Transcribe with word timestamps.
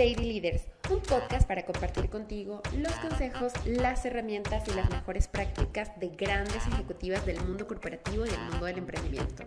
Lady 0.00 0.14
Leaders, 0.14 0.62
un 0.88 1.00
podcast 1.00 1.46
para 1.46 1.66
compartir 1.66 2.08
contigo 2.08 2.62
los 2.78 2.92
consejos, 3.00 3.52
las 3.66 4.02
herramientas 4.06 4.66
y 4.66 4.74
las 4.74 4.88
mejores 4.88 5.28
prácticas 5.28 5.90
de 6.00 6.08
grandes 6.08 6.66
ejecutivas 6.68 7.26
del 7.26 7.38
mundo 7.42 7.66
corporativo 7.66 8.24
y 8.24 8.30
del 8.30 8.40
mundo 8.50 8.64
del 8.64 8.78
emprendimiento. 8.78 9.44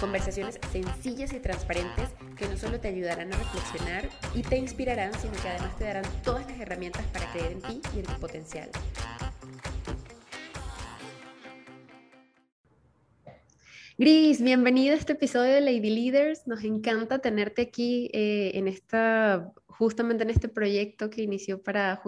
Conversaciones 0.00 0.58
sencillas 0.72 1.32
y 1.32 1.38
transparentes 1.38 2.08
que 2.36 2.48
no 2.48 2.56
solo 2.56 2.80
te 2.80 2.88
ayudarán 2.88 3.32
a 3.32 3.36
reflexionar 3.38 4.08
y 4.34 4.42
te 4.42 4.56
inspirarán, 4.56 5.14
sino 5.20 5.34
que 5.34 5.50
además 5.50 5.78
te 5.78 5.84
darán 5.84 6.04
todas 6.24 6.50
las 6.50 6.58
herramientas 6.58 7.06
para 7.12 7.30
creer 7.30 7.52
en 7.52 7.62
ti 7.62 7.80
y 7.94 8.00
en 8.00 8.06
tu 8.06 8.14
potencial. 8.14 8.68
Gris, 13.98 14.42
bienvenida 14.42 14.92
a 14.92 14.96
este 14.96 15.12
episodio 15.14 15.54
de 15.54 15.60
Lady 15.62 15.88
Leaders. 15.88 16.46
Nos 16.46 16.64
encanta 16.64 17.20
tenerte 17.20 17.62
aquí 17.62 18.10
eh, 18.12 18.50
en 18.52 18.68
esta, 18.68 19.54
justamente 19.78 20.22
en 20.22 20.30
este 20.30 20.48
proyecto 20.48 21.10
que 21.10 21.22
inició 21.22 21.62
para 21.62 22.00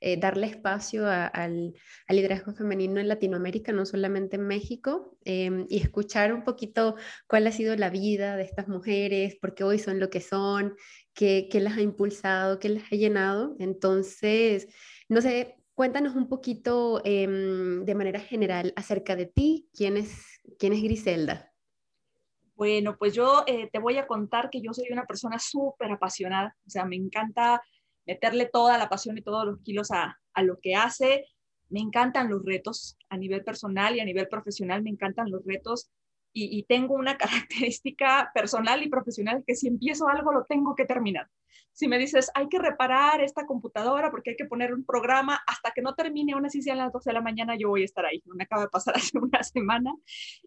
eh, 0.00 0.18
darle 0.18 0.46
espacio 0.46 1.06
al, 1.06 1.74
liderazgo 2.08 2.52
femenino 2.54 3.00
en 3.00 3.08
Latinoamérica, 3.08 3.72
no 3.72 3.84
solamente 3.86 4.36
en 4.36 4.46
México, 4.46 5.16
em, 5.24 5.66
y 5.68 5.78
escuchar 5.78 6.32
un 6.32 6.44
poquito 6.44 6.96
cuál 7.26 7.46
ha 7.46 7.52
sido 7.52 7.76
la 7.76 7.90
vida 7.90 8.36
de 8.36 8.44
estas 8.44 8.68
mujeres, 8.68 9.36
por 9.40 9.54
qué 9.54 9.64
hoy 9.64 9.78
son 9.78 10.00
lo 10.00 10.10
que 10.10 10.20
son, 10.20 10.74
qué, 11.14 11.48
las 11.54 11.76
ha 11.76 11.82
impulsado, 11.82 12.58
qué 12.58 12.68
las 12.68 12.84
ha 12.92 12.96
llenado. 12.96 13.56
Entonces, 13.58 14.68
no 15.08 15.20
sé, 15.20 15.54
Cuéntanos 15.78 16.16
un 16.16 16.28
poquito 16.28 17.00
em, 17.04 17.84
de 17.84 17.94
manera 17.94 18.18
general 18.18 18.72
acerca 18.74 19.14
de 19.14 19.26
ti, 19.26 19.68
quién 19.72 19.96
es, 19.96 20.10
quién 20.58 20.72
es 20.72 20.82
Griselda. 20.82 21.52
Bueno, 22.58 22.96
pues 22.98 23.14
yo 23.14 23.44
eh, 23.46 23.70
te 23.72 23.78
voy 23.78 23.98
a 23.98 24.08
contar 24.08 24.50
que 24.50 24.60
yo 24.60 24.72
soy 24.72 24.86
una 24.90 25.06
persona 25.06 25.38
súper 25.38 25.92
apasionada, 25.92 26.56
o 26.66 26.70
sea, 26.70 26.84
me 26.84 26.96
encanta 26.96 27.62
meterle 28.04 28.46
toda 28.46 28.76
la 28.78 28.88
pasión 28.88 29.16
y 29.16 29.22
todos 29.22 29.46
los 29.46 29.60
kilos 29.60 29.92
a, 29.92 30.18
a 30.34 30.42
lo 30.42 30.58
que 30.58 30.74
hace. 30.74 31.24
Me 31.68 31.78
encantan 31.78 32.28
los 32.28 32.44
retos 32.44 32.98
a 33.10 33.16
nivel 33.16 33.44
personal 33.44 33.94
y 33.94 34.00
a 34.00 34.04
nivel 34.04 34.26
profesional, 34.26 34.82
me 34.82 34.90
encantan 34.90 35.30
los 35.30 35.44
retos 35.46 35.88
y, 36.32 36.62
tengo 36.64 36.94
una 36.94 37.16
característica 37.18 38.30
personal 38.34 38.82
y 38.82 38.88
profesional 38.88 39.42
que 39.46 39.54
si 39.54 39.68
empiezo 39.68 40.08
algo 40.08 40.32
lo 40.32 40.44
tengo 40.44 40.74
que 40.74 40.84
terminar. 40.84 41.28
Si 41.72 41.86
me 41.88 41.98
dices, 41.98 42.30
hay 42.34 42.48
que 42.48 42.58
reparar 42.58 43.20
esta 43.20 43.46
computadora 43.46 44.10
porque 44.10 44.30
hay 44.30 44.36
que 44.36 44.44
poner 44.44 44.74
un 44.74 44.84
programa, 44.84 45.40
hasta 45.46 45.70
que 45.70 45.82
no 45.82 45.94
termine, 45.94 46.32
aún 46.32 46.46
así 46.46 46.60
sea 46.60 46.74
a 46.74 46.76
las 46.76 46.92
12 46.92 47.10
de 47.10 47.14
la 47.14 47.20
mañana, 47.20 47.56
yo 47.56 47.68
voy 47.68 47.82
a 47.82 47.84
estar 47.84 48.04
ahí. 48.04 48.22
Me 48.26 48.44
acaba 48.44 48.62
de 48.62 48.68
pasar 48.68 48.94
hace 48.96 49.18
una 49.18 49.42
semana 49.42 49.94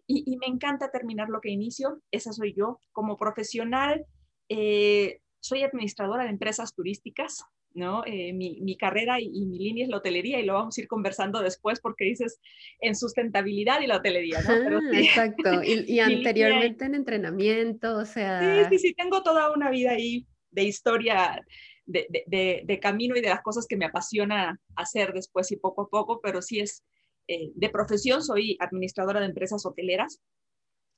y, 0.06 0.24
y 0.26 0.36
me 0.36 0.46
encanta 0.46 0.90
terminar 0.90 1.28
lo 1.28 1.40
que 1.40 1.50
inicio. 1.50 2.00
Esa 2.10 2.32
soy 2.32 2.54
yo. 2.54 2.80
Como 2.92 3.16
profesional, 3.16 4.06
eh, 4.48 5.20
soy 5.40 5.62
administradora 5.62 6.24
de 6.24 6.30
empresas 6.30 6.74
turísticas. 6.74 7.44
¿No? 7.74 8.02
Eh, 8.06 8.32
mi, 8.32 8.60
mi, 8.60 8.76
carrera 8.76 9.20
y, 9.20 9.46
mi 9.46 9.58
línea 9.58 9.84
es 9.84 9.90
la 9.90 9.98
hotelería 9.98 10.40
y 10.40 10.44
lo 10.44 10.54
vamos 10.54 10.76
a 10.76 10.80
ir 10.80 10.88
conversando 10.88 11.40
después 11.40 11.80
porque 11.80 12.04
dices 12.04 12.40
en 12.80 12.94
sustentabilidad 12.94 13.80
y 13.80 13.86
la 13.86 13.96
hotelería, 13.96 14.40
¿no? 14.42 14.52
Ah, 14.52 14.80
exacto, 14.92 15.62
y, 15.62 15.98
anteriormente 16.00 16.84
en 16.84 16.94
entrenamiento, 16.94 17.96
o 17.96 18.04
sea... 18.04 18.68
Sí, 18.68 18.76
sí, 18.76 18.88
sí, 18.88 18.94
tengo 18.94 19.22
toda 19.22 19.52
una 19.52 19.70
vida 19.70 19.92
ahí 19.92 20.26
de 20.50 20.64
historia, 20.64 21.40
de, 21.86 22.06
de, 22.26 22.62
de, 22.64 22.80
camino 22.80 23.16
y 23.16 23.20
de 23.20 23.28
las 23.28 23.42
cosas 23.42 23.66
que 23.66 23.76
me 23.76 23.86
apasiona 23.86 24.58
hacer 24.76 25.12
después 25.12 25.50
y 25.50 25.56
poco 25.56 25.82
a 25.82 25.88
poco, 25.88 26.20
pero 26.22 26.42
sí 26.42 26.60
es 26.60 26.84
eh, 27.28 27.50
de 27.54 27.68
profesión, 27.68 28.22
soy 28.22 28.56
administradora 28.60 29.20
de 29.20 29.26
empresas 29.26 29.64
hoteleras, 29.64 30.20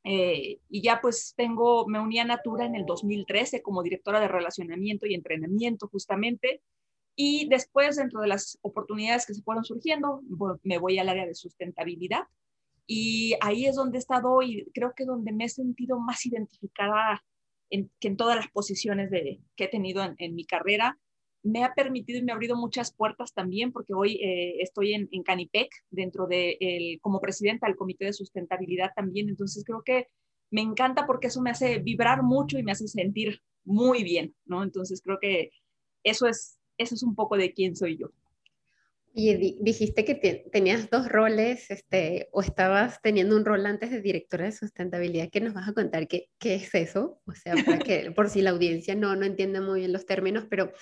eh, 0.04 0.60
y 0.68 0.82
ya 0.82 1.00
pues 1.00 1.34
tengo, 1.36 1.86
me 1.86 1.98
uní 1.98 2.18
a 2.18 2.24
Natura 2.24 2.66
en 2.66 2.74
el 2.74 2.84
2013 2.84 3.62
como 3.62 3.82
directora 3.82 4.20
de 4.20 4.28
relacionamiento 4.28 5.06
y 5.06 5.14
entrenamiento 5.14 5.88
justamente. 5.88 6.62
Y 7.16 7.48
después, 7.48 7.96
dentro 7.96 8.20
de 8.20 8.28
las 8.28 8.58
oportunidades 8.62 9.24
que 9.26 9.34
se 9.34 9.42
fueron 9.42 9.64
surgiendo, 9.64 10.20
me 10.62 10.78
voy 10.78 10.98
al 10.98 11.08
área 11.08 11.26
de 11.26 11.34
sustentabilidad. 11.34 12.24
Y 12.86 13.34
ahí 13.40 13.66
es 13.66 13.76
donde 13.76 13.98
he 13.98 14.00
estado 14.00 14.42
y 14.42 14.66
creo 14.74 14.92
que 14.94 15.06
donde 15.06 15.32
me 15.32 15.46
he 15.46 15.48
sentido 15.48 15.98
más 15.98 16.26
identificada 16.26 17.24
en, 17.70 17.90
que 17.98 18.08
en 18.08 18.16
todas 18.16 18.36
las 18.36 18.48
posiciones 18.50 19.10
de, 19.10 19.40
que 19.56 19.64
he 19.64 19.68
tenido 19.68 20.04
en 20.18 20.34
mi 20.34 20.44
carrera 20.44 20.98
me 21.44 21.62
ha 21.62 21.74
permitido 21.74 22.18
y 22.18 22.22
me 22.22 22.32
ha 22.32 22.34
abrido 22.34 22.56
muchas 22.56 22.92
puertas 22.92 23.34
también, 23.34 23.70
porque 23.70 23.92
hoy 23.92 24.14
eh, 24.14 24.56
estoy 24.60 24.94
en, 24.94 25.22
Canipec, 25.22 25.70
dentro 25.90 26.26
de, 26.26 26.56
el, 26.58 27.00
como 27.00 27.20
presidenta 27.20 27.66
del 27.66 27.76
Comité 27.76 28.06
de 28.06 28.14
Sustentabilidad 28.14 28.92
también. 28.96 29.28
Entonces 29.28 29.62
creo 29.62 29.82
que 29.84 30.08
me 30.50 30.62
encanta 30.62 31.06
porque 31.06 31.26
eso 31.26 31.42
me 31.42 31.50
hace 31.50 31.78
vibrar 31.80 32.22
mucho 32.22 32.58
y 32.58 32.62
me 32.62 32.72
hace 32.72 32.88
sentir 32.88 33.42
muy 33.64 34.02
bien, 34.04 34.34
¿no? 34.46 34.62
Entonces 34.62 35.02
creo 35.02 35.18
que 35.20 35.50
eso 36.02 36.26
es, 36.26 36.58
eso 36.78 36.94
es 36.94 37.02
un 37.02 37.14
poco 37.14 37.36
de 37.36 37.52
quién 37.52 37.76
soy 37.76 37.98
yo. 37.98 38.08
Y 39.16 39.62
dijiste 39.62 40.04
que 40.04 40.14
tenías 40.50 40.90
dos 40.90 41.08
roles, 41.08 41.70
este, 41.70 42.28
o 42.32 42.40
estabas 42.40 43.00
teniendo 43.00 43.36
un 43.36 43.44
rol 43.44 43.64
antes 43.66 43.90
de 43.90 44.00
directora 44.00 44.46
de 44.46 44.52
sustentabilidad. 44.52 45.28
¿Qué 45.30 45.40
nos 45.40 45.54
vas 45.54 45.68
a 45.68 45.72
contar? 45.72 46.08
¿Qué, 46.08 46.30
qué 46.38 46.56
es 46.56 46.74
eso? 46.74 47.20
O 47.26 47.32
sea, 47.32 47.54
para 47.64 47.78
que, 47.78 48.10
por 48.10 48.28
si 48.28 48.42
la 48.42 48.50
audiencia 48.50 48.96
no, 48.96 49.14
no 49.14 49.24
entiende 49.24 49.60
muy 49.60 49.80
bien 49.80 49.92
los 49.92 50.06
términos, 50.06 50.46
pero 50.50 50.72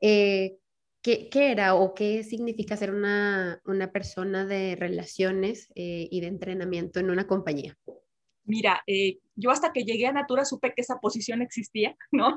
eh, 0.00 0.58
¿qué, 1.02 1.28
era 1.32 1.74
o 1.74 1.94
qué 1.94 2.24
significa 2.24 2.76
ser 2.76 2.92
una, 2.92 3.60
persona 3.92 4.44
de 4.44 4.76
relaciones 4.76 5.70
eh, 5.74 6.08
y 6.10 6.20
de 6.20 6.26
entrenamiento 6.26 7.00
en 7.00 7.10
una 7.10 7.26
compañía? 7.26 7.76
Mira, 8.44 8.82
eh, 8.86 9.18
yo 9.34 9.50
hasta 9.50 9.72
que 9.72 9.84
llegué 9.84 10.06
a 10.06 10.12
Natura 10.12 10.44
supe 10.44 10.72
que 10.72 10.82
esa 10.82 10.98
posición 11.00 11.42
existía, 11.42 11.96
¿no? 12.12 12.36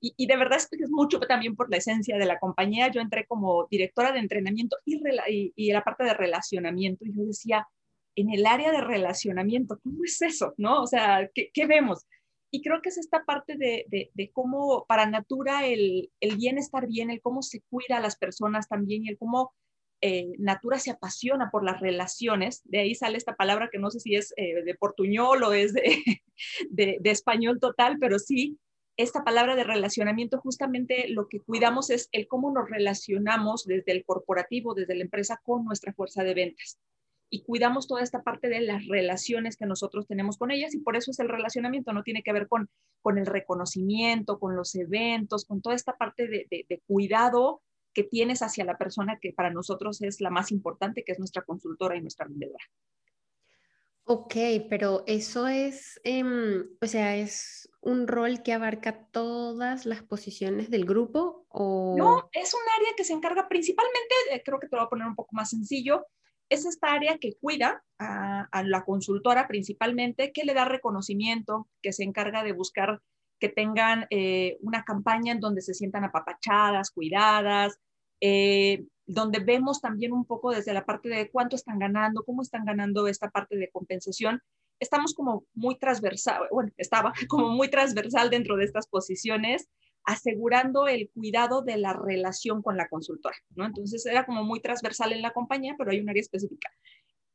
Y, 0.00 0.26
de 0.26 0.36
verdad 0.36 0.58
es 0.58 0.68
es 0.72 0.90
mucho 0.90 1.20
también 1.20 1.54
por 1.54 1.70
la 1.70 1.76
esencia 1.76 2.16
de 2.16 2.26
la 2.26 2.38
compañía. 2.38 2.88
Yo 2.88 3.00
entré 3.00 3.26
como 3.26 3.66
directora 3.70 4.12
de 4.12 4.20
entrenamiento 4.20 4.76
y, 4.84 5.52
y, 5.54 5.72
la 5.72 5.84
parte 5.84 6.04
de 6.04 6.14
relacionamiento 6.14 7.04
y 7.04 7.14
yo 7.14 7.24
decía, 7.24 7.68
en 8.16 8.30
el 8.30 8.46
área 8.46 8.72
de 8.72 8.80
relacionamiento, 8.80 9.78
¿cómo 9.82 10.04
es 10.04 10.20
eso? 10.22 10.54
¿No? 10.56 10.82
O 10.82 10.86
sea, 10.86 11.28
¿qué, 11.34 11.50
qué 11.52 11.66
vemos? 11.66 12.06
Y 12.50 12.62
creo 12.62 12.82
que 12.82 12.88
es 12.88 12.98
esta 12.98 13.24
parte 13.24 13.56
de, 13.56 13.86
de, 13.88 14.30
cómo 14.32 14.84
para 14.86 15.06
Natura 15.06 15.66
el, 15.66 16.10
el, 16.20 16.36
bienestar 16.36 16.86
bien, 16.86 17.10
el 17.10 17.20
cómo 17.20 17.42
se 17.42 17.62
cuida 17.70 17.98
a 17.98 18.00
las 18.00 18.16
personas 18.16 18.68
también 18.68 19.04
y 19.04 19.08
el 19.08 19.18
cómo 19.18 19.52
eh, 20.00 20.32
Natura 20.38 20.78
se 20.78 20.90
apasiona 20.90 21.50
por 21.50 21.64
las 21.64 21.80
relaciones. 21.80 22.62
De 22.64 22.80
ahí 22.80 22.94
sale 22.94 23.18
esta 23.18 23.36
palabra 23.36 23.68
que 23.70 23.78
no 23.78 23.90
sé 23.90 24.00
si 24.00 24.16
es 24.16 24.34
eh, 24.36 24.64
de 24.64 24.74
portuñol 24.74 25.42
o 25.44 25.52
es 25.52 25.72
de, 25.72 25.82
de, 26.70 26.98
de 27.00 27.10
español 27.10 27.60
total, 27.60 27.98
pero 28.00 28.18
sí, 28.18 28.58
esta 28.96 29.22
palabra 29.22 29.54
de 29.54 29.64
relacionamiento 29.64 30.40
justamente 30.40 31.08
lo 31.08 31.28
que 31.28 31.40
cuidamos 31.40 31.90
es 31.90 32.08
el 32.12 32.26
cómo 32.26 32.52
nos 32.52 32.68
relacionamos 32.68 33.64
desde 33.64 33.92
el 33.92 34.04
corporativo, 34.04 34.74
desde 34.74 34.94
la 34.96 35.04
empresa 35.04 35.40
con 35.44 35.64
nuestra 35.64 35.92
fuerza 35.92 36.24
de 36.24 36.34
ventas 36.34 36.78
y 37.30 37.44
cuidamos 37.44 37.86
toda 37.86 38.02
esta 38.02 38.22
parte 38.22 38.48
de 38.48 38.60
las 38.60 38.86
relaciones 38.86 39.56
que 39.56 39.64
nosotros 39.64 40.06
tenemos 40.06 40.36
con 40.36 40.50
ellas 40.50 40.74
y 40.74 40.80
por 40.80 40.96
eso 40.96 41.12
es 41.12 41.20
el 41.20 41.28
relacionamiento, 41.28 41.92
no 41.92 42.02
tiene 42.02 42.22
que 42.22 42.32
ver 42.32 42.48
con, 42.48 42.68
con 43.00 43.18
el 43.18 43.26
reconocimiento, 43.26 44.40
con 44.40 44.56
los 44.56 44.74
eventos, 44.74 45.44
con 45.44 45.62
toda 45.62 45.76
esta 45.76 45.96
parte 45.96 46.26
de, 46.26 46.46
de, 46.50 46.82
cuidado 46.86 47.62
que 47.94 48.02
tienes 48.02 48.42
hacia 48.42 48.64
la 48.64 48.76
persona 48.76 49.18
que 49.20 49.32
para 49.32 49.50
nosotros 49.50 50.02
es 50.02 50.20
la 50.20 50.30
más 50.30 50.50
importante, 50.50 51.04
que 51.04 51.12
es 51.12 51.18
nuestra 51.18 51.42
consultora 51.42 51.96
y 51.96 52.00
nuestra 52.00 52.26
vendedora. 52.26 52.64
Ok, 54.04 54.34
pero 54.68 55.04
eso 55.06 55.46
es, 55.46 56.00
em, 56.02 56.66
o 56.82 56.86
sea, 56.86 57.16
es 57.16 57.70
un 57.80 58.08
rol 58.08 58.42
que 58.42 58.52
abarca 58.52 59.06
todas 59.12 59.86
las 59.86 60.02
posiciones 60.02 60.68
del 60.68 60.84
grupo 60.84 61.46
o... 61.48 61.94
No, 61.96 62.28
es 62.32 62.52
un 62.54 62.60
área 62.76 62.92
que 62.96 63.04
se 63.04 63.12
encarga 63.12 63.48
principalmente, 63.48 64.14
eh, 64.32 64.42
creo 64.44 64.58
que 64.58 64.66
te 64.66 64.74
lo 64.74 64.82
voy 64.82 64.86
a 64.86 64.90
poner 64.90 65.06
un 65.06 65.14
poco 65.14 65.36
más 65.36 65.50
sencillo, 65.50 66.06
es 66.50 66.66
esta 66.66 66.92
área 66.92 67.16
que 67.18 67.36
cuida 67.40 67.82
a, 67.98 68.62
la 68.64 68.84
consultora 68.84 69.46
principalmente, 69.46 70.32
que 70.32 70.44
le 70.44 70.52
da 70.52 70.64
reconocimiento, 70.64 71.68
que 71.80 71.92
se 71.92 72.02
encarga 72.02 72.42
de 72.42 72.52
buscar 72.52 73.00
que 73.38 73.48
tengan 73.48 74.06
eh, 74.10 74.58
una 74.60 74.84
campaña 74.84 75.32
en 75.32 75.40
donde 75.40 75.62
se 75.62 75.72
sientan 75.72 76.04
apapachadas, 76.04 76.90
cuidadas, 76.90 77.78
eh, 78.20 78.84
donde 79.06 79.38
vemos 79.38 79.80
también 79.80 80.12
un 80.12 80.26
poco 80.26 80.50
desde 80.50 80.74
la 80.74 80.84
parte 80.84 81.08
de 81.08 81.30
cuánto 81.30 81.56
están 81.56 81.78
ganando, 81.78 82.24
cómo 82.24 82.42
están 82.42 82.64
ganando 82.64 83.06
esta 83.06 83.30
parte 83.30 83.56
de 83.56 83.70
compensación. 83.70 84.42
Estamos 84.78 85.14
como 85.14 85.44
muy 85.54 85.78
transversal, 85.78 86.48
bueno, 86.50 86.70
estaba 86.76 87.12
como 87.28 87.48
muy 87.48 87.70
transversal 87.70 88.28
dentro 88.28 88.56
de 88.56 88.64
estas 88.64 88.88
posiciones 88.88 89.68
asegurando 90.04 90.88
el 90.88 91.10
cuidado 91.10 91.62
de 91.62 91.76
la 91.76 91.92
relación 91.92 92.62
con 92.62 92.76
la 92.76 92.88
consultora, 92.88 93.36
¿no? 93.54 93.66
Entonces 93.66 94.04
era 94.06 94.26
como 94.26 94.44
muy 94.44 94.60
transversal 94.60 95.12
en 95.12 95.22
la 95.22 95.32
compañía, 95.32 95.74
pero 95.78 95.90
hay 95.90 96.00
un 96.00 96.08
área 96.08 96.20
específica. 96.20 96.70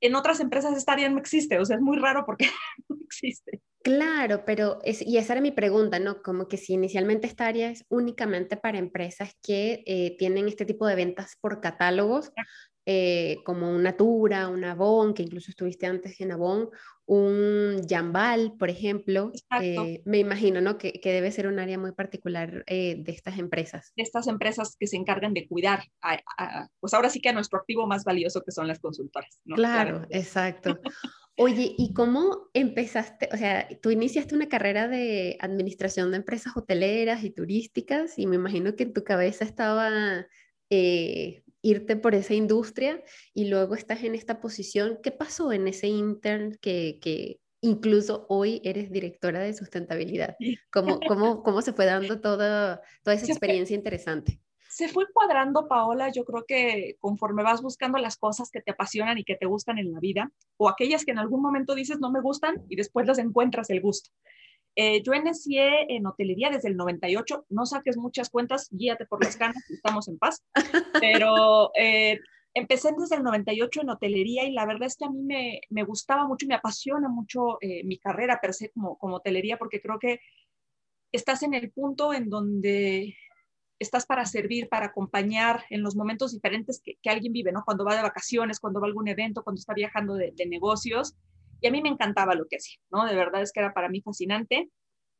En 0.01 0.15
otras 0.15 0.39
empresas 0.39 0.77
esta 0.77 0.93
área 0.93 1.09
no 1.09 1.19
existe, 1.19 1.59
o 1.59 1.65
sea, 1.65 1.77
es 1.77 1.81
muy 1.81 1.97
raro 1.97 2.25
porque 2.25 2.47
no 2.89 2.97
existe. 3.01 3.61
Claro, 3.83 4.45
pero 4.45 4.79
es, 4.83 5.01
y 5.01 5.17
esa 5.17 5.33
era 5.33 5.41
mi 5.41 5.51
pregunta, 5.51 5.99
¿no? 5.99 6.23
Como 6.23 6.47
que 6.47 6.57
si 6.57 6.73
inicialmente 6.73 7.27
esta 7.27 7.45
área 7.45 7.69
es 7.69 7.85
únicamente 7.89 8.57
para 8.57 8.79
empresas 8.79 9.37
que 9.43 9.83
eh, 9.85 10.15
tienen 10.17 10.47
este 10.47 10.65
tipo 10.65 10.87
de 10.87 10.95
ventas 10.95 11.37
por 11.39 11.61
catálogos, 11.61 12.31
eh, 12.87 13.37
como 13.45 13.71
una 13.71 13.97
Tura, 13.97 14.47
una 14.47 14.71
Avon, 14.71 15.13
que 15.13 15.23
incluso 15.23 15.51
estuviste 15.51 15.85
antes 15.85 16.19
en 16.21 16.31
Avon, 16.31 16.69
un 17.05 17.85
Jambal, 17.87 18.55
por 18.57 18.69
ejemplo. 18.69 19.31
Eh, 19.61 20.01
me 20.05 20.17
imagino 20.17 20.61
¿no? 20.61 20.77
que, 20.77 20.99
debe 21.03 21.31
ser 21.31 21.47
un 21.47 21.59
área 21.59 21.77
muy 21.77 21.91
particular 21.91 22.63
eh, 22.67 22.95
de 22.97 23.11
estas 23.11 23.37
empresas. 23.37 23.93
De 23.95 24.03
estas 24.03 24.27
empresas 24.27 24.75
que 24.79 24.87
se 24.87 24.97
encargan 24.97 25.33
de 25.33 25.47
cuidar, 25.47 25.83
pues 26.79 26.93
ahora 26.93 27.09
sí 27.09 27.21
que 27.21 27.29
a 27.29 27.33
nuestro 27.33 27.59
activo 27.59 27.87
más 27.87 28.03
valioso 28.03 28.41
que 28.41 28.51
son 28.51 28.67
las 28.67 28.79
consultoras. 28.79 29.39
Claro, 29.45 30.05
exacto. 30.09 30.79
Oye, 31.37 31.75
¿y 31.77 31.93
cómo 31.93 32.49
empezaste? 32.53 33.27
O 33.33 33.37
sea, 33.37 33.67
tú 33.81 33.91
iniciaste 33.91 34.35
una 34.35 34.47
carrera 34.47 34.87
de 34.87 35.37
administración 35.41 36.11
de 36.11 36.17
empresas 36.17 36.55
hoteleras 36.55 37.23
y 37.23 37.29
turísticas 37.29 38.17
y 38.17 38.25
me 38.25 38.37
imagino 38.37 38.75
que 38.75 38.83
en 38.83 38.93
tu 38.93 39.03
cabeza 39.03 39.43
estaba 39.43 40.25
eh, 40.69 41.43
irte 41.65 41.95
por 41.95 42.13
esa 42.13 42.35
industria 42.35 43.03
y 43.33 43.49
luego 43.49 43.73
estás 43.73 44.03
en 44.03 44.13
esta 44.13 44.39
posición. 44.39 44.99
¿Qué 45.01 45.11
pasó 45.11 45.51
en 45.51 45.67
ese 45.67 45.87
intern 45.87 46.57
que, 46.61 46.99
que 47.01 47.39
incluso 47.61 48.27
hoy 48.29 48.61
eres 48.63 48.91
directora 48.91 49.39
de 49.39 49.53
sustentabilidad? 49.53 50.35
¿Cómo, 50.71 50.99
cómo, 51.07 51.41
cómo 51.41 51.61
se 51.63 51.73
fue 51.73 51.85
dando 51.85 52.21
toda, 52.21 52.81
toda 53.03 53.15
esa 53.15 53.25
experiencia 53.25 53.75
interesante? 53.75 54.39
Se 54.69 54.89
fue 54.89 55.05
cuadrando, 55.11 55.67
Paola, 55.67 56.11
yo 56.11 56.23
creo 56.23 56.43
que 56.45 56.97
conforme 56.99 57.43
vas 57.43 57.61
buscando 57.61 57.97
las 57.97 58.17
cosas 58.17 58.51
que 58.51 58.61
te 58.61 58.71
apasionan 58.71 59.17
y 59.17 59.23
que 59.23 59.35
te 59.35 59.45
gustan 59.45 59.79
en 59.79 59.91
la 59.91 59.99
vida, 59.99 60.31
o 60.57 60.69
aquellas 60.69 61.03
que 61.03 61.11
en 61.11 61.17
algún 61.17 61.41
momento 61.41 61.73
dices 61.73 61.99
no 61.99 62.11
me 62.11 62.21
gustan 62.21 62.63
y 62.69 62.75
después 62.75 63.07
las 63.07 63.17
encuentras 63.17 63.69
el 63.69 63.81
gusto. 63.81 64.11
Eh, 64.75 65.01
yo 65.03 65.13
inicié 65.13 65.95
en 65.95 66.05
hotelería 66.05 66.49
desde 66.49 66.67
el 66.67 66.75
98, 66.75 67.45
no 67.49 67.65
saques 67.65 67.95
muchas 67.95 68.29
cuentas, 68.29 68.67
guíate 68.71 69.05
por 69.05 69.23
las 69.23 69.37
canas, 69.37 69.63
estamos 69.69 70.07
en 70.09 70.17
paz, 70.17 70.43
pero 71.01 71.71
eh, 71.75 72.19
empecé 72.53 72.89
desde 72.97 73.15
el 73.15 73.23
98 73.23 73.81
en 73.81 73.89
hotelería 73.89 74.43
y 74.43 74.51
la 74.51 74.65
verdad 74.65 74.87
es 74.87 74.97
que 74.97 75.05
a 75.05 75.09
mí 75.09 75.21
me, 75.21 75.61
me 75.69 75.83
gustaba 75.83 76.27
mucho, 76.27 76.45
me 76.45 76.55
apasiona 76.55 77.07
mucho 77.07 77.57
eh, 77.61 77.85
mi 77.85 77.97
carrera 77.99 78.39
per 78.41 78.53
se 78.53 78.69
como, 78.71 78.97
como 78.97 79.17
hotelería 79.17 79.57
porque 79.57 79.81
creo 79.81 79.97
que 79.97 80.19
estás 81.13 81.43
en 81.43 81.53
el 81.53 81.71
punto 81.71 82.13
en 82.13 82.29
donde 82.29 83.15
estás 83.79 84.05
para 84.05 84.25
servir, 84.25 84.67
para 84.67 84.87
acompañar 84.87 85.63
en 85.69 85.83
los 85.83 85.95
momentos 85.95 86.33
diferentes 86.33 86.81
que, 86.83 86.97
que, 87.01 87.09
alguien 87.09 87.31
vive, 87.31 87.51
¿no? 87.53 87.63
Cuando 87.63 87.85
va 87.85 87.95
de 87.95 88.01
vacaciones, 88.01 88.59
cuando 88.59 88.81
va 88.81 88.87
a 88.87 88.89
algún 88.89 89.07
evento, 89.07 89.43
cuando 89.43 89.59
está 89.59 89.73
viajando 89.73 90.15
de, 90.15 90.33
de 90.35 90.45
negocios 90.45 91.15
y 91.61 91.67
a 91.67 91.71
mí 91.71 91.81
me 91.81 91.89
encantaba 91.89 92.35
lo 92.35 92.47
que 92.47 92.57
hacía, 92.57 92.77
¿no? 92.91 93.05
De 93.05 93.15
verdad 93.15 93.41
es 93.41 93.51
que 93.51 93.59
era 93.59 93.73
para 93.73 93.89
mí 93.89 94.01
fascinante. 94.01 94.69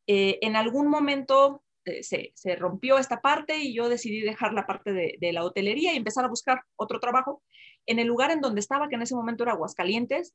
Eh, 0.08 0.40
en 0.42 0.56
algún 0.56 0.88
momento 0.88 1.64
eh, 1.86 2.04
se, 2.04 2.32
se, 2.36 2.56
rompió 2.56 2.98
esta 2.98 3.22
parte 3.22 3.58
y 3.58 3.74
yo 3.74 3.90
decidí 3.90 4.22
dejar 4.22 4.54
la 4.54 4.66
parte 4.66 4.92
de, 4.94 5.34
la 5.34 5.44
hotelería 5.44 5.94
y 5.94 5.98
empezar 5.98 6.26
a 6.26 6.30
buscar 6.30 6.62
otro 6.76 7.00
trabajo. 7.00 7.44
En 7.86 8.00
el 8.00 8.08
lugar 8.08 8.32
en 8.32 8.42
donde 8.42 8.60
estaba, 8.60 8.90
que 8.90 8.96
en 8.96 9.04
ese 9.04 9.16
momento 9.16 9.44
era 9.44 9.54
Aguascalientes, 9.54 10.34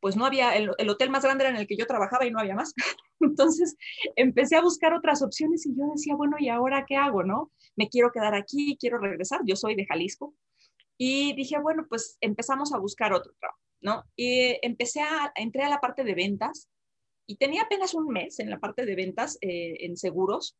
pues 0.00 0.16
no 0.16 0.26
había, 0.26 0.56
el, 0.56 0.70
el 0.78 0.88
hotel 0.88 1.10
más 1.10 1.24
grande 1.24 1.44
era 1.44 1.50
en 1.52 1.60
el 1.60 1.66
que 1.66 1.76
yo 1.76 1.86
trabajaba 1.86 2.26
y 2.26 2.30
no 2.30 2.40
había 2.40 2.54
más. 2.54 2.74
Entonces 3.20 3.76
empecé 4.16 4.56
a 4.56 4.62
buscar 4.62 4.94
otras 4.94 5.22
opciones 5.22 5.66
y 5.66 5.76
yo 5.76 5.84
decía, 5.92 6.14
bueno, 6.16 6.36
¿y 6.38 6.48
ahora 6.48 6.84
qué 6.86 6.96
hago, 6.96 7.22
no? 7.22 7.52
Me 7.76 7.88
quiero 7.88 8.10
quedar 8.12 8.34
aquí, 8.34 8.76
quiero 8.80 8.98
regresar. 8.98 9.40
Yo 9.44 9.56
soy 9.56 9.74
de 9.74 9.86
Jalisco. 9.86 10.34
Y 10.98 11.34
dije, 11.34 11.58
bueno, 11.60 11.86
pues 11.88 12.16
empezamos 12.20 12.72
a 12.72 12.78
buscar 12.78 13.12
otro 13.12 13.32
trabajo. 13.40 13.60
¿No? 13.82 14.04
Y 14.16 14.56
empecé 14.62 15.00
a, 15.00 15.32
entré 15.34 15.64
a 15.64 15.68
la 15.68 15.80
parte 15.80 16.04
de 16.04 16.14
ventas 16.14 16.68
y 17.26 17.36
tenía 17.36 17.62
apenas 17.62 17.94
un 17.94 18.08
mes 18.08 18.38
en 18.38 18.50
la 18.50 18.58
parte 18.58 18.86
de 18.86 18.96
ventas 18.96 19.38
eh, 19.40 19.76
en 19.80 19.96
seguros, 19.96 20.56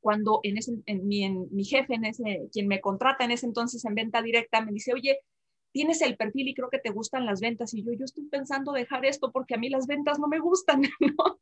cuando 0.00 0.40
en, 0.42 0.58
ese, 0.58 0.72
mi, 1.02 1.24
en 1.24 1.46
mi 1.50 1.64
jefe, 1.64 1.94
en 1.94 2.04
ese, 2.04 2.48
quien 2.52 2.68
me 2.68 2.80
contrata 2.80 3.24
en 3.24 3.30
ese 3.30 3.46
entonces 3.46 3.84
en 3.84 3.94
venta 3.94 4.22
directa, 4.22 4.60
me 4.60 4.72
dice, 4.72 4.92
oye, 4.92 5.18
tienes 5.72 6.02
el 6.02 6.16
perfil 6.16 6.48
y 6.48 6.54
creo 6.54 6.70
que 6.70 6.78
te 6.78 6.90
gustan 6.90 7.26
las 7.26 7.40
ventas. 7.40 7.74
Y 7.74 7.82
yo, 7.82 7.92
yo 7.92 8.04
estoy 8.04 8.24
pensando 8.26 8.72
dejar 8.72 9.04
esto 9.04 9.32
porque 9.32 9.54
a 9.54 9.58
mí 9.58 9.68
las 9.68 9.86
ventas 9.86 10.18
no 10.18 10.28
me 10.28 10.38
gustan. 10.38 10.82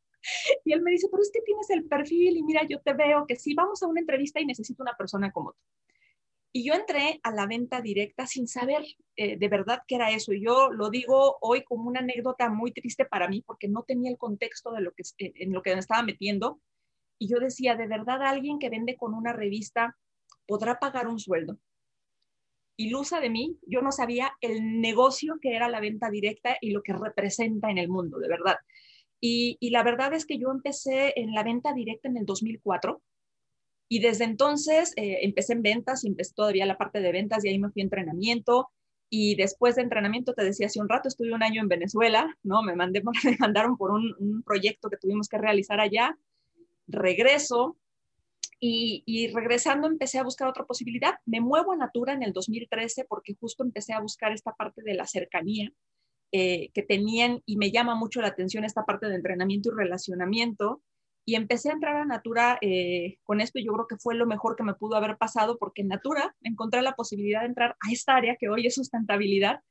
Y 0.63 0.71
él 0.71 0.81
me 0.81 0.91
dice, 0.91 1.09
pero 1.11 1.21
es 1.21 1.29
que 1.33 1.41
tienes 1.41 1.69
el 1.69 1.83
perfil 1.83 2.37
y 2.37 2.43
mira, 2.43 2.65
yo 2.65 2.79
te 2.79 2.93
veo 2.93 3.25
que 3.27 3.35
sí, 3.35 3.53
vamos 3.53 3.83
a 3.83 3.87
una 3.87 3.99
entrevista 3.99 4.39
y 4.39 4.45
necesito 4.45 4.81
una 4.81 4.95
persona 4.95 5.29
como 5.33 5.51
tú. 5.51 5.59
Y 6.55 6.63
yo 6.63 6.75
entré 6.75 7.19
a 7.23 7.31
la 7.31 7.47
venta 7.47 7.81
directa 7.81 8.27
sin 8.27 8.47
saber 8.47 8.83
eh, 9.15 9.37
de 9.37 9.47
verdad 9.47 9.81
qué 9.87 9.95
era 9.95 10.11
eso. 10.11 10.33
Y 10.33 10.45
yo 10.45 10.71
lo 10.71 10.91
digo 10.91 11.37
hoy 11.41 11.63
como 11.63 11.89
una 11.89 12.01
anécdota 12.01 12.47
muy 12.49 12.71
triste 12.71 13.05
para 13.05 13.27
mí 13.27 13.41
porque 13.41 13.67
no 13.67 13.81
tenía 13.81 14.11
el 14.11 14.19
contexto 14.19 14.71
de 14.71 14.81
lo 14.81 14.91
que, 14.91 15.03
en 15.17 15.51
lo 15.51 15.63
que 15.63 15.73
me 15.73 15.79
estaba 15.79 16.03
metiendo. 16.03 16.61
Y 17.17 17.27
yo 17.27 17.39
decía, 17.39 17.75
¿de 17.75 17.87
verdad 17.87 18.21
alguien 18.21 18.59
que 18.59 18.69
vende 18.69 18.95
con 18.95 19.15
una 19.15 19.33
revista 19.33 19.97
podrá 20.45 20.77
pagar 20.77 21.07
un 21.07 21.17
sueldo? 21.17 21.57
Ilusa 22.77 23.19
de 23.19 23.31
mí, 23.31 23.57
yo 23.63 23.81
no 23.81 23.91
sabía 23.91 24.33
el 24.39 24.79
negocio 24.79 25.39
que 25.41 25.55
era 25.55 25.69
la 25.69 25.79
venta 25.79 26.11
directa 26.11 26.57
y 26.61 26.69
lo 26.69 26.83
que 26.83 26.93
representa 26.93 27.71
en 27.71 27.79
el 27.79 27.89
mundo, 27.89 28.19
de 28.19 28.27
verdad. 28.27 28.57
Y 29.25 29.69
la 29.69 29.83
verdad 29.83 30.13
es 30.13 30.25
que 30.25 30.37
yo 30.37 30.51
empecé 30.51 31.13
en 31.15 31.33
la 31.33 31.43
venta 31.43 31.73
directa 31.73 32.09
en 32.09 32.17
el 32.17 32.25
2004 32.25 33.01
y 33.89 33.99
desde 33.99 34.23
entonces 34.23 34.93
eh, 34.95 35.19
empecé 35.21 35.53
en 35.53 35.61
ventas, 35.61 36.03
empecé 36.03 36.33
todavía 36.33 36.65
la 36.65 36.77
parte 36.77 36.99
de 36.99 37.11
ventas 37.11 37.43
y 37.43 37.49
ahí 37.49 37.59
me 37.59 37.69
fui 37.69 37.81
a 37.81 37.85
entrenamiento. 37.85 38.69
Y 39.09 39.35
después 39.35 39.75
de 39.75 39.83
entrenamiento, 39.83 40.33
te 40.33 40.43
decía 40.43 40.65
hace 40.65 40.81
un 40.81 40.89
rato, 40.89 41.07
estuve 41.07 41.33
un 41.33 41.43
año 41.43 41.61
en 41.61 41.67
Venezuela, 41.67 42.35
¿no? 42.41 42.63
Me, 42.63 42.75
mandé, 42.75 43.03
me 43.23 43.37
mandaron 43.37 43.77
por 43.77 43.91
un, 43.91 44.15
un 44.17 44.41
proyecto 44.43 44.89
que 44.89 44.97
tuvimos 44.97 45.27
que 45.27 45.37
realizar 45.37 45.79
allá. 45.79 46.17
Regreso 46.87 47.77
y, 48.59 49.03
y, 49.05 49.27
regresando 49.33 49.87
empecé 49.87 50.19
a 50.19 50.23
buscar 50.23 50.47
otra 50.47 50.65
posibilidad. 50.65 51.15
Me 51.25 51.41
muevo 51.41 51.73
a 51.73 51.75
Natura 51.75 52.13
en 52.13 52.23
el 52.23 52.33
2013 52.33 53.05
porque 53.07 53.35
justo 53.39 53.63
empecé 53.63 53.93
a 53.93 53.99
buscar 53.99 54.31
esta 54.31 54.53
parte 54.53 54.81
de 54.83 54.93
la 54.95 55.05
cercanía 55.05 55.71
eh, 56.35 56.71
que 56.73 56.81
tenían 56.81 57.43
y 57.45 57.57
me 57.57 57.69
llama 57.69 57.93
mucho 57.93 58.19
la 58.19 58.29
atención 58.29 58.63
esta 58.63 58.85
parte 58.85 59.05
de 59.05 59.13
entrenamiento 59.13 59.69
y 59.69 59.77
relacionamiento 59.77 60.81
y 61.25 61.35
empecé 61.35 61.69
a 61.69 61.73
entrar 61.73 61.95
a 61.95 62.05
Natura 62.05 62.57
eh, 62.61 63.17
con 63.23 63.39
esto 63.39 63.59
y 63.59 63.65
yo 63.65 63.73
creo 63.73 63.87
que 63.87 63.97
fue 63.97 64.15
lo 64.15 64.25
mejor 64.25 64.55
que 64.55 64.63
me 64.63 64.73
pudo 64.73 64.95
haber 64.95 65.17
pasado 65.17 65.57
porque 65.57 65.81
en 65.81 65.89
Natura 65.89 66.35
encontré 66.41 66.81
la 66.81 66.93
posibilidad 66.93 67.41
de 67.41 67.47
entrar 67.47 67.77
a 67.79 67.91
esta 67.91 68.15
área 68.15 68.35
que 68.35 68.49
hoy 68.49 68.67
es 68.67 68.75
sustentabilidad, 68.75 69.61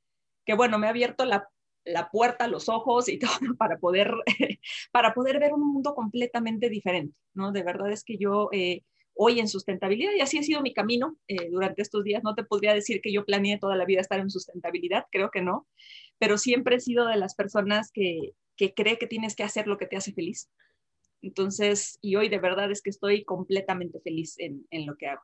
que 0.47 0.55
bueno, 0.55 0.79
me 0.79 0.87
ha 0.87 0.91
abierto 0.91 1.25
la, 1.25 1.49
la 1.85 2.11
puerta, 2.11 2.49
los 2.49 2.69
ojos 2.69 3.09
y 3.09 3.19
todo 3.19 3.55
para 3.59 3.79
poder, 3.79 4.15
para 4.93 5.15
poder 5.15 5.39
ver 5.41 5.53
un 5.53 5.73
mundo 5.73 5.95
completamente 5.95 6.69
diferente, 6.69 7.17
¿no? 7.35 7.53
De 7.53 7.63
verdad 7.63 7.93
es 7.93 8.05
que 8.05 8.17
yo 8.17 8.49
eh, 8.53 8.83
hoy 9.15 9.41
en 9.41 9.49
sustentabilidad, 9.49 10.13
y 10.17 10.21
así 10.21 10.39
ha 10.39 10.43
sido 10.43 10.63
mi 10.63 10.73
camino 10.73 11.19
eh, 11.29 11.51
durante 11.51 11.83
estos 11.83 12.03
días, 12.03 12.23
no 12.25 12.35
te 12.35 12.45
podría 12.45 12.73
decir 12.73 13.03
que 13.03 13.13
yo 13.13 13.27
planeé 13.27 13.59
toda 13.59 13.77
la 13.77 13.85
vida 13.85 14.01
estar 14.01 14.21
en 14.21 14.31
sustentabilidad, 14.31 15.05
creo 15.11 15.31
que 15.31 15.43
no, 15.43 15.69
pero 16.19 16.39
siempre 16.39 16.77
he 16.77 16.81
sido 16.81 17.07
de 17.07 17.17
las 17.17 17.35
personas 17.35 17.91
que, 17.93 18.33
que 18.57 18.73
cree 18.73 18.99
que 18.99 19.07
tienes 19.07 19.37
que 19.37 19.43
hacer 19.43 19.67
lo 19.67 19.77
que 19.77 19.87
te 19.87 19.97
hace 19.97 20.13
feliz. 20.13 20.49
Entonces, 21.23 21.99
y 22.03 22.17
hoy 22.17 22.29
de 22.29 22.39
verdad 22.39 22.71
es 22.71 22.83
que 22.83 22.91
estoy 22.91 23.25
completamente 23.25 24.01
feliz 24.01 24.37
en, 24.39 24.67
lo 24.87 24.97
que 24.97 25.07
hago. 25.07 25.23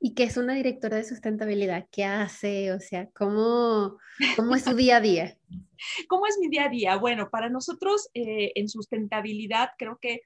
¿Y 0.00 0.14
qué 0.14 0.24
es 0.24 0.36
una 0.36 0.54
directora 0.54 0.96
de 0.96 1.04
sustentabilidad? 1.04 1.86
¿Qué 1.92 2.04
hace? 2.04 2.72
O 2.72 2.80
sea, 2.80 3.10
¿cómo, 3.10 3.98
cómo 4.36 4.56
es 4.56 4.64
su 4.64 4.74
día 4.74 4.96
a 4.96 5.00
día? 5.00 5.38
¿Cómo 6.08 6.26
es 6.26 6.38
mi 6.40 6.48
día 6.48 6.64
a 6.64 6.68
día? 6.68 6.96
Bueno, 6.96 7.30
para 7.30 7.48
nosotros 7.48 8.08
eh, 8.14 8.52
en 8.54 8.68
sustentabilidad 8.68 9.70
creo 9.78 9.98
que 10.00 10.22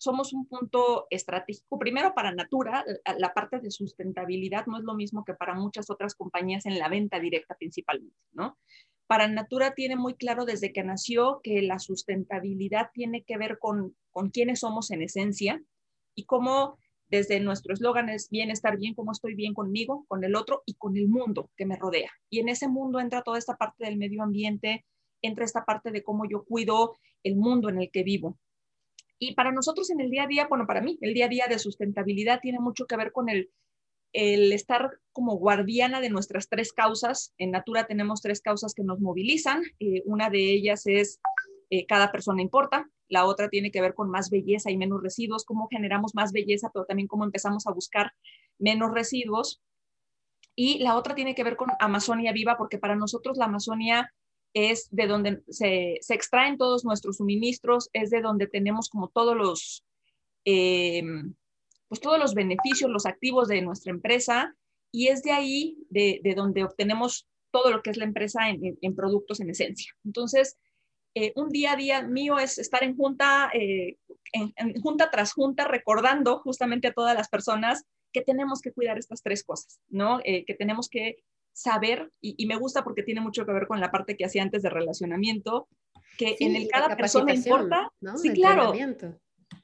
somos 0.00 0.32
un 0.32 0.46
punto 0.46 1.06
estratégico. 1.10 1.78
Primero, 1.78 2.14
para 2.14 2.32
Natura, 2.32 2.84
la 3.18 3.34
parte 3.34 3.60
de 3.60 3.70
sustentabilidad 3.70 4.64
no 4.66 4.78
es 4.78 4.84
lo 4.84 4.94
mismo 4.94 5.24
que 5.24 5.34
para 5.34 5.54
muchas 5.54 5.90
otras 5.90 6.14
compañías 6.14 6.64
en 6.64 6.78
la 6.78 6.88
venta 6.88 7.20
directa 7.20 7.54
principalmente, 7.54 8.16
¿no? 8.32 8.58
Para 9.10 9.26
Natura 9.26 9.74
tiene 9.74 9.96
muy 9.96 10.14
claro 10.14 10.44
desde 10.44 10.72
que 10.72 10.84
nació 10.84 11.40
que 11.42 11.62
la 11.62 11.80
sustentabilidad 11.80 12.90
tiene 12.94 13.24
que 13.24 13.38
ver 13.38 13.58
con, 13.58 13.96
con 14.12 14.30
quiénes 14.30 14.60
somos 14.60 14.92
en 14.92 15.02
esencia 15.02 15.60
y 16.14 16.26
cómo 16.26 16.78
desde 17.08 17.40
nuestro 17.40 17.74
eslogan 17.74 18.08
es 18.08 18.30
bienestar 18.30 18.78
bien, 18.78 18.94
cómo 18.94 19.10
estoy 19.10 19.34
bien 19.34 19.52
conmigo, 19.52 20.04
con 20.06 20.22
el 20.22 20.36
otro 20.36 20.62
y 20.64 20.74
con 20.74 20.96
el 20.96 21.08
mundo 21.08 21.50
que 21.56 21.66
me 21.66 21.74
rodea. 21.74 22.08
Y 22.30 22.38
en 22.38 22.50
ese 22.50 22.68
mundo 22.68 23.00
entra 23.00 23.22
toda 23.22 23.36
esta 23.36 23.56
parte 23.56 23.84
del 23.84 23.96
medio 23.96 24.22
ambiente, 24.22 24.86
entra 25.22 25.44
esta 25.44 25.64
parte 25.64 25.90
de 25.90 26.04
cómo 26.04 26.28
yo 26.30 26.44
cuido 26.44 26.96
el 27.24 27.34
mundo 27.34 27.68
en 27.68 27.80
el 27.80 27.90
que 27.90 28.04
vivo. 28.04 28.38
Y 29.18 29.34
para 29.34 29.50
nosotros 29.50 29.90
en 29.90 29.98
el 29.98 30.10
día 30.10 30.22
a 30.22 30.28
día, 30.28 30.46
bueno, 30.46 30.68
para 30.68 30.82
mí, 30.82 30.98
el 31.00 31.14
día 31.14 31.24
a 31.24 31.28
día 31.28 31.46
de 31.48 31.58
sustentabilidad 31.58 32.38
tiene 32.40 32.60
mucho 32.60 32.86
que 32.86 32.96
ver 32.96 33.10
con 33.10 33.28
el 33.28 33.50
el 34.12 34.52
estar 34.52 34.98
como 35.12 35.36
guardiana 35.36 36.00
de 36.00 36.10
nuestras 36.10 36.48
tres 36.48 36.72
causas. 36.72 37.34
En 37.38 37.50
Natura 37.50 37.86
tenemos 37.86 38.22
tres 38.22 38.40
causas 38.40 38.74
que 38.74 38.82
nos 38.82 39.00
movilizan. 39.00 39.62
Eh, 39.78 40.02
una 40.04 40.30
de 40.30 40.52
ellas 40.52 40.86
es 40.86 41.20
eh, 41.70 41.86
cada 41.86 42.10
persona 42.10 42.42
importa. 42.42 42.88
La 43.08 43.26
otra 43.26 43.48
tiene 43.48 43.70
que 43.70 43.80
ver 43.80 43.94
con 43.94 44.10
más 44.10 44.30
belleza 44.30 44.70
y 44.70 44.76
menos 44.76 45.02
residuos, 45.02 45.44
cómo 45.44 45.68
generamos 45.68 46.14
más 46.14 46.32
belleza, 46.32 46.70
pero 46.72 46.84
también 46.84 47.08
cómo 47.08 47.24
empezamos 47.24 47.66
a 47.66 47.72
buscar 47.72 48.12
menos 48.58 48.92
residuos. 48.92 49.60
Y 50.56 50.78
la 50.80 50.96
otra 50.96 51.14
tiene 51.14 51.34
que 51.34 51.44
ver 51.44 51.56
con 51.56 51.70
Amazonia 51.78 52.32
viva, 52.32 52.56
porque 52.56 52.78
para 52.78 52.96
nosotros 52.96 53.38
la 53.38 53.46
Amazonia 53.46 54.12
es 54.52 54.88
de 54.90 55.06
donde 55.06 55.42
se, 55.48 55.98
se 56.00 56.14
extraen 56.14 56.58
todos 56.58 56.84
nuestros 56.84 57.18
suministros, 57.18 57.88
es 57.92 58.10
de 58.10 58.20
donde 58.20 58.46
tenemos 58.46 58.88
como 58.88 59.08
todos 59.08 59.36
los... 59.36 59.84
Eh, 60.44 61.02
pues 61.90 62.00
todos 62.00 62.20
los 62.20 62.34
beneficios, 62.34 62.88
los 62.88 63.04
activos 63.04 63.48
de 63.48 63.62
nuestra 63.62 63.90
empresa 63.90 64.54
y 64.92 65.08
es 65.08 65.24
de 65.24 65.32
ahí 65.32 65.76
de, 65.90 66.20
donde 66.36 66.62
obtenemos 66.62 67.28
todo 67.50 67.72
lo 67.72 67.82
que 67.82 67.90
es 67.90 67.96
la 67.96 68.04
empresa 68.04 68.48
en, 68.48 68.94
productos 68.94 69.40
en 69.40 69.50
esencia. 69.50 69.92
Entonces, 70.04 70.56
eh, 71.16 71.32
un 71.34 71.48
día 71.48 71.72
a 71.72 71.76
día 71.76 72.02
mío 72.02 72.38
es 72.38 72.58
estar 72.58 72.84
en 72.84 72.96
junta, 72.96 73.50
eh, 73.52 73.96
en, 74.32 74.80
junta 74.80 75.10
tras 75.10 75.32
junta, 75.32 75.66
recordando 75.66 76.38
justamente 76.38 76.86
a 76.86 76.92
todas 76.92 77.16
las 77.16 77.28
personas 77.28 77.82
que 78.12 78.20
tenemos 78.20 78.60
que 78.60 78.72
cuidar 78.72 78.96
estas 78.96 79.20
tres 79.20 79.42
cosas, 79.42 79.80
¿no? 79.88 80.20
Eh, 80.24 80.44
que 80.44 80.54
tenemos 80.54 80.88
que 80.88 81.16
saber, 81.52 82.12
y, 82.20 82.46
me 82.46 82.54
gusta 82.54 82.84
porque 82.84 83.02
tiene 83.02 83.20
mucho 83.20 83.44
que 83.44 83.52
ver 83.52 83.66
con 83.66 83.80
la 83.80 83.90
parte 83.90 84.16
que 84.16 84.24
hacía 84.24 84.42
antes 84.42 84.62
de 84.62 84.70
relacionamiento, 84.70 85.66
que 86.16 86.36
en 86.38 86.54
el 86.54 86.68
cada 86.68 86.96
persona 86.96 87.34
importa, 87.34 87.90
sí, 88.16 88.30
claro, 88.32 88.72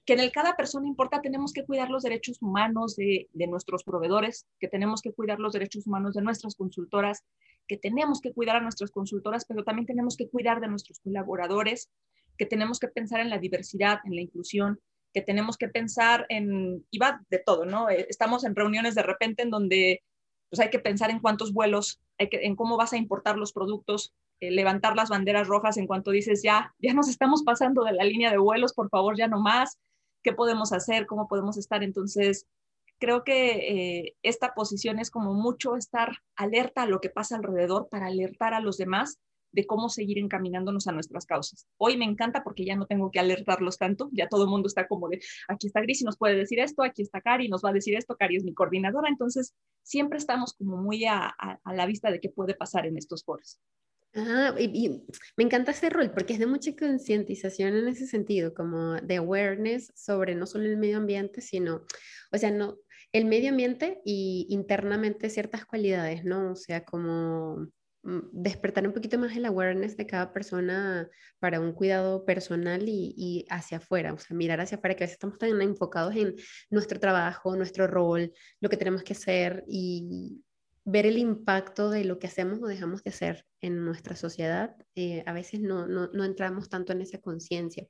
que 0.07 0.13
en 0.13 0.21
el 0.21 0.31
cada 0.31 0.57
persona 0.57 0.87
importa, 0.87 1.21
tenemos 1.21 1.53
que 1.53 1.65
cuidar 1.65 1.91
los 1.91 2.05
derechos 2.05 2.41
humanos 2.41 2.95
de, 2.95 3.29
de 3.33 3.47
nuestros 3.49 3.83
proveedores, 3.83 4.47
que 4.61 4.69
tenemos 4.69 5.03
que 5.03 5.13
cuidar 5.13 5.41
los 5.41 5.53
derechos 5.53 5.87
humanos 5.87 6.15
de 6.15 6.23
nuestras 6.23 6.55
consultoras, 6.55 7.25
que 7.67 7.77
tenemos 7.77 8.21
que 8.21 8.33
cuidar 8.33 8.57
a 8.57 8.61
nuestras 8.61 8.93
consultoras, 8.93 9.45
pero 9.47 9.65
también 9.65 9.87
tenemos 9.87 10.17
que 10.17 10.29
cuidar 10.29 10.61
de 10.61 10.69
nuestros 10.69 11.01
colaboradores, 11.01 11.91
que 12.39 12.47
tenemos 12.47 12.79
que 12.79 12.89
pensar 12.89 13.21
en 13.21 13.31
la 13.31 13.39
diversidad, 13.39 13.99
en 14.05 14.15
la 14.15 14.21
inclusión, 14.21 14.81
que 15.13 15.23
tenemos 15.23 15.57
que 15.57 15.69
pensar 15.69 16.27
en, 16.29 16.87
y 16.91 16.99
va 16.99 17.21
de 17.29 17.39
todo, 17.39 17.65
¿no? 17.65 17.91
Eh, 17.91 18.07
estamos 18.09 18.45
en 18.45 18.55
reuniones 18.55 18.95
de 18.95 19.03
repente 19.03 19.43
en 19.43 19.51
donde 19.51 20.03
pues 20.51 20.61
hay 20.61 20.71
que 20.71 20.79
pensar 20.79 21.11
en 21.11 21.19
cuántos 21.19 21.53
vuelos, 21.53 22.01
hay 22.19 22.29
que, 22.29 22.45
en 22.45 22.55
cómo 22.55 22.77
vas 22.77 22.93
a 22.93 22.97
importar 22.97 23.37
los 23.37 23.53
productos, 23.53 24.15
eh, 24.41 24.51
levantar 24.51 24.95
las 24.95 25.09
banderas 25.09 25.49
rojas 25.49 25.77
en 25.79 25.87
cuanto 25.87 26.11
dices, 26.11 26.43
ya, 26.43 26.75
ya 26.79 26.95
nos 26.95 27.09
estamos 27.09 27.43
pasando 27.43 27.83
de 27.83 27.93
la 27.93 28.05
línea 28.05 28.31
de 28.31 28.39
vuelos, 28.39 28.73
por 28.73 28.89
favor, 28.91 29.17
ya 29.17 29.27
no 29.27 29.41
más, 29.41 29.79
¿qué 30.27 30.33
podemos 30.33 30.73
hacer? 30.73 31.07
¿Cómo 31.07 31.29
podemos 31.29 31.57
estar? 31.57 31.85
Entonces, 31.85 32.49
creo 32.99 33.23
que 33.23 33.53
eh, 33.53 34.17
esta 34.25 34.55
posición 34.55 34.99
es 34.99 35.13
como 35.13 35.35
mucho 35.35 35.77
estar 35.77 36.19
alerta 36.35 36.83
a 36.83 36.87
lo 36.87 37.01
que 37.01 37.11
pasa 37.11 37.37
alrededor 37.37 37.89
para 37.89 38.07
alertar 38.07 38.53
a 38.53 38.59
los 38.59 38.77
demás 38.77 39.21
de 39.53 39.69
cómo 39.69 39.89
seguir 39.89 40.19
encaminándonos 40.19 40.89
a 40.89 40.93
nuestras 40.93 41.27
causas. 41.27 41.69
Hoy 41.77 41.97
me 41.97 42.05
encanta 42.05 42.43
porque 42.43 42.65
ya 42.65 42.75
no 42.75 42.87
tengo 42.87 43.13
que 43.13 43.21
alertarlos 43.21 43.79
tanto, 43.79 44.11
ya 44.11 44.29
todo 44.29 44.43
el 44.43 44.51
mundo 44.51 44.67
está 44.67 44.89
como 44.89 45.09
de, 45.09 45.21
aquí 45.47 45.69
está 45.69 45.81
Gris 45.81 46.03
y 46.03 46.05
nos 46.05 46.19
puede 46.19 46.35
decir 46.35 46.59
esto, 46.59 46.83
aquí 46.83 47.03
está 47.03 47.21
Cari 47.21 47.49
nos 47.49 47.65
va 47.65 47.71
a 47.71 47.73
decir 47.73 47.97
esto, 47.97 48.17
Cari 48.17 48.37
es 48.37 48.45
mi 48.45 48.53
coordinadora, 48.53 49.09
entonces 49.09 49.55
siempre 49.85 50.19
estamos 50.19 50.55
como 50.55 50.77
muy 50.77 51.05
a, 51.05 51.37
la 51.65 51.87
vista 51.87 52.11
de 52.11 52.21
qué 52.21 52.31
puede 52.31 52.55
pasar 52.55 52.85
en 52.85 52.99
estos 52.99 53.23
foros. 53.23 53.61
Ah, 54.15 54.55
y, 54.59 55.03
me 55.37 55.45
encanta 55.45 55.73
ese 55.73 55.91
rol 55.91 56.11
porque 56.11 56.33
es 56.33 56.39
de 56.39 56.47
mucha 56.47 56.75
concientización 56.75 57.77
en 57.77 57.89
ese 57.89 58.07
sentido, 58.07 58.55
como 58.55 58.95
de 58.95 59.17
awareness 59.17 59.93
sobre 59.95 60.35
no 60.35 60.47
solo 60.47 60.65
el 60.65 60.79
medio 60.79 60.97
ambiente, 60.97 61.43
sino, 61.43 61.85
o 62.33 62.39
sea, 62.39 62.51
no, 62.51 62.79
el 63.13 63.27
medio 63.27 63.51
ambiente 63.51 64.01
y 64.05 64.47
internamente 64.51 65.31
ciertas 65.31 65.67
cualidades, 65.67 66.25
¿no? 66.25 66.53
O 66.53 66.57
sea, 66.57 66.85
como 66.85 67.69
mm, 68.03 68.21
despertar 68.33 68.87
un 68.87 68.95
poquito 68.95 69.19
más 69.19 69.37
el 69.37 69.45
awareness 69.45 69.97
de 69.97 70.07
cada 70.07 70.33
persona 70.33 71.09
para 71.39 71.61
un 71.61 71.73
cuidado 71.73 72.25
personal 72.25 72.85
y, 72.87 73.45
hacia 73.51 73.79
afuera, 73.79 74.15
o 74.15 74.19
sea, 74.19 74.37
mirar 74.37 74.61
hacia 74.61 74.79
afuera, 74.79 74.97
que 74.97 75.05
a 75.05 75.07
veces 75.07 75.15
estamos 75.17 75.39
tan 75.39 75.61
enfocados 75.61 76.17
en 76.17 76.35
nuestro 76.71 76.99
trabajo, 77.01 77.57
nuestro 77.57 77.87
rol, 77.87 78.33
lo 78.61 78.69
que 78.71 78.77
tenemos 78.77 79.03
que 79.03 79.13
hacer 79.13 79.65
y 79.69 80.43
ver 80.87 81.05
el 81.05 81.19
impacto 81.19 81.91
de 81.91 82.05
lo 82.05 82.19
que 82.19 82.29
hacemos 82.29 82.63
o 82.63 82.67
dejamos 82.67 83.03
de 83.03 83.11
hacer 83.11 83.45
en 83.61 83.85
nuestra 83.85 84.15
sociedad, 84.17 84.77
eh, 84.95 85.25
a 85.27 85.33
veces 85.33 85.61
no, 85.61 85.87
no, 85.87 86.07
no 86.13 86.25
entramos 86.25 86.69
tanto 86.69 86.93
en 86.93 87.03
esa 87.03 87.21
conciencia. 87.21 87.89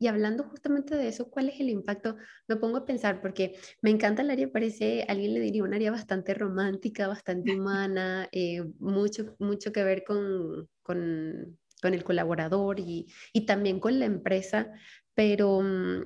Y 0.00 0.08
hablando 0.08 0.44
justamente 0.44 0.96
de 0.96 1.08
eso, 1.08 1.30
¿cuál 1.30 1.48
es 1.48 1.60
el 1.60 1.70
impacto? 1.70 2.16
Me 2.48 2.56
pongo 2.56 2.78
a 2.78 2.86
pensar 2.86 3.20
porque 3.20 3.56
me 3.82 3.90
encanta 3.90 4.22
el 4.22 4.30
área, 4.30 4.50
parece, 4.50 5.04
alguien 5.08 5.34
le 5.34 5.40
diría 5.40 5.62
un 5.62 5.74
área 5.74 5.92
bastante 5.92 6.34
romántica, 6.34 7.06
bastante 7.06 7.54
humana, 7.54 8.28
eh, 8.32 8.64
mucho, 8.80 9.36
mucho 9.38 9.72
que 9.72 9.84
ver 9.84 10.04
con, 10.04 10.68
con, 10.82 11.58
con 11.80 11.94
el 11.94 12.02
colaborador 12.02 12.80
y, 12.80 13.06
y, 13.32 13.46
también 13.46 13.78
con 13.78 13.98
la 13.98 14.06
empresa, 14.06 14.72
pero 15.14 15.60
mm, 15.62 16.02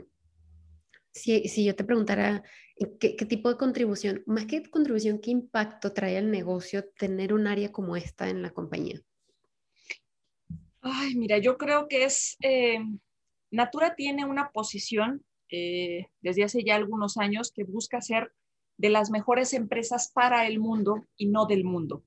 si, 1.13 1.49
si, 1.49 1.65
yo 1.65 1.75
te 1.75 1.85
preguntara 1.85 2.43
¿qué, 2.99 3.17
¿qué, 3.17 3.27
tipo 3.27 3.49
de 3.49 3.57
contribución, 3.57 4.23
más 4.27 4.47
que 4.47 4.63
contribución, 4.71 5.21
qué 5.21 5.31
impacto 5.31 5.93
trae 5.93 6.19
al 6.19 6.31
negocio 6.31 6.89
tener 6.97 7.33
un 7.33 7.47
área 7.47 7.73
como 7.73 7.97
esta 7.97 8.29
en 8.29 8.43
la 8.43 8.51
compañía? 8.51 9.01
Ay, 10.81 11.15
mira, 11.15 11.39
yo 11.39 11.59
creo 11.59 11.89
que 11.89 12.05
es... 12.05 12.37
Eh 12.41 12.79
Natura 13.53 13.95
tiene 13.95 14.25
una 14.25 14.51
posición 14.51 15.25
eh, 15.51 16.07
desde 16.23 16.43
hace 16.43 16.65
ya 16.65 16.75
algunos 16.75 17.19
años 17.19 17.53
que 17.53 17.65
busca 17.65 18.01
ser 18.01 18.33
de 18.79 18.89
las 18.89 19.11
mejores 19.11 19.53
empresas 19.53 20.11
para 20.13 20.47
el 20.47 20.59
mundo 20.59 21.05
y 21.17 21.27
no 21.29 21.45
del 21.45 21.63
mundo. 21.63 22.03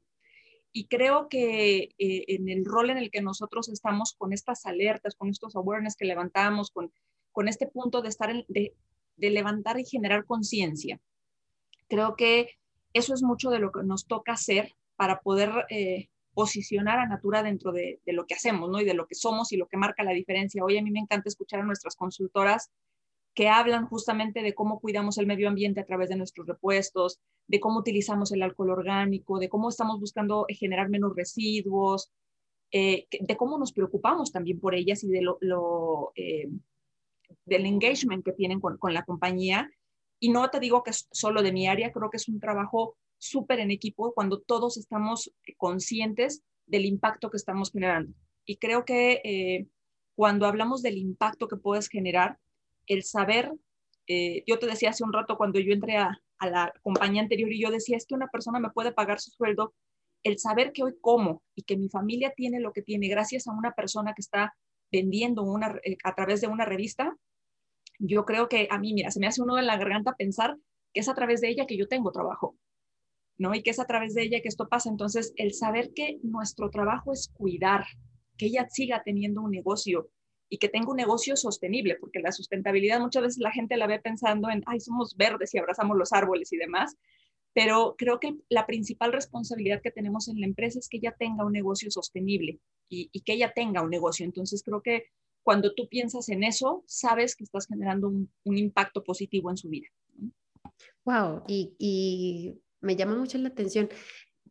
Y 0.72 0.88
creo 0.88 1.29
que 1.29 1.94
eh, 2.00 2.25
en 2.27 2.50
el 2.50 2.65
rol 2.65 2.89
en 2.89 2.98
el 2.98 3.12
que 3.12 3.22
nosotros 3.22 3.70
estamos 3.70 4.15
con 4.17 4.34
estas 4.34 4.65
alertas, 4.65 5.15
con 5.15 5.29
estos 5.29 5.55
awareness 5.55 5.96
que 5.96 6.05
levantamos, 6.05 6.72
con, 6.72 6.91
con 7.32 7.48
este 7.48 7.67
punto 7.67 8.01
de 8.01 8.10
estar 8.10 8.34
de, 8.48 8.74
levantar 9.17 9.79
y 9.79 9.86
generar 9.86 10.25
conciencia, 10.25 11.00
creo 11.88 12.15
que 12.15 12.50
eso 12.93 13.13
es 13.13 13.24
mucho 13.24 13.50
de 13.50 13.60
lo 13.60 13.72
que 13.72 13.84
nos 13.84 14.05
toca 14.05 14.34
hacer 14.34 14.72
para 14.95 15.19
poder 15.19 15.65
eh, 15.69 16.10
posicionar 16.34 17.00
a 17.00 17.07
Natura 17.07 17.43
dentro 17.43 17.72
de, 17.72 18.00
lo 18.05 18.25
que 18.25 18.36
hacemos, 18.36 18.69
¿no? 18.69 18.79
Y 18.79 18.86
de 18.86 18.93
lo 18.93 19.07
que 19.07 19.15
somos 19.15 19.51
y 19.51 19.57
lo 19.57 19.67
que 19.67 19.77
marca 19.77 20.03
la 20.03 20.12
diferencia. 20.12 20.63
Hoy 20.63 20.77
a 20.77 20.84
mí 20.84 20.91
me 20.91 21.00
encanta 21.00 21.29
escuchar 21.29 21.62
a 21.62 21.65
nuestras 21.65 21.95
consultoras 21.95 22.72
que 23.34 23.50
hablan 23.50 23.88
justamente 23.88 24.41
de 24.41 24.53
cómo 24.53 24.79
cuidamos 24.79 25.17
el 25.17 25.27
medio 25.27 25.50
ambiente 25.50 25.81
a 25.81 25.86
través 25.86 26.10
de 26.10 26.15
nuestros 26.15 26.48
repuestos, 26.48 27.19
de 27.48 27.60
cómo 27.60 27.79
utilizamos 27.79 28.31
el 28.31 28.43
alcohol 28.43 28.69
orgánico, 28.69 29.39
de 29.39 29.50
cómo 29.50 29.69
estamos 29.69 30.00
buscando 30.00 30.45
generar 30.50 30.89
menos 30.89 31.15
residuos, 31.15 32.12
eh, 32.72 33.07
de 33.19 33.38
cómo 33.38 33.57
nos 33.57 33.74
preocupamos 33.74 34.31
también 34.31 34.60
por 34.60 34.74
ellas 34.74 35.03
y 35.03 35.10
de 35.10 35.22
lo, 35.22 36.12
eh, 36.15 36.50
del 37.46 37.65
engagement 37.65 38.24
que 38.24 38.34
tienen 38.34 38.60
con, 38.60 38.77
con 38.77 38.94
la 38.94 39.03
compañía. 39.03 39.70
Y 40.20 40.29
no 40.29 40.50
te 40.50 40.60
digo 40.60 40.84
que 40.84 40.91
es 40.91 41.08
solo 41.12 41.44
de 41.44 41.51
mi 41.51 41.67
área, 41.67 41.91
creo 41.91 42.10
que 42.10 42.17
es 42.17 42.27
un 42.27 42.39
trabajo 42.39 42.98
súper 43.17 43.60
en 43.60 43.72
equipo 43.72 44.13
cuando 44.13 44.39
todos 44.41 44.77
estamos 44.77 45.32
conscientes 45.58 46.44
del 46.65 46.86
impacto 46.86 47.29
que 47.29 47.38
estamos 47.38 47.72
generando. 47.72 48.13
Y 48.46 48.58
creo 48.58 48.86
que 48.86 49.22
eh, 49.24 49.67
cuando 50.15 50.46
hablamos 50.46 50.82
del 50.82 50.98
impacto 50.98 51.48
que 51.48 51.58
puedes 51.58 51.89
generar, 51.89 52.38
el 52.88 53.03
saber, 53.03 53.51
eh, 54.08 54.44
yo 54.48 54.60
te 54.60 54.67
decía 54.67 54.91
hace 54.91 55.03
un 55.03 55.13
rato 55.13 55.38
cuando 55.38 55.60
yo 55.60 55.74
entré 55.74 55.98
a, 55.98 56.20
la 56.41 56.72
compañía 56.84 57.22
anterior 57.22 57.51
y 57.51 57.62
yo 57.62 57.72
decía, 57.72 57.98
es 57.98 58.05
que 58.05 58.13
una 58.13 58.27
persona 58.27 58.60
me 58.60 58.70
puede 58.70 58.91
pagar 58.91 59.20
su 59.20 59.32
sueldo, 59.32 59.74
el 60.22 60.38
saber 60.38 60.74
que 60.74 60.84
hoy 60.84 60.94
como 61.00 61.41
y 61.55 61.63
que 61.63 61.77
mi 61.77 61.89
familia 61.89 62.34
tiene 62.36 62.60
lo 62.60 62.74
que 62.74 62.82
tiene 62.82 63.08
gracias 63.08 63.48
a 63.48 63.53
una 63.53 63.72
persona 63.72 64.13
que 64.13 64.22
está 64.22 64.53
vendiendo 64.92 65.44
una, 65.44 65.80
eh, 65.84 65.98
a 66.04 66.15
través 66.15 66.42
de 66.42 66.48
una 66.48 66.65
revista, 66.65 67.15
yo 68.00 68.25
creo 68.25 68.50
que 68.50 68.68
a 68.70 68.80
mí, 68.80 68.94
mira, 68.94 69.12
se 69.12 69.20
me 69.20 69.27
hace 69.27 69.42
uno 69.42 69.58
en 69.58 69.65
la 69.65 69.77
garganta 69.77 70.15
pensar 70.18 70.58
que 70.94 71.01
es 71.01 71.10
a 71.10 71.15
través 71.15 71.42
de 71.42 71.50
ella 71.50 71.65
que 71.65 71.77
yo 71.77 71.88
tengo 71.88 72.12
trabajo. 72.12 72.58
¿no? 73.38 73.54
Y 73.54 73.63
que 73.63 73.72
es 73.72 73.80
a 73.80 73.86
través 73.86 74.13
de 74.13 74.24
ella 74.24 74.42
que 74.42 74.48
esto 74.48 74.68
pasa. 74.68 74.89
Entonces, 74.89 75.34
el 75.36 75.54
saber 75.54 75.92
que 75.94 76.20
nuestro 76.24 76.70
trabajo 76.70 77.12
es 77.13 77.30
cuidar, 77.34 77.86
que 78.38 78.48
ella 78.48 78.68
siga 78.70 79.04
teniendo 79.04 79.42
un 79.42 79.51
negocio 79.51 80.10
y 80.50 80.58
que 80.58 80.70
tenga 80.70 80.89
un 80.89 80.98
negocio 80.98 81.36
sostenible, 81.36 81.98
porque 82.00 82.20
la 82.20 82.32
sustentabilidad 82.32 83.00
muchas 83.00 83.24
veces 83.24 83.39
la 83.39 83.51
gente 83.51 83.77
la 83.77 83.88
ve 83.88 84.00
pensando 84.00 84.50
en, 84.50 84.63
ay, 84.68 84.80
somos 84.80 85.15
verdes 85.18 85.54
y 85.54 85.58
abrazamos 85.58 85.98
los 85.98 86.13
árboles 86.13 86.54
y 86.54 86.58
demás, 86.58 86.96
pero 87.55 87.95
creo 87.97 88.19
que 88.19 88.35
la 88.50 88.67
principal 88.67 89.13
responsabilidad 89.13 89.81
que 89.81 89.89
tenemos 89.89 90.27
en 90.27 90.41
la 90.41 90.45
empresa 90.45 90.77
es 90.77 90.89
que 90.89 90.97
ella 90.97 91.15
tenga 91.17 91.45
un 91.45 91.53
negocio 91.53 91.89
sostenible 91.89 92.59
y, 92.89 93.07
que 93.21 93.33
ella 93.33 93.53
tenga 93.55 93.81
un 93.81 93.89
negocio. 93.89 94.25
Entonces, 94.25 94.62
creo 94.62 94.81
que 94.81 95.05
cuando 95.41 95.74
tú 95.74 95.88
piensas 95.88 96.27
en 96.27 96.43
eso, 96.43 96.83
sabes 96.85 97.33
que 97.33 97.45
estás 97.45 97.65
generando 97.67 98.09
un, 98.09 98.29
impacto 98.57 99.05
positivo 99.05 99.50
en 99.50 99.57
su 99.57 99.69
vida. 99.69 99.88
Wow, 101.05 101.43
y 101.47 102.59
me 102.81 102.97
llama 102.97 103.15
mucho 103.15 103.38
la 103.38 103.47
atención. 103.47 103.88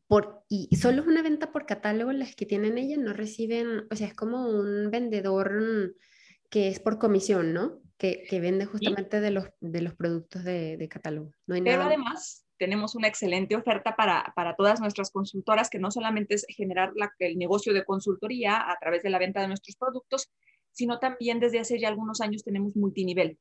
Por, 0.06 0.42
y 0.49 0.75
solo 0.75 1.02
es 1.02 1.06
una 1.06 1.23
venta 1.23 1.52
por 1.52 1.66
catálogo 1.66 2.11
las 2.12 2.34
que 2.34 2.46
tienen 2.46 2.78
ellas, 2.78 2.99
no 2.99 3.12
reciben, 3.12 3.87
o 3.90 3.96
sea, 3.96 4.08
es 4.08 4.14
como 4.14 4.49
un 4.49 4.90
vendedor 4.90 5.94
que 6.49 6.68
es 6.68 6.80
por 6.80 6.99
comisión, 6.99 7.52
¿no? 7.52 7.82
Que, 7.99 8.25
que 8.28 8.40
vende 8.40 8.64
justamente 8.64 9.20
de, 9.20 9.30
los, 9.30 9.46
de 9.61 9.82
los 9.82 9.94
productos 9.94 10.42
de, 10.42 10.78
de 10.78 10.88
catálogo. 10.88 11.32
No 11.46 11.54
hay 11.54 11.62
Pero 11.62 11.82
además 11.82 12.43
tenemos 12.58 12.94
una 12.94 13.08
excelente 13.08 13.56
oferta 13.56 13.96
para, 13.96 14.32
para, 14.37 14.54
todas 14.54 14.80
nuestras 14.80 15.11
consultoras, 15.11 15.70
que 15.70 15.78
no 15.78 15.90
solamente 15.90 16.34
es 16.34 16.46
generar 16.49 16.92
el 17.18 17.38
negocio 17.38 17.73
de 17.73 17.84
consultoría 17.84 18.70
a 18.70 18.78
través 18.78 19.02
de 19.02 19.11
la 19.11 19.18
venta 19.18 19.40
de 19.40 19.49
nuestros 19.49 19.76
productos, 19.76 20.30
sino 20.70 20.99
también 20.99 21.40
desde 21.40 21.61
hace 21.61 21.78
ya 21.78 21.88
algunos 21.88 22.20
años 22.20 22.44
tenemos 22.44 22.75
multinivel. 22.76 23.38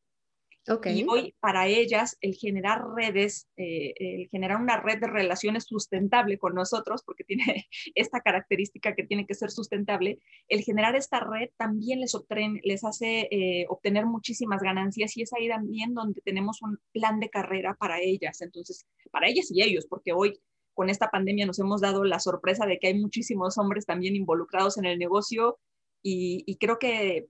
Y 0.86 1.06
hoy 1.10 1.36
para 1.42 1.68
ellas 1.68 2.18
el 2.22 2.36
generar 2.36 2.82
redes, 2.96 3.50
eh, 3.58 3.94
el 3.98 4.30
generar 4.30 4.62
una 4.62 4.80
red 4.80 5.00
de 5.00 5.08
relaciones 5.08 5.66
sustentable 5.66 6.38
con 6.38 6.56
nosotros, 6.56 7.04
porque 7.06 7.26
tiene 7.26 7.68
esta 7.96 8.22
característica 8.22 8.96
que 8.96 9.04
tiene 9.04 9.26
que 9.26 9.34
ser 9.34 9.52
sustentable, 9.52 10.20
el 10.48 10.64
generar 10.64 10.96
esta 10.96 11.20
red 11.20 11.50
también 11.58 12.00
les, 12.00 12.18
les 12.64 12.84
hace 12.86 13.28
eh, 13.30 13.66
obtener 13.68 14.06
muchísimas 14.06 14.62
ganancias 14.62 15.18
y 15.18 15.24
es 15.24 15.34
ahí 15.34 15.50
también 15.50 15.94
donde 15.94 16.22
tenemos 16.22 16.62
un 16.62 16.80
plan 16.94 17.20
de 17.20 17.30
carrera 17.30 17.76
para 17.78 18.00
ellas. 18.00 18.42
Entonces, 18.42 18.86
para 19.12 19.28
ellas 19.28 19.52
y 19.52 19.62
ellos, 19.62 19.86
porque 19.90 20.14
hoy 20.14 20.40
con 20.74 20.90
esta 20.90 21.10
pandemia 21.10 21.46
nos 21.46 21.60
hemos 21.60 21.82
dado 21.82 22.04
la 22.04 22.20
sorpresa 22.20 22.66
de 22.66 22.80
que 22.80 22.88
hay 22.88 23.00
muchísimos 23.00 23.58
hombres 23.58 23.86
también 23.86 24.16
involucrados 24.16 24.78
en 24.78 24.86
el 24.86 24.98
negocio 24.98 25.60
y, 26.06 26.58
creo 26.60 26.80
que 26.80 27.28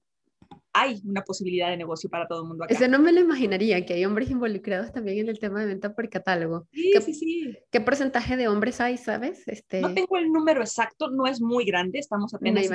hay 0.73 1.01
una 1.05 1.23
posibilidad 1.23 1.69
de 1.69 1.77
negocio 1.77 2.09
para 2.09 2.27
todo 2.27 2.41
el 2.41 2.47
mundo 2.47 2.63
acá. 2.63 2.73
Eso 2.73 2.87
no 2.87 2.99
me 2.99 3.11
lo 3.11 3.19
imaginaría, 3.19 3.85
que 3.85 3.93
hay 3.93 4.05
hombres 4.05 4.29
involucrados 4.29 4.91
también 4.91 5.19
en 5.19 5.29
el 5.29 5.39
tema 5.39 5.61
de 5.61 5.67
venta 5.67 5.93
por 5.93 6.09
catálogo. 6.09 6.67
Sí, 6.71 6.91
¿Qué, 6.93 7.01
sí, 7.01 7.13
sí. 7.13 7.57
¿Qué 7.71 7.81
porcentaje 7.81 8.37
de 8.37 8.47
hombres 8.47 8.81
hay, 8.81 8.97
sabes? 8.97 9.47
Este... 9.47 9.81
No 9.81 9.93
tengo 9.93 10.17
el 10.17 10.31
número 10.31 10.61
exacto, 10.61 11.09
no 11.11 11.27
es 11.27 11.41
muy 11.41 11.65
grande, 11.65 11.99
estamos 11.99 12.33
apenas 12.33 12.67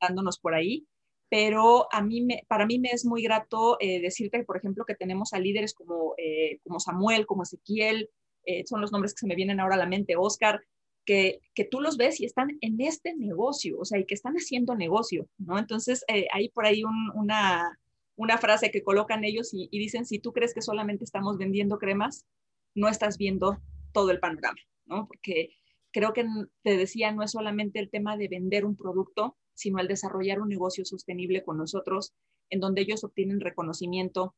dándonos 0.00 0.38
por 0.38 0.54
ahí, 0.54 0.86
pero 1.28 1.86
a 1.92 2.02
mí 2.02 2.22
me, 2.22 2.42
para 2.48 2.66
mí 2.66 2.78
me 2.78 2.90
es 2.90 3.04
muy 3.04 3.22
grato 3.22 3.76
eh, 3.80 4.00
decirte, 4.00 4.42
por 4.44 4.56
ejemplo, 4.56 4.84
que 4.84 4.94
tenemos 4.94 5.32
a 5.32 5.38
líderes 5.38 5.74
como, 5.74 6.14
eh, 6.18 6.58
como 6.62 6.80
Samuel, 6.80 7.26
como 7.26 7.44
Ezequiel, 7.44 8.10
eh, 8.46 8.64
son 8.66 8.80
los 8.80 8.92
nombres 8.92 9.14
que 9.14 9.20
se 9.20 9.26
me 9.26 9.34
vienen 9.34 9.60
ahora 9.60 9.76
a 9.76 9.78
la 9.78 9.86
mente, 9.86 10.16
Oscar, 10.16 10.60
que, 11.04 11.40
que, 11.54 11.64
tú 11.64 11.80
los 11.80 11.96
ves 11.96 12.20
y 12.20 12.24
están 12.24 12.58
en 12.60 12.80
este 12.80 13.14
negocio, 13.14 13.78
o 13.78 13.84
sea, 13.84 13.98
y 13.98 14.06
que 14.06 14.14
están 14.14 14.34
haciendo 14.34 14.74
negocio, 14.74 15.28
¿no? 15.38 15.58
Entonces, 15.58 16.04
hay 16.08 16.48
por 16.50 16.66
ahí 16.66 16.82
una, 17.14 17.78
una 18.16 18.38
frase 18.38 18.70
que 18.70 18.82
colocan 18.82 19.24
ellos 19.24 19.52
y, 19.52 19.68
y, 19.70 19.78
dicen, 19.78 20.06
si 20.06 20.18
tú 20.18 20.32
crees 20.32 20.54
que 20.54 20.62
solamente 20.62 21.04
estamos 21.04 21.38
vendiendo 21.38 21.78
cremas, 21.78 22.26
no 22.74 22.88
estás 22.88 23.18
viendo 23.18 23.58
todo 23.92 24.10
el 24.10 24.20
panorama, 24.20 24.58
¿no? 24.86 25.06
Porque 25.06 25.50
creo 25.92 26.12
que 26.12 26.26
te 26.62 26.76
decía, 26.76 27.12
no 27.12 27.22
es 27.22 27.30
solamente 27.30 27.78
el 27.78 27.88
tema 27.88 28.16
de 28.16 28.28
vender 28.28 28.64
un 28.64 28.76
producto, 28.76 29.36
sino 29.54 29.78
el 29.78 29.88
desarrollar 29.88 30.40
un 30.40 30.48
negocio 30.48 30.84
sostenible 30.84 31.44
con 31.44 31.56
nosotros, 31.56 32.12
en 32.50 32.60
donde 32.60 32.82
ellos 32.82 33.04
obtienen 33.04 33.40
reconocimiento, 33.40 34.34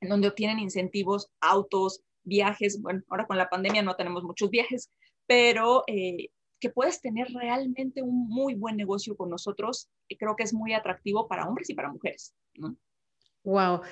en 0.00 0.10
donde 0.10 0.28
obtienen 0.28 0.58
incentivos, 0.58 1.30
autos, 1.40 2.02
viajes. 2.22 2.80
Bueno, 2.80 3.02
ahora 3.08 3.26
con 3.26 3.38
la 3.38 3.48
pandemia 3.48 3.82
no 3.82 3.96
tenemos 3.96 4.22
muchos 4.24 4.50
viajes, 4.50 4.90
pero 5.30 5.84
eh, 5.86 6.30
que 6.58 6.70
puedes 6.70 7.00
tener 7.00 7.28
realmente 7.32 8.02
un 8.02 8.26
muy 8.26 8.56
buen 8.56 8.76
negocio 8.76 9.16
con 9.16 9.30
nosotros, 9.30 9.88
y 10.08 10.16
creo 10.16 10.34
que 10.34 10.42
es 10.42 10.52
muy 10.52 10.72
atractivo 10.72 11.28
para 11.28 11.46
hombres 11.46 11.70
y 11.70 11.74
para 11.74 11.92
mujeres. 11.92 12.34
Wow. 13.44 13.82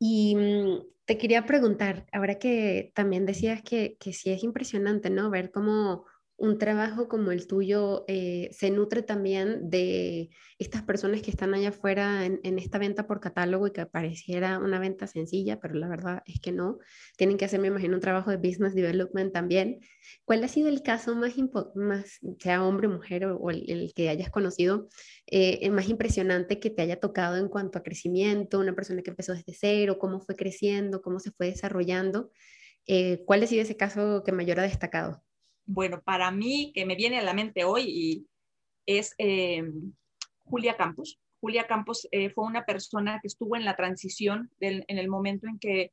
Y 0.00 0.34
mm, 0.34 0.86
te 1.04 1.18
quería 1.18 1.46
preguntar, 1.46 2.06
ahora 2.12 2.40
que 2.40 2.90
también 2.96 3.26
decías 3.26 3.62
que, 3.62 3.96
que 4.00 4.12
sí 4.12 4.32
es 4.32 4.42
impresionante, 4.42 5.08
¿no? 5.08 5.30
Ver 5.30 5.52
cómo 5.52 6.04
un 6.36 6.58
trabajo 6.58 7.08
como 7.08 7.30
el 7.30 7.46
tuyo 7.46 8.04
eh, 8.08 8.48
se 8.52 8.70
nutre 8.70 9.02
también 9.02 9.70
de 9.70 10.30
estas 10.58 10.82
personas 10.82 11.22
que 11.22 11.30
están 11.30 11.54
allá 11.54 11.68
afuera 11.68 12.26
en, 12.26 12.58
esta 12.58 12.78
venta 12.78 13.06
por 13.06 13.20
catálogo 13.20 13.68
y 13.68 13.72
que 13.72 13.86
pareciera 13.86 14.58
una 14.58 14.80
venta 14.80 15.06
sencilla, 15.06 15.60
pero 15.60 15.74
la 15.74 15.88
verdad 15.88 16.22
es 16.26 16.40
que 16.40 16.50
no. 16.52 16.78
Tienen 17.16 17.36
que 17.36 17.44
hacer, 17.44 17.60
me 17.60 17.68
imagino, 17.68 17.94
un 17.94 18.00
trabajo 18.00 18.30
de 18.30 18.36
business 18.36 18.74
development 18.74 19.32
también. 19.32 19.80
¿Cuál 20.24 20.42
ha 20.44 20.48
sido 20.48 20.68
el 20.68 20.82
caso 20.82 21.14
más, 21.14 21.34
más 21.74 22.18
sea 22.40 22.64
hombre, 22.64 22.88
mujer 22.88 23.26
o, 23.26 23.50
el, 23.50 23.92
que 23.94 24.08
hayas 24.08 24.30
conocido, 24.30 24.88
eh, 25.26 25.70
más 25.70 25.88
impresionante 25.88 26.58
que 26.58 26.70
te 26.70 26.82
haya 26.82 26.98
tocado 26.98 27.36
en 27.36 27.48
cuanto 27.48 27.78
a 27.78 27.82
crecimiento? 27.82 28.58
Una 28.58 28.74
persona 28.74 29.02
que 29.02 29.10
empezó 29.10 29.34
desde 29.34 29.54
cero, 29.54 29.98
cómo 30.00 30.20
fue 30.20 30.36
creciendo, 30.36 31.00
cómo 31.00 31.20
se 31.20 31.30
fue 31.30 31.46
desarrollando. 31.46 32.30
Eh, 32.86 33.22
¿Cuál 33.24 33.42
ha 33.42 33.46
sido 33.46 33.62
ese 33.62 33.76
caso 33.76 34.22
que 34.24 34.32
mayor 34.32 34.60
ha 34.60 34.64
destacado? 34.64 35.23
Bueno, 35.66 36.02
para 36.02 36.30
mí, 36.30 36.72
que 36.74 36.86
me 36.86 36.96
viene 36.96 37.18
a 37.18 37.22
la 37.22 37.34
mente 37.34 37.64
hoy, 37.64 38.26
es 38.86 39.14
eh, 39.18 39.62
Julia 40.44 40.76
Campos. 40.76 41.18
Julia 41.40 41.66
Campos 41.66 42.08
eh, 42.10 42.30
fue 42.30 42.44
una 42.44 42.64
persona 42.64 43.18
que 43.20 43.28
estuvo 43.28 43.56
en 43.56 43.64
la 43.64 43.76
transición 43.76 44.50
en 44.60 44.98
el 44.98 45.08
momento 45.08 45.46
en 45.46 45.58
que 45.58 45.92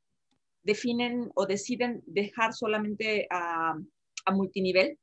definen 0.63 1.31
o 1.35 1.45
deciden 1.45 2.03
dejar 2.05 2.53
solamente 2.53 3.27
a, 3.29 3.75
multinivel 4.31 4.97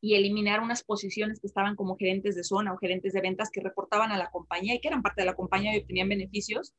y 0.00 0.14
eliminar 0.14 0.60
unas 0.60 0.84
posiciones 0.84 1.40
que 1.40 1.48
estaban 1.48 1.74
como 1.74 1.96
gerentes 1.96 2.36
de 2.36 2.44
zona 2.44 2.72
o 2.72 2.78
gerentes 2.78 3.12
de 3.12 3.20
ventas 3.20 3.50
que 3.50 3.60
reportaban 3.60 4.12
a 4.12 4.16
la 4.16 4.30
compañía 4.30 4.74
y 4.74 4.80
que 4.80 4.88
eran 4.88 5.02
parte 5.02 5.22
de 5.22 5.26
la 5.26 5.34
compañía 5.34 5.74
y 5.74 5.80
obtenían 5.80 6.08
beneficios. 6.08 6.72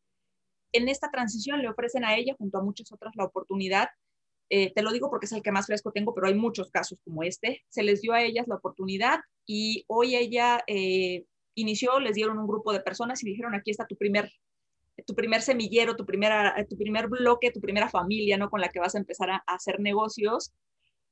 En 0.71 0.87
esta 0.87 1.11
transición 1.11 1.61
le 1.61 1.69
ofrecen 1.69 2.05
a 2.05 2.15
ella, 2.15 2.35
junto 2.37 2.57
a 2.57 2.63
muchas 2.63 2.91
otras, 2.91 3.13
la 3.15 3.25
oportunidad 3.25 3.89
eh, 4.49 4.73
te 4.73 4.81
lo 4.81 4.91
digo 4.91 5.09
porque 5.09 5.25
es 5.25 5.31
el 5.33 5.41
que 5.41 5.51
más 5.51 5.65
fresco 5.65 5.91
tengo, 5.91 6.13
pero 6.13 6.27
hay 6.27 6.35
muchos 6.35 6.71
casos 6.71 6.99
como 7.03 7.23
este. 7.23 7.65
Se 7.69 7.83
les 7.83 8.01
dio 8.01 8.13
a 8.13 8.23
ellas 8.23 8.47
la 8.47 8.55
oportunidad 8.55 9.19
y 9.45 9.83
hoy 9.87 10.15
ella 10.15 10.63
eh, 10.67 11.25
inició, 11.55 11.99
les 11.99 12.15
dieron 12.15 12.37
un 12.37 12.47
grupo 12.47 12.71
de 12.71 12.79
personas 12.79 13.23
y 13.23 13.27
dijeron, 13.27 13.55
aquí 13.55 13.71
está 13.71 13.85
tu 13.85 13.97
primer, 13.97 14.31
tu 15.05 15.15
primer 15.15 15.41
semillero, 15.41 15.95
tu, 15.95 16.05
primera, 16.05 16.55
tu 16.69 16.77
primer 16.77 17.07
bloque, 17.07 17.51
tu 17.51 17.59
primera 17.59 17.89
familia, 17.89 18.37
¿no? 18.37 18.49
Con 18.49 18.61
la 18.61 18.69
que 18.69 18.79
vas 18.79 18.95
a 18.95 18.99
empezar 18.99 19.29
a, 19.31 19.43
hacer 19.47 19.79
negocios. 19.79 20.53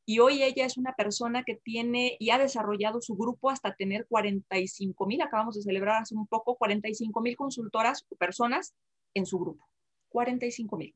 Y 0.07 0.19
hoy 0.19 0.43
ella 0.43 0.65
es 0.65 0.77
una 0.77 0.93
persona 0.93 1.43
que 1.43 1.55
tiene 1.55 2.15
y 2.19 2.29
ha 2.29 2.37
desarrollado 2.37 3.01
su 3.01 3.15
grupo 3.15 3.49
hasta 3.49 3.75
tener 3.75 4.05
45 4.07 5.05
mil, 5.07 5.21
acabamos 5.21 5.55
de 5.55 5.63
celebrar 5.63 6.03
hace 6.03 6.15
un 6.15 6.27
poco, 6.27 6.55
45 6.57 7.21
mil 7.21 7.35
consultoras 7.35 8.05
o 8.09 8.15
personas 8.15 8.75
en 9.15 9.25
su 9.25 9.39
grupo. 9.39 9.67
45 10.09 10.77
mil 10.77 10.95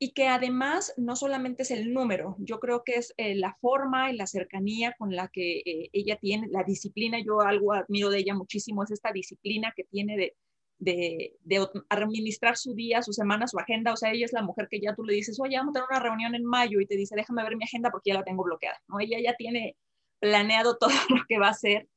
y 0.00 0.12
que 0.12 0.28
además 0.28 0.94
no 0.96 1.16
solamente 1.16 1.64
es 1.64 1.72
el 1.72 1.92
número, 1.92 2.36
yo 2.38 2.60
creo 2.60 2.84
que 2.84 2.94
es 2.94 3.14
eh, 3.16 3.34
la 3.34 3.56
forma 3.60 4.10
y 4.10 4.16
la 4.16 4.26
cercanía 4.26 4.94
con 4.96 5.14
la 5.14 5.28
que 5.28 5.58
eh, 5.58 5.90
ella 5.92 6.16
tiene, 6.20 6.46
la 6.50 6.62
disciplina, 6.62 7.18
yo 7.20 7.40
algo 7.40 7.72
admiro 7.72 8.08
de 8.10 8.18
ella 8.18 8.34
muchísimo, 8.34 8.84
es 8.84 8.92
esta 8.92 9.10
disciplina 9.12 9.72
que 9.74 9.84
tiene 9.84 10.16
de, 10.16 10.36
de, 10.78 11.36
de, 11.40 11.68
administrar 11.88 12.56
su 12.56 12.74
día, 12.74 13.02
su 13.02 13.12
semana, 13.12 13.48
su 13.48 13.58
agenda, 13.58 13.92
o 13.92 13.96
sea, 13.96 14.12
ella 14.12 14.24
es 14.24 14.32
la 14.32 14.42
mujer 14.42 14.68
que 14.70 14.80
ya 14.80 14.94
tú 14.94 15.02
le 15.02 15.14
dices, 15.14 15.40
oye, 15.40 15.56
vamos 15.56 15.72
a 15.72 15.80
tener 15.80 15.88
una 15.90 16.00
reunión 16.00 16.34
en 16.36 16.44
mayo 16.44 16.80
y 16.80 16.86
te 16.86 16.96
dice, 16.96 17.16
déjame 17.16 17.42
ver 17.42 17.56
mi 17.56 17.64
agenda 17.64 17.90
porque 17.90 18.10
ya 18.10 18.18
la 18.18 18.24
tengo 18.24 18.44
bloqueada, 18.44 18.80
¿no? 18.86 19.00
Ella 19.00 19.18
ya 19.20 19.34
tiene 19.34 19.76
planeado 20.20 20.76
todo 20.78 20.92
lo 21.08 21.24
que 21.28 21.38
va 21.40 21.48
a 21.48 21.52
hacer, 21.52 21.88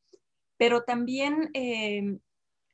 pero 0.58 0.84
también 0.84 1.52
eh, 1.54 2.18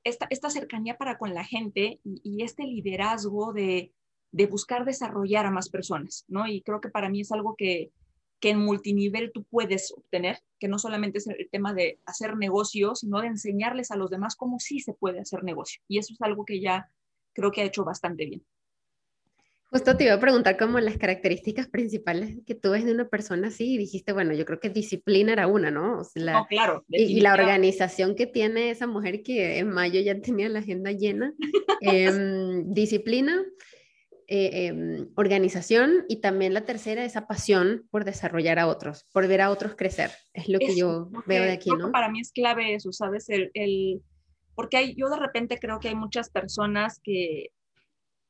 esta, 0.06 0.28
esta 0.30 0.50
cercanía 0.50 0.98
para 0.98 1.18
con 1.18 1.34
la 1.34 1.44
gente 1.44 2.00
y 2.04 2.44
este 2.44 2.64
liderazgo 2.64 3.52
de 3.52 3.92
de 4.32 4.46
buscar 4.46 4.86
desarrollar 4.86 5.46
a 5.46 5.52
más 5.52 5.70
personas, 5.70 6.26
¿no? 6.28 6.48
Y 6.48 6.62
creo 6.62 6.82
que 6.82 6.90
para 6.90 7.10
mí 7.10 7.22
es 7.22 7.32
algo 7.32 7.56
que, 7.58 7.92
que 8.40 8.52
en 8.52 8.60
multinivel 8.60 9.32
tú 9.34 9.44
puedes 9.44 9.92
obtener, 9.92 10.40
que 10.60 10.68
no 10.68 10.80
solamente 10.80 11.18
es 11.20 11.28
el 11.28 11.50
tema 11.52 11.74
de 11.74 12.00
hacer 12.06 12.36
negocio, 12.38 12.96
sino 12.96 13.22
de 13.22 13.28
enseñarles 13.28 13.92
a 13.92 13.96
los 13.96 14.10
demás 14.10 14.36
cómo 14.36 14.60
sí 14.60 14.80
se 14.80 14.94
puede 14.94 15.20
hacer 15.20 15.44
negocio. 15.44 15.82
Y 15.88 15.98
eso 15.98 16.14
es 16.14 16.22
algo 16.22 16.46
que 16.46 16.60
ya 16.60 16.90
creo 17.34 17.52
que 17.52 17.62
ha 17.62 17.66
hecho 17.66 17.84
bastante 17.84 18.26
bien. 18.26 18.44
Justo 19.70 19.98
te 19.98 20.06
iba 20.06 20.14
a 20.14 20.20
preguntar 20.20 20.56
como 20.56 20.80
las 20.80 20.98
características 20.98 21.68
principales 21.68 22.38
que 22.46 22.56
tú 22.56 22.72
ves 22.72 22.86
de 22.86 22.94
una 22.94 23.10
persona 23.10 23.50
así 23.50 23.74
y 23.74 23.78
dijiste, 23.78 24.14
bueno, 24.14 24.34
yo 24.34 24.46
creo 24.46 24.62
que 24.62 24.70
disciplina 24.70 25.34
era 25.34 25.48
una, 25.48 25.72
¿no? 25.72 26.02
no, 26.16 26.46
claro. 26.48 26.86
Y, 26.88 27.20
la 27.20 27.34
organización 27.34 28.16
que 28.16 28.28
tiene 28.28 28.70
esa 28.70 28.88
mujer 28.88 29.24
que 29.24 29.58
en 29.58 29.70
mayo 29.70 30.00
ya 30.00 30.20
tenía 30.22 30.48
la 30.48 30.60
agenda 30.60 30.92
llena. 30.92 31.34
Em, 31.82 32.74
disciplina, 32.74 33.46
eh, 34.30 34.68
em, 34.68 35.10
organización 35.16 36.04
y 36.10 36.18
también 36.18 36.54
la 36.54 36.66
tercera, 36.66 37.06
esa 37.06 37.28
pasión 37.28 37.88
por 37.92 38.04
desarrollar 38.04 38.60
a 38.60 38.68
otros, 38.68 39.06
por 39.14 39.26
ver 39.28 39.40
a 39.40 39.50
otros 39.50 39.76
crecer. 39.76 40.12
Es 40.34 40.50
lo 40.50 40.60
que 40.60 40.76
yo 40.76 41.10
veo 41.26 41.44
de 41.44 41.54
aquí, 41.54 41.70
¿no? 41.70 41.94
Para 41.94 42.10
mí 42.10 42.20
es 42.20 42.34
clave 42.34 42.76
eso, 42.76 42.92
¿sabes? 42.92 43.30
El, 43.30 43.52
el, 43.54 44.02
porque 44.54 44.76
hay, 44.76 44.96
yo 44.96 45.10
de 45.10 45.18
repente 45.18 45.60
creo 45.60 45.80
que 45.80 45.88
hay 45.88 45.96
muchas 45.96 46.30
personas 46.30 47.00
que, 47.02 47.52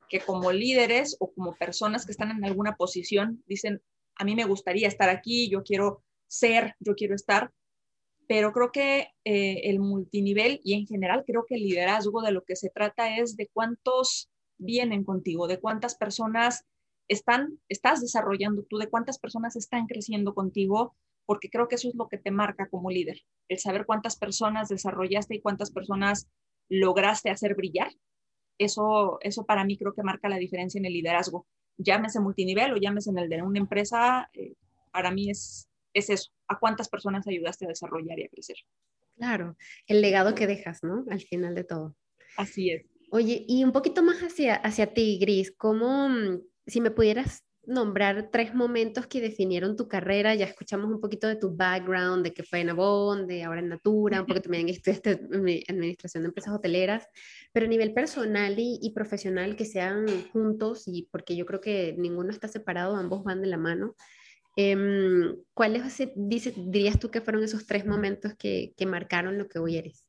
que 0.07 0.19
como 0.19 0.51
líderes 0.51 1.17
o 1.19 1.31
como 1.31 1.55
personas 1.55 2.05
que 2.05 2.11
están 2.11 2.29
en 2.29 2.45
alguna 2.45 2.75
posición 2.75 3.43
dicen, 3.47 3.81
a 4.15 4.23
mí 4.23 4.35
me 4.35 4.45
gustaría 4.45 4.87
estar 4.87 5.09
aquí, 5.09 5.49
yo 5.49 5.63
quiero 5.63 6.03
ser, 6.27 6.75
yo 6.79 6.93
quiero 6.93 7.15
estar, 7.15 7.51
pero 8.27 8.51
creo 8.51 8.71
que 8.71 9.07
eh, 9.23 9.61
el 9.63 9.79
multinivel 9.79 10.59
y 10.63 10.73
en 10.73 10.85
general 10.85 11.23
creo 11.25 11.45
que 11.47 11.55
el 11.55 11.63
liderazgo 11.63 12.21
de 12.21 12.31
lo 12.31 12.43
que 12.43 12.55
se 12.55 12.69
trata 12.69 13.17
es 13.17 13.35
de 13.35 13.49
cuántos 13.51 14.29
vienen 14.57 15.03
contigo, 15.03 15.47
de 15.47 15.59
cuántas 15.59 15.95
personas 15.95 16.65
están, 17.07 17.59
estás 17.69 18.01
desarrollando 18.01 18.63
tú, 18.63 18.77
de 18.77 18.89
cuántas 18.89 19.19
personas 19.19 19.55
están 19.55 19.87
creciendo 19.87 20.33
contigo, 20.33 20.95
porque 21.25 21.49
creo 21.49 21.67
que 21.67 21.75
eso 21.75 21.89
es 21.89 21.95
lo 21.95 22.07
que 22.07 22.17
te 22.17 22.31
marca 22.31 22.69
como 22.69 22.89
líder, 22.89 23.21
el 23.49 23.59
saber 23.59 23.85
cuántas 23.85 24.17
personas 24.17 24.69
desarrollaste 24.69 25.35
y 25.35 25.41
cuántas 25.41 25.71
personas 25.71 26.27
lograste 26.69 27.29
hacer 27.29 27.55
brillar. 27.55 27.91
Eso, 28.57 29.19
eso 29.21 29.45
para 29.45 29.63
mí 29.63 29.77
creo 29.77 29.93
que 29.93 30.03
marca 30.03 30.29
la 30.29 30.37
diferencia 30.37 30.79
en 30.79 30.85
el 30.85 30.93
liderazgo. 30.93 31.45
Llámese 31.77 32.19
multinivel 32.19 32.73
o 32.73 32.77
llámese 32.77 33.11
en 33.11 33.19
el 33.19 33.29
de 33.29 33.41
una 33.43 33.59
empresa, 33.59 34.29
eh, 34.33 34.55
para 34.91 35.11
mí 35.11 35.29
es, 35.29 35.69
es 35.93 36.09
eso, 36.09 36.31
a 36.47 36.57
cuántas 36.57 36.89
personas 36.89 37.27
ayudaste 37.27 37.65
a 37.65 37.69
desarrollar 37.69 38.17
y 38.19 38.23
a 38.23 38.29
crecer. 38.29 38.57
Claro, 39.15 39.57
el 39.87 40.01
legado 40.01 40.33
que 40.33 40.47
dejas, 40.47 40.83
¿no? 40.83 41.05
Al 41.09 41.21
final 41.21 41.55
de 41.55 41.63
todo. 41.63 41.95
Así 42.37 42.71
es. 42.71 42.85
Oye, 43.09 43.45
y 43.47 43.63
un 43.63 43.71
poquito 43.71 44.03
más 44.03 44.17
hacia, 44.21 44.55
hacia 44.55 44.93
ti, 44.93 45.17
Gris, 45.19 45.53
¿cómo, 45.57 46.09
mm, 46.09 46.41
si 46.65 46.81
me 46.81 46.91
pudieras 46.91 47.43
nombrar 47.67 48.29
tres 48.31 48.55
momentos 48.55 49.07
que 49.07 49.21
definieron 49.21 49.75
tu 49.75 49.87
carrera, 49.89 50.33
ya 50.35 50.45
escuchamos 50.45 50.89
un 50.89 51.01
poquito 51.01 51.27
de 51.27 51.35
tu 51.35 51.55
background, 51.55 52.23
de 52.23 52.33
que 52.33 52.43
fue 52.43 52.61
en 52.61 52.69
Avon, 52.69 53.27
de 53.27 53.43
ahora 53.43 53.59
en 53.59 53.69
Natura, 53.69 54.21
un 54.21 54.27
poco 54.27 54.41
también 54.41 54.69
estudiaste 54.69 55.19
administración 55.67 56.23
de 56.23 56.27
empresas 56.29 56.53
hoteleras, 56.53 57.07
pero 57.51 57.65
a 57.65 57.69
nivel 57.69 57.93
personal 57.93 58.55
y, 58.57 58.91
profesional 58.95 59.55
que 59.55 59.65
sean 59.65 60.07
juntos, 60.31 60.83
y 60.87 61.09
porque 61.11 61.35
yo 61.35 61.45
creo 61.45 61.61
que 61.61 61.93
ninguno 61.97 62.31
está 62.31 62.47
separado, 62.47 62.95
ambos 62.95 63.23
van 63.23 63.41
de 63.41 63.47
la 63.47 63.57
mano. 63.57 63.95
Eh, 64.55 64.75
¿Cuáles 65.53 65.83
dirías 66.15 66.99
tú 66.99 67.11
que 67.11 67.21
fueron 67.21 67.43
esos 67.43 67.67
tres 67.67 67.85
momentos 67.85 68.33
que, 68.35 68.73
que 68.75 68.85
marcaron 68.85 69.37
lo 69.37 69.47
que 69.47 69.59
hoy 69.59 69.77
eres? 69.77 70.05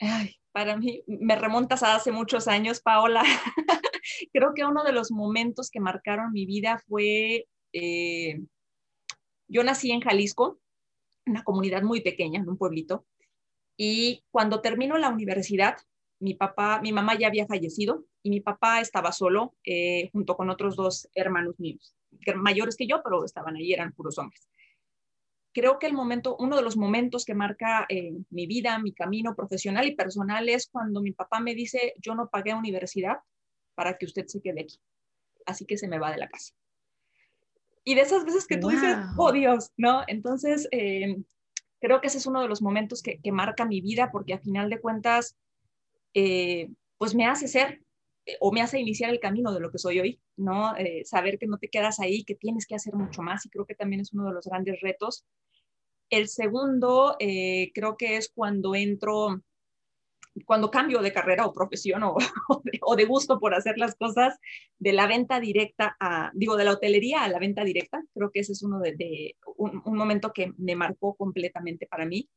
Ay, 0.00 0.36
para 0.58 0.76
mí, 0.76 1.04
me 1.06 1.36
remontas 1.36 1.84
a 1.84 1.94
hace 1.94 2.10
muchos 2.10 2.48
años, 2.48 2.80
Paola. 2.80 3.22
Creo 4.32 4.54
que 4.54 4.64
uno 4.64 4.82
de 4.82 4.90
los 4.90 5.12
momentos 5.12 5.70
que 5.70 5.78
marcaron 5.78 6.32
mi 6.32 6.46
vida 6.46 6.82
fue, 6.88 7.46
eh, 7.72 8.40
yo 9.46 9.62
nací 9.62 9.92
en 9.92 10.00
Jalisco, 10.00 10.58
una 11.26 11.44
comunidad 11.44 11.82
muy 11.82 12.00
pequeña, 12.00 12.40
en 12.40 12.48
un 12.48 12.58
pueblito, 12.58 13.06
y 13.76 14.24
cuando 14.32 14.60
termino 14.60 14.98
la 14.98 15.10
universidad, 15.10 15.76
mi 16.18 16.34
papá, 16.34 16.80
mi 16.82 16.92
mamá 16.92 17.16
ya 17.16 17.28
había 17.28 17.46
fallecido 17.46 18.04
y 18.24 18.30
mi 18.30 18.40
papá 18.40 18.80
estaba 18.80 19.12
solo 19.12 19.54
eh, 19.62 20.10
junto 20.10 20.36
con 20.36 20.50
otros 20.50 20.74
dos 20.74 21.08
hermanos 21.14 21.54
míos, 21.60 21.94
mayores 22.34 22.74
que 22.74 22.88
yo, 22.88 23.00
pero 23.04 23.24
estaban 23.24 23.54
ahí, 23.54 23.72
eran 23.72 23.92
puros 23.92 24.18
hombres. 24.18 24.48
Creo 25.52 25.78
que 25.78 25.86
el 25.86 25.94
momento, 25.94 26.36
uno 26.38 26.56
de 26.56 26.62
los 26.62 26.76
momentos 26.76 27.24
que 27.24 27.34
marca 27.34 27.86
eh, 27.88 28.12
mi 28.30 28.46
vida, 28.46 28.78
mi 28.78 28.92
camino 28.92 29.34
profesional 29.34 29.86
y 29.86 29.96
personal 29.96 30.48
es 30.48 30.68
cuando 30.68 31.00
mi 31.00 31.12
papá 31.12 31.40
me 31.40 31.54
dice, 31.54 31.94
yo 31.98 32.14
no 32.14 32.28
pagué 32.28 32.54
universidad 32.54 33.18
para 33.74 33.96
que 33.96 34.06
usted 34.06 34.26
se 34.26 34.40
quede 34.40 34.62
aquí, 34.62 34.78
así 35.46 35.64
que 35.64 35.78
se 35.78 35.88
me 35.88 35.98
va 35.98 36.10
de 36.10 36.18
la 36.18 36.28
casa. 36.28 36.54
Y 37.84 37.94
de 37.94 38.02
esas 38.02 38.24
veces 38.24 38.46
que 38.46 38.58
tú 38.58 38.68
dices, 38.68 38.96
oh 39.16 39.32
Dios, 39.32 39.72
¿no? 39.76 40.02
Entonces, 40.06 40.68
eh, 40.72 41.16
creo 41.80 42.00
que 42.00 42.08
ese 42.08 42.18
es 42.18 42.26
uno 42.26 42.42
de 42.42 42.48
los 42.48 42.60
momentos 42.60 43.02
que, 43.02 43.18
que 43.18 43.32
marca 43.32 43.64
mi 43.64 43.80
vida 43.80 44.10
porque 44.12 44.34
a 44.34 44.38
final 44.38 44.68
de 44.68 44.80
cuentas, 44.80 45.36
eh, 46.12 46.68
pues 46.98 47.14
me 47.14 47.26
hace 47.26 47.48
ser 47.48 47.80
o 48.40 48.52
me 48.52 48.60
hace 48.60 48.80
iniciar 48.80 49.10
el 49.10 49.20
camino 49.20 49.52
de 49.52 49.60
lo 49.60 49.70
que 49.70 49.78
soy 49.78 50.00
hoy, 50.00 50.20
¿no? 50.36 50.76
Eh, 50.76 51.04
saber 51.04 51.38
que 51.38 51.46
no 51.46 51.58
te 51.58 51.68
quedas 51.68 52.00
ahí, 52.00 52.24
que 52.24 52.34
tienes 52.34 52.66
que 52.66 52.74
hacer 52.74 52.94
mucho 52.94 53.22
más 53.22 53.46
y 53.46 53.50
creo 53.50 53.66
que 53.66 53.74
también 53.74 54.00
es 54.00 54.12
uno 54.12 54.26
de 54.26 54.32
los 54.32 54.46
grandes 54.46 54.80
retos. 54.80 55.24
El 56.10 56.28
segundo, 56.28 57.16
creo 57.18 57.96
que 57.98 58.16
es 58.16 58.30
cuando 58.34 58.74
entro, 58.74 59.42
cuando 60.44 60.70
cambio 60.70 61.00
de 61.00 61.12
carrera 61.12 61.46
o 61.46 61.52
profesión 61.52 62.02
o, 62.02 62.16
o, 62.82 62.96
de, 62.96 63.04
gusto 63.04 63.38
por 63.38 63.54
hacer 63.54 63.78
las 63.78 63.94
cosas, 63.94 64.38
de 64.78 64.92
la 64.92 65.06
venta 65.06 65.40
directa 65.40 65.96
a, 66.00 66.30
digo, 66.34 66.56
de 66.56 66.64
la 66.64 66.72
hotelería 66.72 67.22
a 67.22 67.28
la 67.28 67.38
venta 67.38 67.64
directa. 67.64 68.02
Creo 68.14 68.30
que 68.30 68.40
ese 68.40 68.52
es 68.52 68.62
uno 68.62 68.80
de, 68.80 68.92
de 68.96 69.36
un, 69.56 69.82
un 69.84 69.96
momento 69.96 70.32
que 70.32 70.52
me 70.58 70.76
marcó 70.76 71.14
completamente 71.14 71.86
para 71.86 72.06
mí. 72.06 72.28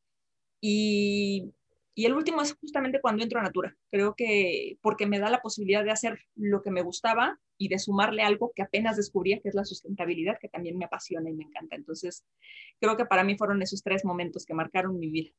Y 0.59 1.51
y 1.93 2.05
el 2.05 2.13
último 2.13 2.41
es 2.41 2.53
justamente 2.53 3.01
cuando 3.01 3.23
entro 3.23 3.39
a 3.39 3.43
Natura. 3.43 3.75
Creo 3.89 4.15
que 4.15 4.77
porque 4.81 5.05
me 5.05 5.19
da 5.19 5.29
la 5.29 5.41
posibilidad 5.41 5.83
de 5.83 5.91
hacer 5.91 6.19
lo 6.35 6.61
que 6.61 6.71
me 6.71 6.81
gustaba 6.81 7.39
y 7.57 7.67
de 7.67 7.79
sumarle 7.79 8.23
algo 8.23 8.53
que 8.55 8.61
apenas 8.61 8.97
descubría, 8.97 9.39
que 9.41 9.49
es 9.49 9.55
la 9.55 9.65
sustentabilidad, 9.65 10.37
que 10.39 10.47
también 10.47 10.77
me 10.77 10.85
apasiona 10.85 11.29
y 11.29 11.33
me 11.33 11.43
encanta. 11.43 11.75
Entonces, 11.75 12.25
creo 12.79 12.95
que 12.95 13.05
para 13.05 13.23
mí 13.23 13.37
fueron 13.37 13.61
esos 13.61 13.83
tres 13.83 14.05
momentos 14.05 14.45
que 14.45 14.53
marcaron 14.53 14.97
mi 14.97 15.09
vida. 15.09 15.31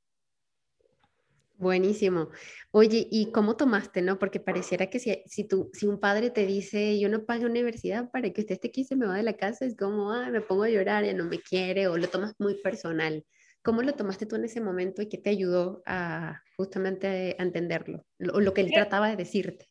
Buenísimo. 1.56 2.28
Oye, 2.72 3.06
¿y 3.08 3.30
cómo 3.30 3.56
tomaste, 3.56 4.02
no? 4.02 4.18
Porque 4.18 4.40
pareciera 4.40 4.90
que 4.90 4.98
si, 4.98 5.22
si, 5.26 5.44
tú, 5.44 5.70
si 5.72 5.86
un 5.86 6.00
padre 6.00 6.30
te 6.30 6.44
dice, 6.44 6.98
yo 6.98 7.08
no 7.08 7.24
pago 7.24 7.46
universidad 7.46 8.10
para 8.10 8.30
que 8.30 8.40
usted 8.40 8.54
esté 8.54 8.68
aquí, 8.68 8.84
se 8.84 8.96
me 8.96 9.06
va 9.06 9.14
de 9.14 9.22
la 9.22 9.36
casa, 9.36 9.64
es 9.64 9.76
como, 9.76 10.12
ah, 10.12 10.28
me 10.30 10.40
pongo 10.40 10.64
a 10.64 10.70
llorar, 10.70 11.04
ya 11.04 11.14
no 11.14 11.24
me 11.24 11.40
quiere, 11.40 11.86
o 11.86 11.96
lo 11.96 12.08
tomas 12.08 12.34
muy 12.40 12.60
personal. 12.60 13.24
¿Cómo 13.62 13.82
lo 13.82 13.94
tomaste 13.94 14.26
tú 14.26 14.36
en 14.36 14.44
ese 14.44 14.60
momento 14.60 15.02
y 15.02 15.08
qué 15.08 15.18
te 15.18 15.30
ayudó 15.30 15.82
a 15.86 16.42
justamente 16.56 17.36
a 17.38 17.42
entenderlo, 17.42 18.04
o 18.32 18.40
lo, 18.40 18.52
que 18.52 18.60
él 18.62 18.72
trataba 18.72 19.08
de 19.08 19.16
decirte? 19.16 19.68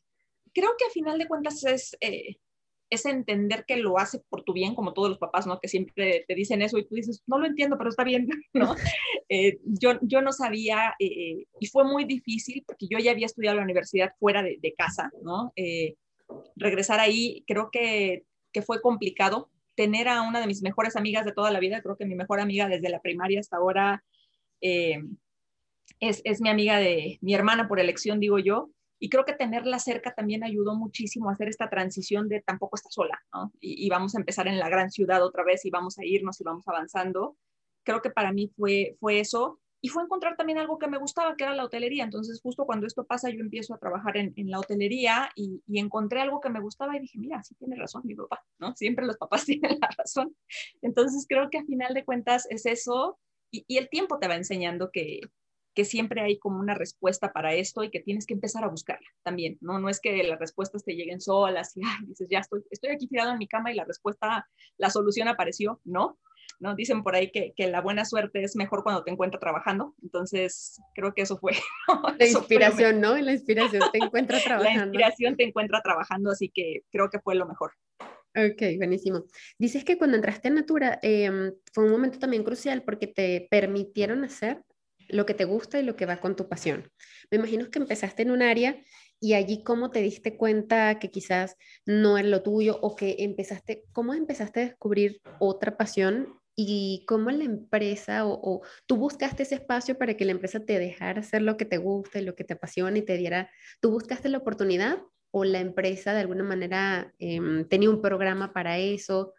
Creo 0.54 0.70
que 0.78 0.86
a 0.86 0.90
final 0.90 1.18
de 1.18 1.28
cuentas 1.28 1.62
es, 1.64 1.96
eh, 2.00 2.36
es 2.90 3.04
entender 3.04 3.64
que 3.66 3.76
lo 3.76 3.98
hace 3.98 4.20
por 4.30 4.44
tu 4.44 4.54
bien, 4.54 4.74
como 4.74 4.94
todos 4.94 5.10
los 5.10 5.18
papás, 5.18 5.46
¿no? 5.46 5.60
Que 5.60 5.68
siempre 5.68 6.24
te 6.26 6.34
dicen 6.34 6.62
eso 6.62 6.78
y 6.78 6.86
tú 6.86 6.94
dices, 6.94 7.22
no 7.26 7.38
lo 7.38 7.46
entiendo, 7.46 7.76
pero 7.76 7.90
está 7.90 8.02
bien, 8.02 8.28
¿no? 8.54 8.74
Eh, 9.34 9.60
yo, 9.64 9.98
yo 10.02 10.20
no 10.20 10.30
sabía 10.30 10.94
eh, 10.98 11.46
y 11.58 11.66
fue 11.68 11.84
muy 11.84 12.04
difícil 12.04 12.62
porque 12.66 12.86
yo 12.86 12.98
ya 12.98 13.12
había 13.12 13.24
estudiado 13.24 13.56
la 13.56 13.62
universidad 13.62 14.12
fuera 14.20 14.42
de, 14.42 14.58
de 14.60 14.74
casa, 14.74 15.10
¿no? 15.22 15.54
regresar 16.54 17.00
ahí 17.00 17.42
creo 17.46 17.70
que, 17.72 18.26
que 18.52 18.60
fue 18.60 18.82
complicado 18.82 19.50
tener 19.74 20.08
a 20.08 20.22
una 20.22 20.40
de 20.40 20.46
mis 20.46 20.62
mejores 20.62 20.96
amigas 20.96 21.24
de 21.24 21.32
toda 21.32 21.50
la 21.50 21.60
vida, 21.60 21.82
creo 21.82 21.96
que 21.96 22.06
mi 22.06 22.14
mejor 22.14 22.40
amiga 22.40 22.68
desde 22.68 22.88
la 22.88 23.00
primaria 23.00 23.40
hasta 23.40 23.56
ahora 23.56 24.04
eh, 24.60 25.02
es, 26.00 26.20
es, 26.24 26.40
mi 26.40 26.48
amiga 26.48 26.78
de 26.78 27.18
mi 27.20 27.34
hermana 27.34 27.68
por 27.68 27.80
elección, 27.80 28.20
digo 28.20 28.38
yo, 28.38 28.70
y 28.98 29.08
creo 29.08 29.24
que 29.24 29.32
tenerla 29.32 29.78
cerca 29.78 30.14
también 30.14 30.44
ayudó 30.44 30.76
muchísimo 30.76 31.28
a 31.28 31.32
hacer 31.32 31.48
esta 31.48 31.68
transición 31.68 32.28
de 32.28 32.40
tampoco 32.42 32.76
está 32.76 32.90
sola, 32.90 33.20
¿no? 33.32 33.52
Y, 33.60 33.86
y, 33.86 33.88
vamos 33.88 34.14
a 34.14 34.18
empezar 34.18 34.46
en 34.46 34.58
la 34.58 34.68
gran 34.68 34.90
ciudad 34.90 35.24
otra 35.24 35.42
vez 35.42 35.64
y 35.64 35.70
vamos 35.70 35.98
a 35.98 36.04
irnos 36.04 36.40
y 36.40 36.44
vamos 36.44 36.68
avanzando. 36.68 37.36
Creo 37.82 38.00
que 38.00 38.10
para 38.10 38.32
mí 38.32 38.52
fue, 38.56 38.96
fue 39.00 39.18
eso 39.18 39.61
y 39.84 39.88
fue 39.88 40.04
encontrar 40.04 40.36
también 40.36 40.58
algo 40.58 40.78
que 40.78 40.86
me 40.86 40.96
gustaba, 40.96 41.34
que 41.36 41.42
era 41.42 41.56
la 41.56 41.64
hotelería. 41.64 42.04
Entonces, 42.04 42.40
justo 42.40 42.64
cuando 42.64 42.86
esto 42.86 43.04
pasa, 43.04 43.30
yo 43.30 43.40
empiezo 43.40 43.74
a 43.74 43.78
trabajar 43.78 44.16
en, 44.16 44.32
la 44.36 44.60
hotelería 44.60 45.28
y, 45.34 45.60
encontré 45.74 46.20
algo 46.20 46.40
que 46.40 46.50
me 46.50 46.60
gustaba 46.60 46.96
y 46.96 47.00
dije, 47.00 47.18
mira, 47.18 47.42
sí 47.42 47.56
tiene 47.56 47.74
razón 47.74 48.02
mi 48.04 48.14
papá, 48.14 48.44
¿no? 48.60 48.76
Siempre 48.76 49.04
los 49.04 49.16
papás 49.16 49.44
tienen 49.46 49.78
la 49.80 49.88
razón. 49.98 50.36
Entonces, 50.82 51.26
creo 51.28 51.50
que 51.50 51.58
a 51.58 51.64
final 51.64 51.94
de 51.94 52.04
cuentas 52.04 52.46
es 52.48 52.64
eso 52.64 53.18
y, 53.50 53.64
y 53.66 53.78
el 53.78 53.88
tiempo 53.88 54.20
te 54.20 54.28
va 54.28 54.36
enseñando 54.36 54.90
que, 54.92 55.20
que 55.74 55.84
siempre 55.84 56.20
hay 56.20 56.38
como 56.38 56.60
una 56.60 56.74
respuesta 56.74 57.32
para 57.32 57.54
esto 57.54 57.82
y 57.82 57.90
que 57.90 58.00
tienes 58.00 58.26
que 58.26 58.34
empezar 58.34 58.62
a 58.64 58.68
buscarla 58.68 59.08
también, 59.22 59.58
¿no? 59.60 59.78
No 59.78 59.88
es 59.88 60.00
que 60.00 60.22
las 60.22 60.38
respuestas 60.38 60.84
te 60.84 60.94
lleguen 60.94 61.20
solas 61.20 61.76
y 61.76 61.80
ay, 61.84 62.06
dices, 62.06 62.28
ya 62.30 62.40
estoy, 62.40 62.62
estoy 62.70 62.90
aquí 62.90 63.06
tirado 63.06 63.32
en 63.32 63.38
mi 63.38 63.48
cama 63.48 63.72
y 63.72 63.74
la 63.74 63.84
respuesta, 63.84 64.48
la 64.76 64.90
solución 64.90 65.28
apareció, 65.28 65.80
¿no? 65.84 66.18
¿No? 66.62 66.76
Dicen 66.76 67.02
por 67.02 67.16
ahí 67.16 67.30
que, 67.30 67.52
que, 67.56 67.66
la 67.66 67.80
buena 67.80 68.04
suerte 68.04 68.42
es 68.42 68.54
mejor 68.54 68.84
cuando 68.84 69.02
te 69.02 69.10
encuentra 69.10 69.40
trabajando, 69.40 69.94
entonces 70.02 70.80
creo 70.94 71.12
que 71.12 71.22
eso 71.22 71.36
fue. 71.36 71.52
La 72.18 72.26
inspiración, 72.26 73.00
¿no? 73.00 73.16
La 73.16 73.32
inspiración 73.32 73.82
te 73.92 73.98
encuentra 73.98 74.38
trabajando. 74.44 74.78
La 74.78 74.84
inspiración 74.84 75.36
te 75.36 75.44
encuentra 75.44 75.82
trabajando, 75.82 76.30
así 76.30 76.50
que 76.54 76.84
creo 76.90 77.10
que 77.10 77.18
fue 77.18 77.34
lo 77.34 77.46
mejor. 77.46 77.72
Ok, 78.34 78.62
buenísimo. 78.78 79.24
Dices 79.58 79.84
que 79.84 79.98
cuando 79.98 80.16
entraste 80.16 80.48
en 80.48 80.54
Natura 80.54 81.00
eh, 81.02 81.52
fue 81.72 81.84
un 81.84 81.90
momento 81.90 82.18
también 82.18 82.44
crucial 82.44 82.82
porque 82.82 83.08
te 83.08 83.48
permitieron 83.50 84.24
hacer 84.24 84.62
lo 85.08 85.26
que 85.26 85.34
te 85.34 85.44
gusta 85.44 85.80
y 85.80 85.82
lo 85.82 85.96
que 85.96 86.06
va 86.06 86.18
con 86.18 86.36
tu 86.36 86.48
pasión. 86.48 86.90
Me 87.30 87.38
imagino 87.38 87.70
que 87.70 87.80
empezaste 87.80 88.22
en 88.22 88.30
un 88.30 88.40
área 88.40 88.80
y 89.20 89.34
allí 89.34 89.62
cómo 89.62 89.90
te 89.90 90.00
diste 90.00 90.36
cuenta 90.36 90.98
que 90.98 91.10
quizás 91.10 91.56
no 91.84 92.18
es 92.18 92.24
lo 92.24 92.42
tuyo 92.42 92.78
o 92.80 92.96
que 92.96 93.16
empezaste, 93.18 93.84
cómo 93.92 94.14
empezaste 94.14 94.60
a 94.60 94.64
descubrir 94.64 95.20
otra 95.38 95.76
pasión 95.76 96.40
y 96.54 97.04
cómo 97.06 97.30
la 97.30 97.44
empresa 97.44 98.26
o, 98.26 98.62
tú 98.86 98.96
buscaste 98.96 99.42
ese 99.44 99.56
espacio 99.56 99.96
para 99.96 100.14
que 100.14 100.24
la 100.24 100.32
empresa 100.32 100.60
te 100.60 100.78
dejara 100.78 101.20
hacer 101.20 101.42
lo 101.42 101.56
que 101.56 101.64
te 101.64 101.78
gusta 101.78 102.20
y 102.20 102.24
lo 102.24 102.34
que 102.34 102.44
te 102.44 102.54
apasiona 102.54 102.98
y 102.98 103.02
te 103.02 103.16
diera, 103.16 103.50
tú 103.80 103.90
buscaste 103.90 104.28
la 104.28 104.38
oportunidad 104.38 104.98
o 105.30 105.44
la 105.44 105.60
empresa 105.60 106.12
de 106.12 106.20
alguna 106.20 106.44
manera 106.44 107.12
eh, 107.18 107.40
tenía 107.70 107.90
un 107.90 108.02
programa 108.02 108.52
para 108.52 108.78
eso. 108.78 109.34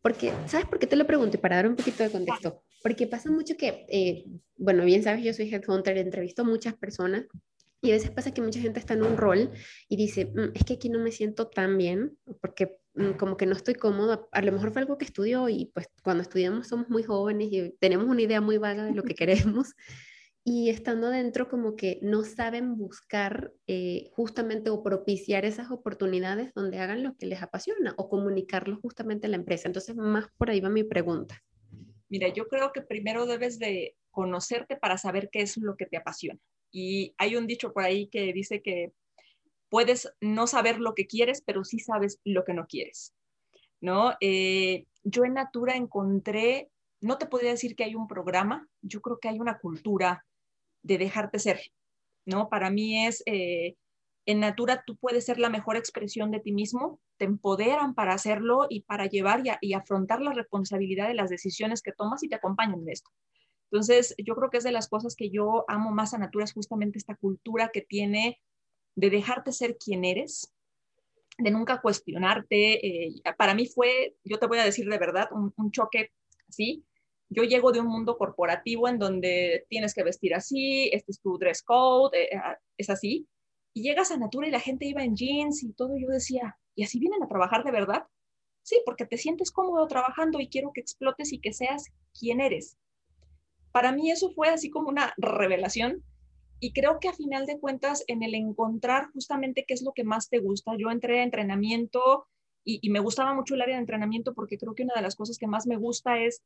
Porque, 0.00 0.32
¿sabes 0.46 0.66
por 0.66 0.78
qué 0.78 0.86
te 0.86 0.96
lo 0.96 1.06
pregunto? 1.06 1.36
Y 1.36 1.40
para 1.40 1.56
dar 1.56 1.68
un 1.68 1.76
poquito 1.76 2.02
de 2.02 2.10
contexto, 2.10 2.62
porque 2.82 3.06
pasa 3.06 3.30
mucho 3.30 3.56
que, 3.56 3.84
eh, 3.88 4.24
bueno, 4.56 4.84
bien 4.84 5.02
sabes, 5.02 5.24
yo 5.24 5.34
soy 5.34 5.52
headhunter, 5.52 5.98
entrevisto 5.98 6.42
a 6.42 6.44
muchas 6.44 6.74
personas 6.74 7.24
y 7.82 7.90
a 7.90 7.94
veces 7.94 8.10
pasa 8.10 8.32
que 8.32 8.40
mucha 8.40 8.60
gente 8.60 8.80
está 8.80 8.94
en 8.94 9.02
un 9.02 9.16
rol 9.16 9.50
y 9.88 9.96
dice, 9.96 10.26
mm, 10.26 10.52
es 10.54 10.64
que 10.64 10.74
aquí 10.74 10.88
no 10.88 10.98
me 10.98 11.12
siento 11.12 11.48
tan 11.48 11.76
bien 11.76 12.16
porque 12.40 12.76
como 13.18 13.36
que 13.36 13.46
no 13.46 13.52
estoy 13.52 13.74
cómoda. 13.74 14.26
A 14.32 14.42
lo 14.42 14.52
mejor 14.52 14.72
fue 14.72 14.82
algo 14.82 14.98
que 14.98 15.04
estudió 15.04 15.48
y 15.48 15.66
pues 15.74 15.88
cuando 16.02 16.22
estudiamos 16.22 16.68
somos 16.68 16.88
muy 16.88 17.02
jóvenes 17.02 17.48
y 17.50 17.74
tenemos 17.78 18.06
una 18.06 18.22
idea 18.22 18.40
muy 18.40 18.58
vaga 18.58 18.84
de 18.84 18.94
lo 18.94 19.02
que 19.02 19.14
queremos. 19.14 19.74
Y 20.48 20.70
estando 20.70 21.10
dentro 21.10 21.48
como 21.48 21.74
que 21.74 21.98
no 22.02 22.22
saben 22.22 22.76
buscar 22.76 23.52
eh, 23.66 24.10
justamente 24.12 24.70
o 24.70 24.80
propiciar 24.80 25.44
esas 25.44 25.72
oportunidades 25.72 26.54
donde 26.54 26.78
hagan 26.78 27.02
lo 27.02 27.16
que 27.16 27.26
les 27.26 27.42
apasiona 27.42 27.94
o 27.96 28.08
comunicarlo 28.08 28.78
justamente 28.80 29.26
a 29.26 29.30
la 29.30 29.34
empresa. 29.34 29.66
Entonces, 29.66 29.96
más 29.96 30.28
por 30.38 30.48
ahí 30.48 30.60
va 30.60 30.68
mi 30.68 30.84
pregunta. 30.84 31.42
Mira, 32.08 32.28
yo 32.28 32.46
creo 32.46 32.70
que 32.72 32.80
primero 32.80 33.26
debes 33.26 33.58
de 33.58 33.96
conocerte 34.12 34.76
para 34.76 34.98
saber 34.98 35.30
qué 35.32 35.42
es 35.42 35.56
lo 35.56 35.76
que 35.76 35.86
te 35.86 35.96
apasiona. 35.96 36.38
Y 36.70 37.12
hay 37.18 37.34
un 37.34 37.48
dicho 37.48 37.72
por 37.72 37.82
ahí 37.82 38.06
que 38.06 38.32
dice 38.32 38.62
que 38.62 38.92
puedes 39.68 40.12
no 40.20 40.46
saber 40.46 40.78
lo 40.78 40.94
que 40.94 41.06
quieres, 41.06 41.42
pero 41.44 41.64
sí 41.64 41.78
sabes 41.78 42.20
lo 42.24 42.44
que 42.44 42.54
no 42.54 42.66
quieres. 42.66 43.14
¿no? 43.80 44.14
Eh, 44.20 44.86
yo 45.04 45.24
en 45.24 45.34
Natura 45.34 45.76
encontré, 45.76 46.70
no 47.00 47.18
te 47.18 47.26
podría 47.26 47.50
decir 47.50 47.76
que 47.76 47.84
hay 47.84 47.94
un 47.94 48.08
programa, 48.08 48.68
yo 48.82 49.00
creo 49.00 49.18
que 49.18 49.28
hay 49.28 49.38
una 49.38 49.58
cultura 49.58 50.24
de 50.82 50.98
dejarte 50.98 51.38
ser, 51.38 51.60
¿no? 52.24 52.48
Para 52.48 52.70
mí 52.70 53.06
es, 53.06 53.22
eh, 53.26 53.76
en 54.26 54.40
Natura 54.40 54.82
tú 54.86 54.96
puedes 54.96 55.24
ser 55.24 55.38
la 55.38 55.50
mejor 55.50 55.76
expresión 55.76 56.30
de 56.30 56.40
ti 56.40 56.52
mismo, 56.52 57.00
te 57.16 57.24
empoderan 57.24 57.94
para 57.94 58.14
hacerlo 58.14 58.66
y 58.68 58.82
para 58.82 59.06
llevar 59.06 59.42
y, 59.46 59.50
y 59.60 59.74
afrontar 59.74 60.20
la 60.20 60.32
responsabilidad 60.32 61.08
de 61.08 61.14
las 61.14 61.30
decisiones 61.30 61.82
que 61.82 61.92
tomas 61.92 62.22
y 62.22 62.28
te 62.28 62.36
acompañan 62.36 62.80
en 62.80 62.88
esto. 62.88 63.10
Entonces, 63.70 64.14
yo 64.18 64.34
creo 64.36 64.50
que 64.50 64.58
es 64.58 64.64
de 64.64 64.72
las 64.72 64.88
cosas 64.88 65.16
que 65.16 65.30
yo 65.30 65.64
amo 65.68 65.90
más 65.90 66.14
a 66.14 66.18
Natura, 66.18 66.44
es 66.44 66.52
justamente 66.52 66.98
esta 66.98 67.16
cultura 67.16 67.70
que 67.72 67.82
tiene 67.82 68.40
de 68.96 69.10
dejarte 69.10 69.52
ser 69.52 69.76
quien 69.76 70.04
eres, 70.04 70.52
de 71.38 71.50
nunca 71.50 71.80
cuestionarte. 71.80 72.86
Eh, 72.86 73.22
para 73.38 73.54
mí 73.54 73.66
fue, 73.66 74.16
yo 74.24 74.38
te 74.38 74.46
voy 74.46 74.58
a 74.58 74.64
decir 74.64 74.88
de 74.88 74.98
verdad, 74.98 75.28
un, 75.30 75.70
choque 75.70 76.10
así, 76.48 76.84
yo 77.28 77.44
llego 77.44 77.72
de 77.72 77.80
un 77.80 77.88
mundo 77.88 78.16
corporativo 78.16 78.88
en 78.88 78.98
donde 78.98 79.66
tienes 79.68 79.94
que 79.94 80.02
vestir 80.02 80.34
así, 80.34 80.88
este 80.92 81.12
es 81.12 81.20
tu 81.20 81.38
dress 81.38 81.62
code, 81.62 82.18
eh, 82.18 82.36
ah, 82.36 82.56
es 82.76 82.88
así, 82.88 83.28
y 83.74 83.82
llegas 83.82 84.10
a 84.10 84.16
Natura 84.16 84.48
y 84.48 84.50
la 84.50 84.60
gente 84.60 84.86
iba 84.86 85.04
en 85.04 85.14
jeans 85.14 85.62
y 85.62 85.72
todo, 85.72 85.96
yo 85.98 86.08
decía, 86.08 86.56
¿y 86.74 86.84
así 86.84 86.98
vienen 86.98 87.22
a 87.22 87.28
trabajar 87.28 87.64
de 87.64 87.72
verdad? 87.72 88.04
Sí, 88.62 88.80
porque 88.86 89.04
te 89.04 89.18
sientes 89.18 89.50
cómodo 89.50 89.86
trabajando 89.86 90.40
y 90.40 90.48
quiero 90.48 90.72
que 90.72 90.80
explotes 90.80 91.32
y 91.32 91.40
que 91.40 91.52
seas 91.52 91.84
quien 92.18 92.40
eres. 92.40 92.78
Para 93.72 93.92
mí 93.92 94.10
eso 94.10 94.30
fue 94.30 94.48
así 94.48 94.70
como 94.70 94.88
una 94.88 95.12
revelación 95.18 96.02
y 96.60 96.72
creo 96.72 96.98
que 97.00 97.08
a 97.08 97.12
final 97.12 97.46
de 97.46 97.58
cuentas 97.58 98.04
en 98.06 98.22
el 98.22 98.34
encontrar 98.34 99.10
justamente 99.12 99.64
qué 99.66 99.74
es 99.74 99.82
lo 99.82 99.92
que 99.92 100.04
más 100.04 100.28
te 100.28 100.38
gusta, 100.38 100.72
yo 100.78 100.90
entré 100.90 101.20
a 101.20 101.24
entrenamiento 101.24 102.26
y, 102.64 102.90
me 102.90 102.98
gustaba 102.98 103.32
mucho 103.32 103.54
el 103.54 103.62
área 103.62 103.76
de 103.76 103.80
entrenamiento 103.80 104.34
porque 104.34 104.58
creo 104.58 104.74
que 104.74 104.82
una 104.82 104.94
de 104.94 105.02
las 105.02 105.14
cosas 105.14 105.38
que 105.38 105.46
más 105.46 105.66
me 105.66 105.76
gusta 105.76 106.18
es 106.18 106.42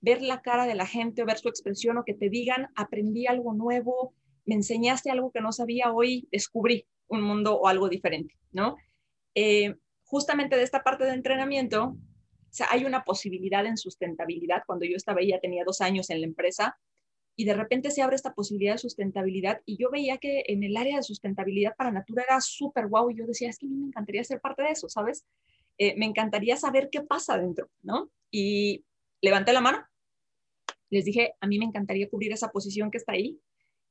ver 0.00 0.22
la 0.22 0.40
cara 0.40 0.66
de 0.66 0.74
la 0.74 0.86
gente, 0.86 1.24
ver 1.24 1.38
su 1.38 1.48
expresión 1.48 1.98
o 1.98 2.04
que 2.04 2.14
te 2.14 2.30
digan, 2.30 2.68
aprendí 2.74 3.26
algo 3.26 3.52
nuevo, 3.52 4.14
me 4.46 4.54
enseñaste 4.54 5.10
algo 5.10 5.30
que 5.32 5.40
no 5.40 5.52
sabía, 5.52 5.92
hoy 5.92 6.26
descubrí 6.32 6.86
un 7.08 7.20
mundo 7.20 7.58
o 7.58 7.66
algo 7.66 7.88
diferente, 7.88 8.34
¿no? 8.52 8.76
Eh, 9.34 9.74
justamente 10.04 10.56
de 10.56 10.62
esta 10.62 10.82
parte 10.82 11.04
de 11.04 11.12
entrenamiento, 11.12 11.84
o 11.84 12.64
hay 12.70 12.84
una 12.84 13.04
posibilidad 13.04 13.66
en 13.66 13.76
sustentabilidad. 13.76 14.62
Cuando 14.66 14.86
yo 14.86 14.96
estaba 14.96 15.20
ahí, 15.20 15.28
ya 15.28 15.40
tenía 15.40 15.64
dos 15.64 15.80
años 15.80 16.08
en 16.08 16.20
la 16.20 16.26
empresa, 16.26 16.78
y 17.36 17.44
de 17.44 17.54
repente 17.54 17.90
se 17.90 18.00
abre 18.02 18.16
esta 18.16 18.32
posibilidad 18.32 18.72
de 18.72 18.78
sustentabilidad 18.78 19.60
y 19.66 19.76
yo 19.76 19.90
veía 19.90 20.16
que 20.16 20.44
en 20.48 20.62
el 20.62 20.76
área 20.76 20.96
de 20.96 21.02
sustentabilidad 21.02 21.76
para 21.76 21.92
Natura 21.92 22.24
era 22.26 22.40
súper 22.40 22.88
guau 22.88 23.10
y 23.10 23.16
yo 23.16 23.26
decía, 23.26 23.50
es 23.50 23.58
que 23.58 23.66
a 23.66 23.68
mí 23.68 23.76
me 23.76 23.88
encantaría 23.88 24.24
ser 24.24 24.40
parte 24.40 24.62
de 24.62 24.70
eso, 24.70 24.88
¿sabes? 24.88 25.26
Eh, 25.76 25.94
me 25.98 26.06
encantaría 26.06 26.56
saber 26.56 26.88
qué 26.90 27.02
pasa 27.02 27.36
dentro, 27.36 27.68
¿no? 27.82 28.10
Y 28.30 28.84
levanté 29.20 29.52
la 29.52 29.60
mano, 29.60 29.84
les 30.88 31.04
dije, 31.04 31.34
a 31.40 31.46
mí 31.46 31.58
me 31.58 31.66
encantaría 31.66 32.08
cubrir 32.08 32.32
esa 32.32 32.50
posición 32.50 32.90
que 32.90 32.98
está 32.98 33.12
ahí. 33.12 33.38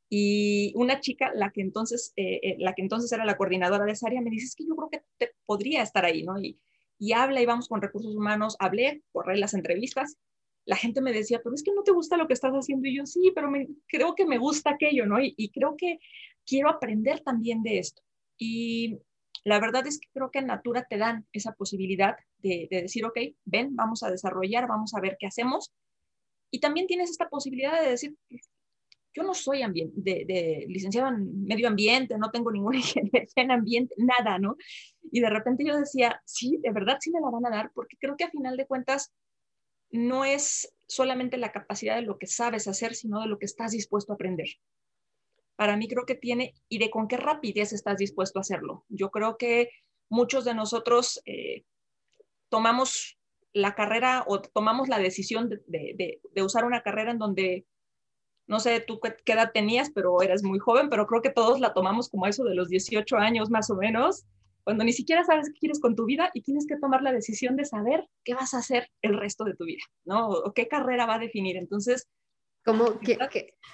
Y 0.10 0.72
una 0.76 1.00
chica, 1.00 1.32
la 1.34 1.52
que 1.52 1.62
entonces, 1.62 2.14
eh, 2.16 2.40
eh, 2.42 2.56
la 2.60 2.74
que 2.74 2.82
entonces 2.82 3.12
era 3.12 3.26
la 3.26 3.38
coordinadora 3.38 3.86
de 3.86 3.92
esa 3.92 4.08
área, 4.08 4.22
me 4.22 4.30
dice, 4.30 4.46
es 4.46 4.56
que 4.56 4.66
yo 4.66 4.76
creo 4.76 4.90
que 4.90 5.04
te 5.18 5.36
podría 5.46 5.84
estar 5.84 6.06
ahí, 6.06 6.24
¿no? 6.24 6.40
Y, 6.40 6.60
y 6.98 7.14
habla 7.14 7.42
y 7.42 7.46
vamos 7.46 7.68
con 7.68 7.82
recursos 7.82 8.16
humanos, 8.16 8.56
hablé, 8.60 9.04
corré 9.12 9.38
las 9.38 9.54
entrevistas, 9.54 10.18
la 10.66 10.76
gente 10.76 11.02
me 11.02 11.14
decía, 11.14 11.42
pero 11.44 11.56
es 11.56 11.64
que 11.64 11.74
no 11.74 11.84
te 11.84 11.92
gusta 11.92 12.18
lo 12.18 12.28
que 12.28 12.34
estás 12.34 12.54
haciendo. 12.54 12.88
Y 12.88 12.98
yo, 12.98 13.06
sí, 13.06 13.32
pero 13.34 13.50
me, 13.50 13.68
creo 13.88 14.16
que 14.16 14.26
me 14.26 14.38
gusta 14.38 14.72
aquello, 14.72 15.06
¿no? 15.06 15.18
Y, 15.22 15.50
creo 15.50 15.76
que 15.78 16.00
quiero 16.46 16.70
aprender 16.70 17.22
también 17.22 17.64
de 17.64 17.80
esto. 17.80 18.02
Y 18.38 18.98
la 19.44 19.60
verdad 19.60 19.86
es 19.88 20.00
que 20.00 20.08
creo 20.14 20.32
que 20.32 20.40
en 20.40 20.48
Natura 20.48 20.86
te 20.90 20.98
dan 20.98 21.28
esa 21.34 21.54
posibilidad 21.54 22.16
de, 22.40 22.68
de 22.70 22.84
decir, 22.84 23.06
ok, 23.06 23.18
ven, 23.46 23.76
vamos 23.76 24.04
a 24.04 24.12
desarrollar, 24.12 24.68
vamos 24.68 24.94
a 24.96 25.02
ver 25.02 25.18
qué 25.20 25.28
hacemos. 25.28 25.72
Y 26.52 26.60
también 26.60 26.88
tienes 26.88 27.10
esta 27.10 27.30
posibilidad 27.30 27.82
de 27.82 27.90
decir, 27.90 28.16
yo 29.16 29.24
no 29.24 29.34
soy 29.34 29.62
de, 29.94 30.66
licenciado 30.68 31.08
en 31.08 31.46
medio 31.46 31.70
ambiente, 31.70 32.18
no 32.18 32.32
tengo 32.32 32.52
ninguna 32.52 32.78
ingeniería 32.78 33.28
en 33.36 33.52
ambiente, 33.52 33.96
nada, 33.98 34.38
¿no? 34.38 34.58
Y 35.12 35.22
de 35.22 35.30
repente 35.30 35.64
yo 35.66 35.78
decía, 35.78 36.22
sí, 36.26 36.60
de 36.62 36.72
verdad 36.72 36.98
sí 37.00 37.12
me 37.12 37.22
la 37.22 37.30
van 37.30 37.46
a 37.46 37.56
dar, 37.56 37.72
porque 37.74 37.96
creo 38.00 38.18
que 38.18 38.26
a 38.26 38.30
final 38.30 38.58
de 38.58 38.68
cuentas 38.68 39.14
no 39.96 40.26
es 40.26 40.74
solamente 40.88 41.38
la 41.38 41.52
capacidad 41.52 41.96
de 41.96 42.02
lo 42.02 42.18
que 42.18 42.28
sabes 42.28 42.68
hacer, 42.68 42.96
sino 42.96 43.22
de 43.22 43.28
lo 43.28 43.40
que 43.40 43.46
estás 43.46 43.72
dispuesto 43.72 44.12
a 44.12 44.16
aprender. 44.16 44.48
Para 45.56 45.78
mí 45.78 45.88
creo 45.88 46.06
que 46.06 46.16
tiene, 46.16 46.54
y 46.70 46.80
de 46.80 46.90
con 46.90 47.08
qué 47.08 47.18
rapidez 47.18 47.74
estás 47.74 47.98
dispuesto 47.98 48.40
a 48.40 48.42
hacerlo. 48.42 48.86
Yo 48.90 49.10
creo 49.10 49.38
que 49.38 49.70
muchos 50.10 50.46
de 50.46 50.54
nosotros 50.54 51.22
eh, 51.26 51.64
tomamos 52.50 53.18
la 53.54 53.74
carrera 53.74 54.26
o 54.28 54.42
tomamos 54.42 54.90
la 54.90 55.00
decisión 55.00 55.50
de, 55.50 55.62
de, 55.68 56.20
de, 56.34 56.44
usar 56.44 56.66
una 56.66 56.82
carrera 56.82 57.12
en 57.12 57.20
donde, 57.20 57.66
no 58.48 58.60
sé 58.60 58.82
tú 58.82 59.00
qué 59.00 59.32
edad 59.32 59.52
tenías, 59.54 59.92
pero 59.92 60.22
eras 60.22 60.44
muy 60.44 60.60
joven, 60.60 60.90
pero 60.90 61.08
creo 61.08 61.22
que 61.22 61.30
todos 61.30 61.62
la 61.62 61.74
tomamos 61.74 62.10
como 62.10 62.28
eso 62.28 62.44
de 62.44 62.54
los 62.54 62.68
18 62.68 63.16
años 63.16 63.50
más 63.50 63.70
o 63.70 63.76
menos, 63.76 64.26
cuando 64.66 64.84
ni 64.84 64.92
siquiera 64.92 65.24
sabes 65.24 65.50
qué 65.54 65.60
quieres 65.60 65.80
con 65.80 65.96
tu 65.96 66.06
vida 66.06 66.32
y 66.34 66.42
tienes 66.42 66.66
que 66.68 66.78
tomar 66.78 67.02
la 67.02 67.14
decisión 67.14 67.56
de 67.56 67.66
saber 67.66 68.06
qué 68.26 68.34
vas 68.34 68.54
a 68.54 68.58
hacer 68.58 68.90
el 69.02 69.18
resto 69.18 69.46
de 69.46 69.56
tu 69.56 69.64
vida, 69.64 69.84
¿no? 70.04 70.28
O 70.28 70.54
qué 70.54 70.68
carrera 70.68 71.06
va 71.06 71.16
a 71.16 71.20
definir. 71.20 71.56
Entonces, 71.56 72.10
como, 72.66 73.00
¿qué, 73.00 73.16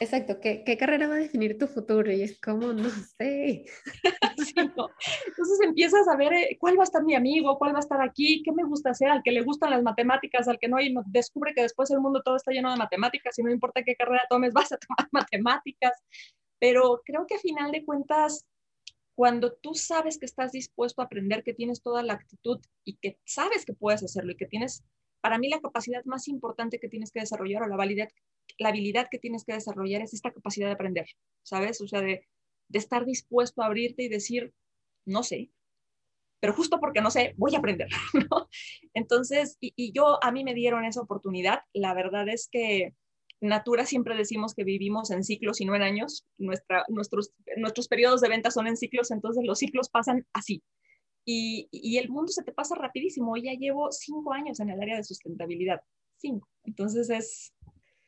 exacto, 0.02 0.42
¿qué, 0.42 0.66
¿qué, 0.66 0.78
carrera 0.78 1.08
va 1.08 1.16
a 1.16 1.20
definir 1.20 1.58
tu 1.58 1.66
futuro? 1.66 2.12
Y 2.12 2.24
es 2.24 2.38
como, 2.42 2.74
no 2.74 2.90
sé. 2.90 3.64
sí, 4.38 4.54
no. 4.56 4.90
Entonces 5.28 5.60
empiezas 5.64 6.10
a 6.10 6.18
ver 6.18 6.34
eh, 6.34 6.58
cuál 6.60 6.78
va 6.78 6.82
a 6.82 6.84
estar 6.84 7.02
mi 7.02 7.16
amigo, 7.16 7.58
cuál 7.58 7.74
va 7.74 7.78
a 7.78 7.80
estar 7.80 8.02
aquí, 8.02 8.44
qué 8.44 8.52
me 8.52 8.66
gusta 8.66 8.90
hacer, 8.90 9.10
al 9.10 9.24
que 9.24 9.32
le 9.32 9.44
gustan 9.44 9.70
las 9.70 9.82
matemáticas, 9.82 10.50
al 10.50 10.60
que 10.60 10.68
no, 10.68 10.78
y 10.82 10.94
descubre 11.06 11.54
que 11.56 11.62
después 11.62 11.90
el 11.90 12.02
mundo 12.02 12.22
todo 12.22 12.36
está 12.36 12.52
lleno 12.52 12.70
de 12.70 12.76
matemáticas 12.76 13.40
y 13.40 13.44
no 13.44 13.50
importa 13.50 13.82
qué 13.82 13.96
carrera 13.96 14.24
tomes, 14.30 14.52
vas 14.70 14.74
a 14.74 14.78
tomar 14.78 15.08
matemáticas. 15.14 15.94
Pero 16.60 17.02
creo 17.06 17.26
que 17.26 17.36
a 17.36 17.40
final 17.40 17.72
de 17.72 17.86
cuentas, 17.86 18.46
cuando 19.22 19.54
tú 19.54 19.76
sabes 19.76 20.18
que 20.18 20.26
estás 20.26 20.52
dispuesto 20.52 21.00
a 21.00 21.06
aprender, 21.06 21.44
que 21.44 21.54
tienes 21.54 21.84
toda 21.84 22.02
la 22.02 22.14
actitud 22.14 22.60
y 22.84 22.96
que 22.96 23.20
sabes 23.24 23.68
que 23.68 23.74
puedes 23.74 24.02
hacerlo 24.02 24.32
y 24.32 24.36
que 24.36 24.48
tienes, 24.48 24.84
para 25.22 25.38
mí 25.38 25.48
la 25.48 25.62
capacidad 25.62 26.04
más 26.06 26.28
importante 26.28 26.80
que 26.80 26.90
tienes 26.90 27.12
que 27.12 27.20
desarrollar 27.20 27.62
o 27.62 27.68
la 27.68 27.76
habilidad, 27.76 28.10
la 28.58 28.70
habilidad 28.70 29.10
que 29.12 29.20
tienes 29.20 29.46
que 29.46 29.54
desarrollar 29.54 30.02
es 30.02 30.16
esta 30.16 30.32
capacidad 30.32 30.66
de 30.70 30.74
aprender, 30.74 31.06
¿sabes? 31.44 31.82
O 31.82 31.88
sea, 31.88 32.02
de, 32.02 32.28
de 32.68 32.80
estar 32.80 33.06
dispuesto 33.06 33.62
a 33.62 33.68
abrirte 33.68 34.02
y 34.02 34.10
decir, 34.10 34.56
no 35.06 35.22
sé, 35.22 35.52
pero 36.40 36.54
justo 36.54 36.80
porque 36.80 37.02
no 37.02 37.12
sé, 37.12 37.36
voy 37.38 37.54
a 37.54 37.60
aprender, 37.60 37.90
¿no? 38.32 38.50
Entonces, 38.96 39.56
y, 39.62 39.92
yo, 39.94 40.18
a 40.24 40.32
mí 40.32 40.44
me 40.44 40.56
dieron 40.56 40.84
esa 40.84 41.02
oportunidad. 41.02 41.60
La 41.74 41.94
verdad 41.94 42.28
es 42.28 42.50
que 42.52 42.96
Natura 43.42 43.88
siempre 43.88 44.16
decimos 44.16 44.54
que 44.54 44.64
vivimos 44.64 45.10
en 45.10 45.24
ciclos 45.24 45.62
y 45.62 45.66
no 45.66 45.76
en 45.76 45.82
años. 45.82 46.26
Nuestra, 46.38 46.86
nuestros, 46.90 47.34
nuestros 47.58 47.88
periodos 47.88 48.22
de 48.22 48.30
venta 48.30 48.52
son 48.52 48.68
en 48.68 48.78
ciclos, 48.78 49.10
entonces 49.10 49.44
los 49.46 49.58
ciclos 49.58 49.90
pasan 49.90 50.28
así. 50.32 50.64
Y, 51.26 51.68
y, 51.72 51.98
el 51.98 52.10
mundo 52.10 52.32
se 52.32 52.44
te 52.44 52.52
pasa 52.52 52.76
rapidísimo. 52.76 53.36
ya 53.38 53.54
llevo 53.54 53.92
cinco 53.92 54.34
años 54.34 54.60
en 54.60 54.70
el 54.70 54.82
área 54.82 54.98
de 54.98 55.04
sustentabilidad. 55.04 55.82
Cinco. 56.18 56.48
Entonces 56.64 57.10
es, 57.10 57.54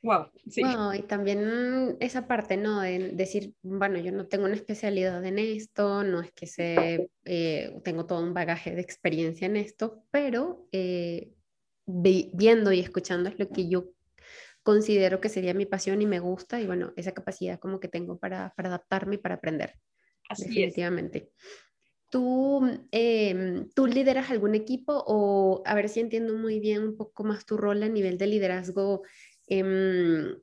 wow. 0.03 0.27
Sí. 0.47 0.63
Wow, 0.63 0.93
y 0.93 1.01
también 1.01 1.97
esa 1.99 2.27
parte, 2.27 2.57
¿no? 2.57 2.81
De 2.81 3.11
decir, 3.13 3.55
bueno, 3.63 3.99
yo 3.99 4.11
no 4.11 4.27
tengo 4.27 4.45
una 4.45 4.55
especialidad 4.55 5.23
en 5.25 5.39
esto, 5.39 6.03
no 6.03 6.21
es 6.21 6.31
que 6.31 6.47
sé, 6.47 7.09
eh, 7.25 7.79
tengo 7.83 8.05
todo 8.05 8.23
un 8.23 8.33
bagaje 8.33 8.75
de 8.75 8.81
experiencia 8.81 9.45
en 9.45 9.57
esto, 9.57 10.03
pero 10.11 10.67
eh, 10.71 11.33
viendo 11.85 12.71
y 12.71 12.79
escuchando 12.79 13.29
es 13.29 13.37
lo 13.37 13.49
que 13.49 13.67
yo 13.67 13.93
considero 14.63 15.21
que 15.21 15.29
sería 15.29 15.53
mi 15.53 15.65
pasión 15.65 16.01
y 16.01 16.05
me 16.05 16.19
gusta 16.19 16.59
y 16.59 16.65
bueno, 16.65 16.93
esa 16.95 17.13
capacidad 17.13 17.59
como 17.59 17.79
que 17.79 17.87
tengo 17.87 18.17
para, 18.17 18.53
para 18.55 18.69
adaptarme 18.69 19.15
y 19.15 19.19
para 19.19 19.35
aprender. 19.35 19.75
Así 20.29 20.45
definitivamente. 20.45 21.17
Es. 21.17 21.63
¿Tú, 22.09 22.61
eh, 22.91 23.65
¿Tú 23.73 23.87
lideras 23.87 24.29
algún 24.29 24.55
equipo 24.55 25.03
o 25.07 25.63
a 25.65 25.73
ver 25.73 25.89
si 25.89 25.99
entiendo 25.99 26.35
muy 26.35 26.59
bien 26.59 26.83
un 26.83 26.97
poco 26.97 27.23
más 27.23 27.45
tu 27.45 27.57
rol 27.57 27.81
a 27.83 27.89
nivel 27.89 28.17
de 28.17 28.27
liderazgo? 28.27 29.01
Eh, 29.47 30.35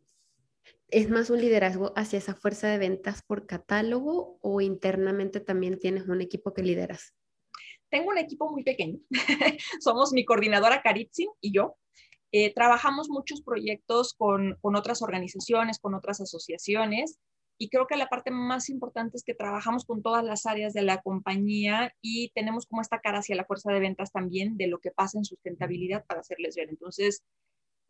¿Es 0.88 1.08
más 1.08 1.30
un 1.30 1.40
liderazgo 1.40 1.92
hacia 1.94 2.18
esa 2.18 2.34
fuerza 2.34 2.66
de 2.68 2.78
ventas 2.78 3.22
por 3.22 3.46
catálogo 3.46 4.38
o 4.40 4.60
internamente 4.60 5.38
también 5.38 5.78
tienes 5.78 6.08
un 6.08 6.20
equipo 6.20 6.52
que 6.52 6.62
lideras? 6.62 7.14
Tengo 7.88 8.10
un 8.10 8.18
equipo 8.18 8.50
muy 8.50 8.64
pequeño. 8.64 8.98
Somos 9.80 10.12
mi 10.12 10.24
coordinadora 10.24 10.82
Caritzin 10.82 11.28
y 11.40 11.52
yo. 11.52 11.76
Eh, 12.32 12.54
trabajamos 12.54 13.08
muchos 13.08 13.42
proyectos 13.42 14.14
con, 14.14 14.58
otras 14.62 15.02
organizaciones, 15.02 15.78
con 15.78 15.94
otras 15.94 16.20
asociaciones, 16.20 17.18
y 17.58 17.68
creo 17.68 17.86
que 17.86 17.96
la 17.96 18.08
parte 18.08 18.30
más 18.30 18.70
importante 18.70 19.18
es 19.18 19.24
que 19.24 19.34
trabajamos 19.34 19.84
con 19.84 20.00
todas 20.00 20.24
las 20.24 20.46
áreas 20.46 20.72
de 20.72 20.82
la 20.82 21.02
compañía 21.02 21.92
y 22.00 22.30
tenemos 22.30 22.64
como 22.64 22.80
esta 22.80 23.00
cara 23.00 23.18
hacia 23.18 23.36
la 23.36 23.44
fuerza 23.44 23.70
de 23.70 23.80
ventas 23.80 24.12
también 24.12 24.56
de 24.56 24.66
lo 24.66 24.78
que 24.78 24.90
pasa 24.90 25.18
en 25.18 25.26
sustentabilidad 25.26 26.06
para 26.06 26.20
hacerles 26.20 26.56
ver. 26.56 26.70
Entonces, 26.70 27.22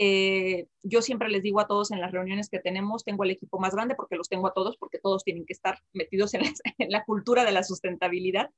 eh, 0.03 0.67
yo 0.83 1.03
siempre 1.03 1.29
les 1.29 1.43
digo 1.43 1.61
a 1.61 1.67
todos 1.67 1.93
en 1.93 2.01
las 2.01 2.11
reuniones 2.11 2.49
que 2.49 2.59
tenemos, 2.59 3.05
tengo 3.05 3.23
el 3.23 3.31
equipo 3.31 3.61
más 3.61 3.75
grande 3.75 3.95
porque 3.95 4.17
los 4.17 4.31
tengo 4.31 4.49
a 4.49 4.55
todos, 4.55 4.79
porque 4.79 4.99
todos 4.99 5.23
tienen 5.23 5.45
que 5.45 5.53
estar 5.53 5.79
metidos 5.93 6.33
en 6.35 6.43
la 6.91 7.05
cultura 7.05 7.45
de 7.45 7.53
la 7.53 7.63
sustentabilidad. 7.63 8.51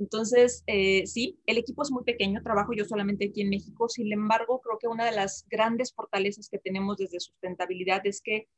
Entonces, 0.00 0.64
eh, 0.66 1.06
sí, 1.06 1.38
el 1.44 1.58
equipo 1.58 1.82
es 1.82 1.90
muy 1.90 2.04
pequeño, 2.04 2.42
trabajo 2.42 2.72
yo 2.72 2.86
solamente 2.86 3.26
aquí 3.28 3.42
en 3.42 3.50
México, 3.50 3.86
sin 3.90 4.10
embargo, 4.10 4.60
creo 4.62 4.78
que 4.78 4.88
una 4.88 5.04
de 5.04 5.12
las 5.12 5.46
grandes 5.50 5.92
fortalezas 5.92 6.48
que 6.48 6.58
tenemos 6.58 6.96
desde 6.96 7.20
sustentabilidad 7.20 8.00
es 8.04 8.22
que 8.22 8.48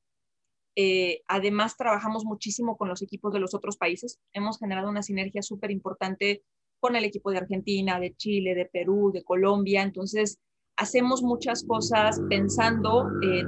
eh, 0.76 1.22
además 1.26 1.76
trabajamos 1.76 2.24
muchísimo 2.24 2.76
con 2.76 2.88
los 2.88 3.02
equipos 3.02 3.32
de 3.32 3.40
los 3.40 3.54
otros 3.54 3.76
países. 3.76 4.20
Hemos 4.32 4.58
generado 4.58 4.88
una 4.88 5.02
sinergia 5.02 5.42
súper 5.42 5.72
importante 5.72 6.44
con 6.78 6.94
el 6.94 7.04
equipo 7.04 7.32
de 7.32 7.38
Argentina, 7.38 7.98
de 7.98 8.14
Chile, 8.14 8.54
de 8.54 8.66
Perú, 8.66 9.10
de 9.12 9.24
Colombia. 9.24 9.82
Entonces, 9.82 10.38
hacemos 10.76 11.22
muchas 11.22 11.64
cosas 11.64 12.20
pensando 12.28 13.08
en 13.20 13.46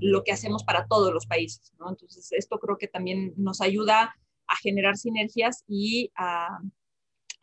lo 0.00 0.24
que 0.24 0.32
hacemos 0.32 0.64
para 0.64 0.86
todos 0.86 1.12
los 1.12 1.26
países. 1.26 1.70
Entonces, 1.86 2.32
esto 2.32 2.58
creo 2.58 2.78
que 2.78 2.88
también 2.88 3.34
nos 3.36 3.60
ayuda 3.60 4.14
a 4.46 4.56
generar 4.56 4.96
sinergias 4.96 5.64
y 5.68 6.10
a 6.16 6.48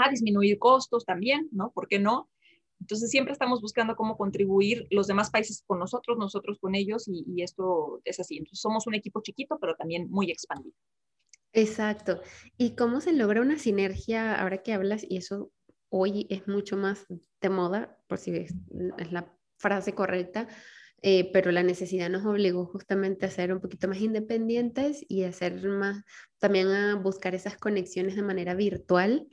a 0.04 0.10
disminuir 0.10 0.58
costos 0.60 1.06
también, 1.06 1.50
¿no? 1.52 1.72
¿Por 1.72 1.88
qué 1.88 2.00
no? 2.00 2.30
Entonces 2.80 3.12
siempre 3.12 3.34
estamos 3.34 3.62
buscando 3.62 3.96
cómo 3.96 4.18
contribuir 4.18 4.88
los 4.90 5.08
demás 5.08 5.30
países 5.30 5.64
con 5.68 5.80
nosotros, 5.80 6.18
nosotros 6.18 6.58
con 6.60 6.74
ellos 6.74 7.08
y, 7.08 7.24
y 7.28 7.44
esto 7.44 8.02
es 8.06 8.20
así. 8.20 8.38
Entonces 8.38 8.60
somos 8.60 8.88
un 8.88 8.96
equipo 8.96 9.22
chiquito, 9.22 9.58
pero 9.60 9.76
también 9.76 10.10
muy 10.10 10.32
expandido. 10.32 10.76
Exacto. 11.54 12.22
¿Y 12.58 12.76
cómo 12.76 13.02
se 13.02 13.14
logra 13.14 13.42
una 13.42 13.60
sinergia 13.60 14.36
ahora 14.36 14.64
que 14.64 14.74
hablas? 14.74 15.06
Y 15.08 15.18
eso 15.18 15.52
hoy 15.90 16.26
es 16.30 16.48
mucho 16.48 16.78
más 16.78 17.06
de 17.42 17.50
moda, 17.50 18.00
por 18.08 18.18
si 18.18 18.32
es, 18.36 18.54
es 18.98 19.12
la 19.12 19.32
frase 19.58 19.94
correcta, 19.94 20.48
eh, 21.02 21.32
pero 21.34 21.52
la 21.52 21.64
necesidad 21.64 22.10
nos 22.10 22.26
obligó 22.26 22.66
justamente 22.66 23.26
a 23.26 23.32
ser 23.32 23.54
un 23.54 23.60
poquito 23.60 23.88
más 23.88 24.00
independientes 24.00 25.04
y 25.08 25.24
a 25.24 25.32
ser 25.32 25.68
más, 25.68 26.04
también 26.40 26.68
a 26.68 26.96
buscar 26.96 27.36
esas 27.36 27.58
conexiones 27.58 28.16
de 28.16 28.22
manera 28.22 28.56
virtual. 28.56 29.28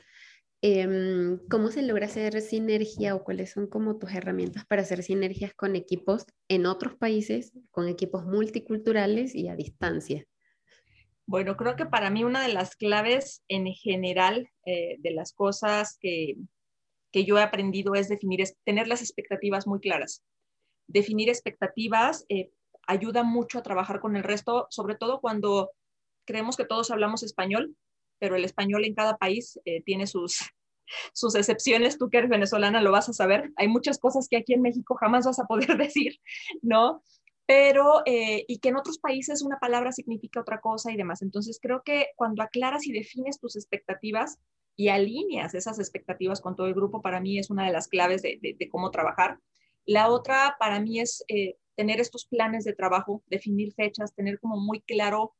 Em, 0.60 1.38
¿Cómo 1.48 1.70
se 1.70 1.82
logra 1.82 2.06
hacer 2.06 2.40
sinergia 2.40 3.14
o 3.14 3.22
cuáles 3.22 3.52
son 3.52 3.68
como 3.68 3.96
tus 3.96 4.12
herramientas 4.12 4.66
para 4.66 4.82
hacer 4.82 5.04
sinergias 5.04 5.54
con 5.54 5.76
equipos 5.76 6.26
en 6.48 6.66
otros 6.66 6.96
países, 6.96 7.52
con 7.70 7.86
equipos 7.86 8.24
multiculturales 8.24 9.36
y 9.36 9.48
a 9.48 9.54
distancia? 9.54 10.26
Bueno, 11.26 11.56
creo 11.56 11.76
que 11.76 11.86
para 11.86 12.10
mí 12.10 12.24
una 12.24 12.42
de 12.42 12.52
las 12.52 12.74
claves 12.74 13.44
en 13.46 13.66
general 13.66 14.48
eh, 14.64 14.96
de 14.98 15.10
las 15.12 15.32
cosas 15.32 15.96
que, 16.00 16.36
que, 17.12 17.24
yo 17.24 17.38
he 17.38 17.42
aprendido 17.42 17.94
es 17.94 18.08
definir, 18.08 18.40
es 18.40 18.56
tener 18.64 18.88
las 18.88 19.02
expectativas 19.02 19.66
muy 19.66 19.78
claras. 19.78 20.24
Definir 20.88 21.28
expectativas 21.28 22.24
eh, 22.30 22.50
ayuda 22.86 23.22
mucho 23.22 23.58
a 23.58 23.62
trabajar 23.62 24.00
con 24.00 24.16
el 24.16 24.24
resto, 24.24 24.66
sobre 24.70 24.96
todo 24.96 25.20
cuando 25.20 25.70
creemos 26.24 26.56
que 26.56 26.64
todos 26.64 26.90
hablamos 26.90 27.22
español, 27.22 27.76
pero 28.18 28.36
el 28.36 28.44
español 28.44 28.84
en 28.84 28.94
cada 28.94 29.16
país 29.16 29.58
eh, 29.64 29.82
tiene 29.82 30.06
sus, 30.06 30.38
sus 31.12 31.34
excepciones. 31.34 31.98
Tú 31.98 32.10
que 32.10 32.18
eres 32.18 32.30
venezolana 32.30 32.82
lo 32.82 32.92
vas 32.92 33.08
a 33.08 33.12
saber. 33.12 33.50
Hay 33.56 33.68
muchas 33.68 33.98
cosas 33.98 34.28
que 34.28 34.36
aquí 34.36 34.54
en 34.54 34.62
México 34.62 34.96
jamás 34.96 35.26
vas 35.26 35.38
a 35.38 35.46
poder 35.46 35.76
decir, 35.78 36.18
¿no? 36.62 37.02
pero 37.48 38.02
eh, 38.04 38.44
y 38.46 38.58
que 38.58 38.68
en 38.68 38.76
otros 38.76 38.98
países 38.98 39.40
una 39.40 39.58
palabra 39.58 39.90
significa 39.90 40.38
otra 40.38 40.60
cosa 40.60 40.92
y 40.92 40.98
demás. 40.98 41.22
Entonces 41.22 41.58
creo 41.62 41.80
que 41.82 42.08
cuando 42.14 42.42
aclaras 42.42 42.86
y 42.86 42.92
defines 42.92 43.40
tus 43.40 43.56
expectativas 43.56 44.38
y 44.76 44.88
alineas 44.88 45.54
esas 45.54 45.78
expectativas 45.78 46.42
con 46.42 46.56
todo 46.56 46.66
el 46.66 46.74
grupo, 46.74 47.00
para 47.00 47.20
mí 47.20 47.38
es 47.38 47.48
una 47.48 47.64
de 47.64 47.72
las 47.72 47.88
claves 47.88 48.20
de, 48.20 48.68
cómo 48.70 48.90
trabajar. 48.90 49.38
La 49.86 50.10
otra 50.10 50.56
para 50.58 50.78
mí 50.78 51.00
es 51.00 51.24
eh, 51.28 51.56
tener 51.74 52.00
estos 52.00 52.26
planes 52.26 52.64
de 52.64 52.74
trabajo, 52.74 53.22
definir 53.28 53.72
fechas, 53.72 54.14
tener 54.14 54.38
como 54.40 54.58
muy 54.58 54.82
claro 54.82 55.34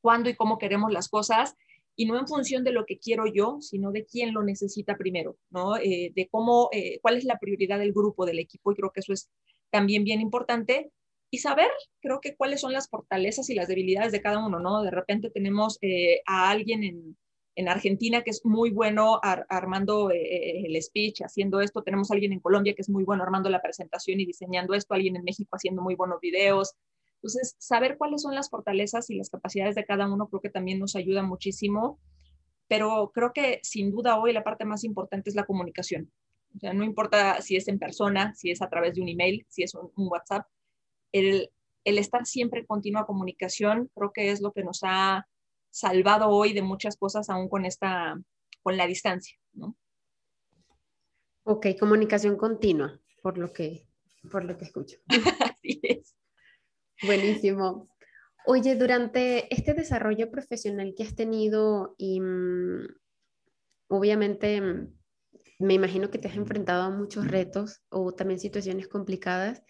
cuándo 0.00 0.30
y 0.30 0.34
cómo 0.34 0.56
queremos 0.56 0.90
las 0.90 1.10
cosas 1.10 1.54
y 2.00 2.06
no 2.06 2.18
en 2.18 2.26
función 2.26 2.64
de 2.64 2.72
lo 2.72 2.86
que 2.86 2.98
quiero 2.98 3.24
yo, 3.26 3.58
sino 3.60 3.92
de 3.92 4.06
quién 4.06 4.32
lo 4.32 4.42
necesita 4.42 4.96
primero, 4.96 5.36
¿no? 5.50 5.76
Eh, 5.76 6.12
de 6.14 6.28
cómo, 6.28 6.70
cuál 7.02 7.18
es 7.18 7.24
la 7.24 7.38
prioridad 7.38 7.78
del 7.78 7.92
grupo, 7.92 8.24
del 8.24 8.38
equipo, 8.38 8.72
y 8.72 8.76
creo 8.76 8.90
que 8.90 9.00
eso 9.00 9.12
es 9.12 9.30
también 9.70 10.04
bien 10.04 10.22
importante 10.22 10.92
y 11.30 11.38
saber, 11.38 11.70
creo 12.00 12.20
que 12.20 12.34
cuáles 12.36 12.60
son 12.60 12.72
las 12.72 12.88
fortalezas 12.88 13.48
y 13.50 13.54
las 13.54 13.68
debilidades 13.68 14.12
de 14.12 14.20
cada 14.20 14.44
uno, 14.44 14.58
¿no? 14.58 14.82
De 14.82 14.90
repente 14.90 15.30
tenemos 15.30 15.78
eh, 15.80 16.22
a 16.26 16.50
alguien 16.50 16.82
en, 16.82 17.16
en, 17.54 17.68
Argentina 17.68 18.22
que 18.22 18.30
es 18.30 18.44
muy 18.44 18.70
bueno 18.70 19.20
armando 19.22 20.10
eh, 20.10 20.64
el 20.66 20.82
speech, 20.82 21.22
haciendo 21.22 21.60
esto, 21.60 21.82
tenemos 21.82 22.10
alguien 22.10 22.32
en 22.32 22.40
Colombia 22.40 22.74
que 22.74 22.82
es 22.82 22.88
muy 22.88 23.04
bueno 23.04 23.22
armando 23.22 23.48
la 23.48 23.62
presentación 23.62 24.18
y 24.20 24.26
diseñando 24.26 24.74
esto, 24.74 24.94
alguien 24.94 25.16
en 25.16 25.24
México 25.24 25.54
haciendo 25.54 25.82
muy 25.82 25.94
buenos 25.94 26.20
videos. 26.20 26.74
Entonces, 27.22 27.54
saber 27.58 27.98
cuáles 27.98 28.22
son 28.22 28.34
las 28.34 28.48
fortalezas 28.48 29.10
y 29.10 29.16
las 29.16 29.28
capacidades 29.28 29.74
de 29.74 29.84
cada 29.84 30.10
uno 30.10 30.28
creo 30.28 30.40
que 30.40 30.48
también 30.48 30.78
nos 30.78 30.96
ayuda 30.96 31.22
muchísimo, 31.22 32.00
pero 32.66 33.12
creo 33.12 33.32
que 33.34 33.60
sin 33.62 33.90
duda 33.90 34.18
hoy 34.18 34.32
la 34.32 34.42
parte 34.42 34.64
más 34.64 34.84
importante 34.84 35.28
es 35.28 35.36
la 35.36 35.44
comunicación. 35.44 36.10
O 36.56 36.58
sea, 36.58 36.72
no 36.72 36.82
importa 36.82 37.42
si 37.42 37.56
es 37.56 37.68
en 37.68 37.78
persona, 37.78 38.34
si 38.34 38.50
es 38.50 38.62
a 38.62 38.70
través 38.70 38.94
de 38.94 39.02
un 39.02 39.08
email, 39.08 39.46
si 39.50 39.62
es 39.62 39.74
un, 39.74 39.90
un 39.94 40.08
WhatsApp, 40.08 40.46
el, 41.12 41.50
estar 41.84 42.24
siempre 42.24 42.60
en 42.60 42.66
continua 42.66 43.06
comunicación 43.06 43.90
creo 43.94 44.12
que 44.12 44.30
es 44.30 44.40
lo 44.40 44.52
que 44.52 44.62
nos 44.62 44.80
ha 44.82 45.26
salvado 45.70 46.28
hoy 46.28 46.52
de 46.52 46.62
muchas 46.62 46.96
cosas 46.96 47.28
aún 47.28 47.48
con 47.48 47.64
esta, 47.64 48.20
con 48.62 48.76
la 48.76 48.86
distancia, 48.86 49.36
¿no? 49.52 49.76
Ok, 51.44 51.66
comunicación 51.78 52.36
continua, 52.36 53.00
por 53.22 53.38
lo 53.38 53.52
que, 53.52 53.86
por 54.30 54.44
lo 54.44 54.56
que 54.56 54.64
escucho. 54.64 54.98
Así 55.56 55.80
es. 55.82 56.14
Buenísimo. 57.02 57.88
Oye, 58.46 58.76
durante 58.76 59.52
este 59.54 59.74
desarrollo 59.74 60.30
profesional 60.30 60.94
que 60.96 61.02
has 61.02 61.14
tenido 61.14 61.94
y 61.98 62.20
mm, 62.20 62.86
obviamente 63.88 64.60
mm, 64.60 64.94
me 65.60 65.74
imagino 65.74 66.10
que 66.10 66.18
te 66.18 66.28
has 66.28 66.36
enfrentado 66.36 66.82
a 66.82 66.90
muchos 66.90 67.26
retos 67.28 67.82
o 67.90 68.12
también 68.12 68.40
situaciones 68.40 68.88
complicadas. 68.88 69.62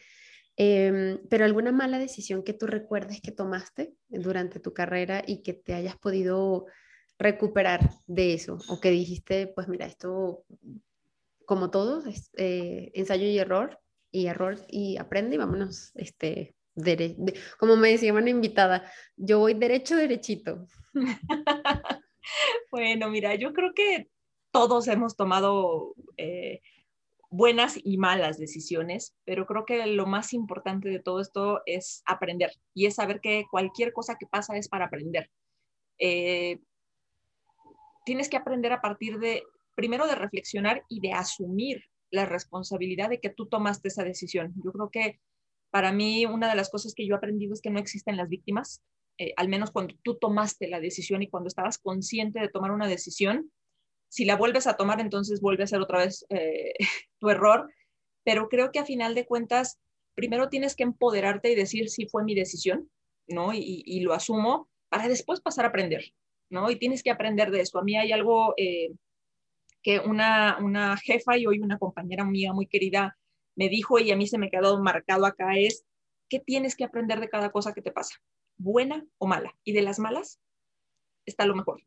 Em, 0.57 1.19
pero 1.29 1.45
alguna 1.45 1.73
mala 1.73 1.99
decisión 1.99 2.43
que 2.43 2.53
tú 2.53 2.67
recuerdes 2.67 3.21
que 3.21 3.33
tomaste 3.33 3.95
durante 4.09 4.61
tu 4.61 4.75
carrera 4.75 5.23
y 5.27 5.43
que 5.43 5.55
te 5.55 5.75
hayas 5.75 5.97
podido 5.97 6.67
recuperar 7.19 7.91
de 8.07 8.35
eso 8.35 8.59
o 8.69 8.81
que 8.81 8.91
dijiste, 8.91 9.47
pues 9.47 9.69
mira, 9.69 9.87
esto 9.87 10.45
como 11.47 11.71
todo 11.71 12.07
es 12.07 12.31
eh, 12.37 12.91
ensayo 12.95 13.27
y 13.27 13.39
error 13.39 13.81
y 14.11 14.27
error 14.27 14.59
y 14.69 14.99
aprende 14.99 15.37
y 15.37 15.39
vámonos, 15.39 15.93
este, 15.95 16.55
como 17.59 17.77
me 17.77 17.91
decía 17.91 18.13
una 18.13 18.31
invitada, 18.31 18.91
yo 19.17 19.39
voy 19.41 19.55
derecho, 19.55 19.97
derechito. 19.97 20.67
bueno, 22.71 23.11
mira, 23.11 23.35
yo 23.35 23.53
creo 23.53 23.73
que 23.75 24.09
todos 24.51 24.89
hemos 24.89 25.17
tomado 25.17 25.95
eh, 26.17 26.61
buenas 27.31 27.79
y 27.83 27.97
malas 27.97 28.39
decisiones, 28.39 29.17
pero 29.25 29.47
creo 29.47 29.65
que 29.65 29.87
lo 29.87 30.07
más 30.07 30.33
importante 30.33 30.89
de 30.89 30.99
todo 30.99 31.21
esto 31.21 31.63
es 31.65 32.03
aprender 32.05 32.53
y 32.75 32.87
es 32.87 32.97
saber 32.97 33.21
que 33.21 33.45
cualquier 33.51 33.93
cosa 33.93 34.17
que 34.19 34.27
pasa 34.27 34.57
es 34.57 34.69
para 34.69 34.87
aprender. 34.87 35.31
Eh, 35.99 36.59
tienes 38.05 38.29
que 38.29 38.37
aprender 38.37 38.73
a 38.73 38.81
partir 38.81 39.19
de, 39.19 39.45
primero 39.77 40.07
de 40.07 40.17
reflexionar 40.17 40.85
y 40.89 41.01
de 41.01 41.13
asumir 41.13 41.85
la 42.11 42.27
responsabilidad 42.27 43.09
de 43.09 43.21
que 43.21 43.31
tú 43.31 43.47
tomaste 43.47 43.89
esa 43.89 44.03
decisión. 44.03 44.53
Yo 44.65 44.73
creo 44.73 44.91
que 44.91 45.21
para 45.71 45.93
mí 45.93 46.27
una 46.27 46.49
de 46.49 46.57
las 46.57 46.71
cosas 46.71 46.95
que 46.95 47.07
yo 47.07 47.15
he 47.15 47.19
aprendido 47.19 47.55
es 47.55 47.61
que 47.61 47.71
no 47.71 47.79
existen 47.79 48.17
las 48.17 48.29
víctimas, 48.29 48.83
eh, 49.19 49.35
al 49.37 49.49
menos 49.49 49.71
cuando 49.71 49.95
tú 50.03 50.17
tomaste 50.19 50.69
la 50.69 50.81
decisión 50.81 51.23
y 51.23 51.29
cuando 51.29 51.49
estabas 51.49 51.79
consciente 51.79 52.41
de 52.41 52.49
tomar 52.49 52.71
una 52.71 52.89
decisión, 52.89 53.51
si 54.09 54.25
la 54.25 54.37
vuelves 54.37 54.67
a 54.67 54.75
tomar, 54.75 55.01
entonces 55.01 55.41
vuelve 55.41 55.65
a 55.65 55.69
ser 55.69 55.81
otra 55.81 55.99
vez 55.99 56.27
eh, 56.31 56.73
tu 57.19 57.31
error. 57.31 57.73
Pero 58.25 58.49
creo 58.49 58.71
que 58.71 58.79
a 58.79 58.85
final 58.85 59.15
de 59.15 59.27
cuentas, 59.27 59.79
primero 60.15 60.49
tienes 60.49 60.75
que 60.75 60.83
empoderarte 60.83 61.51
y 61.51 61.55
decir 61.55 61.89
si 61.89 62.07
fue 62.07 62.25
mi 62.25 62.35
decisión, 62.35 62.91
¿no? 63.29 63.53
Y, 63.55 64.01
lo 64.01 64.13
asumo 64.13 64.69
para 64.89 65.09
después 65.09 65.41
pasar 65.41 65.65
a 65.65 65.69
aprender, 65.69 66.13
¿no? 66.51 66.71
Y 66.71 66.77
tienes 66.77 67.03
que 67.03 67.11
aprender 67.11 67.51
de 67.51 67.61
esto. 67.61 67.79
A 67.79 67.85
mí 67.85 67.97
hay 67.97 68.13
algo 68.13 68.55
eh, 68.57 68.93
que 69.83 70.01
una, 70.01 70.59
una 70.61 70.97
jefa 70.97 71.39
y 71.39 71.47
hoy 71.47 71.61
una 71.61 71.79
compañera 71.79 72.25
mía 72.25 72.53
muy 72.53 72.67
querida 72.67 73.17
me 73.61 73.69
dijo 73.69 73.99
y 73.99 74.11
a 74.11 74.17
mí 74.17 74.27
se 74.27 74.39
me 74.39 74.51
quedó 74.51 74.83
marcado 74.83 75.27
acá 75.27 75.59
es, 75.59 75.85
¿qué 76.31 76.41
tienes 76.41 76.75
que 76.75 76.85
aprender 76.85 77.21
de 77.21 77.29
cada 77.29 77.51
cosa 77.51 77.75
que 77.75 77.83
te 77.83 77.93
pasa? 77.93 78.15
Buena 78.57 79.07
o 79.19 79.27
mala. 79.27 79.55
Y 79.65 79.75
de 79.75 79.83
las 79.83 79.99
malas 79.99 80.41
está 81.27 81.45
lo 81.45 81.55
mejor. 81.55 81.83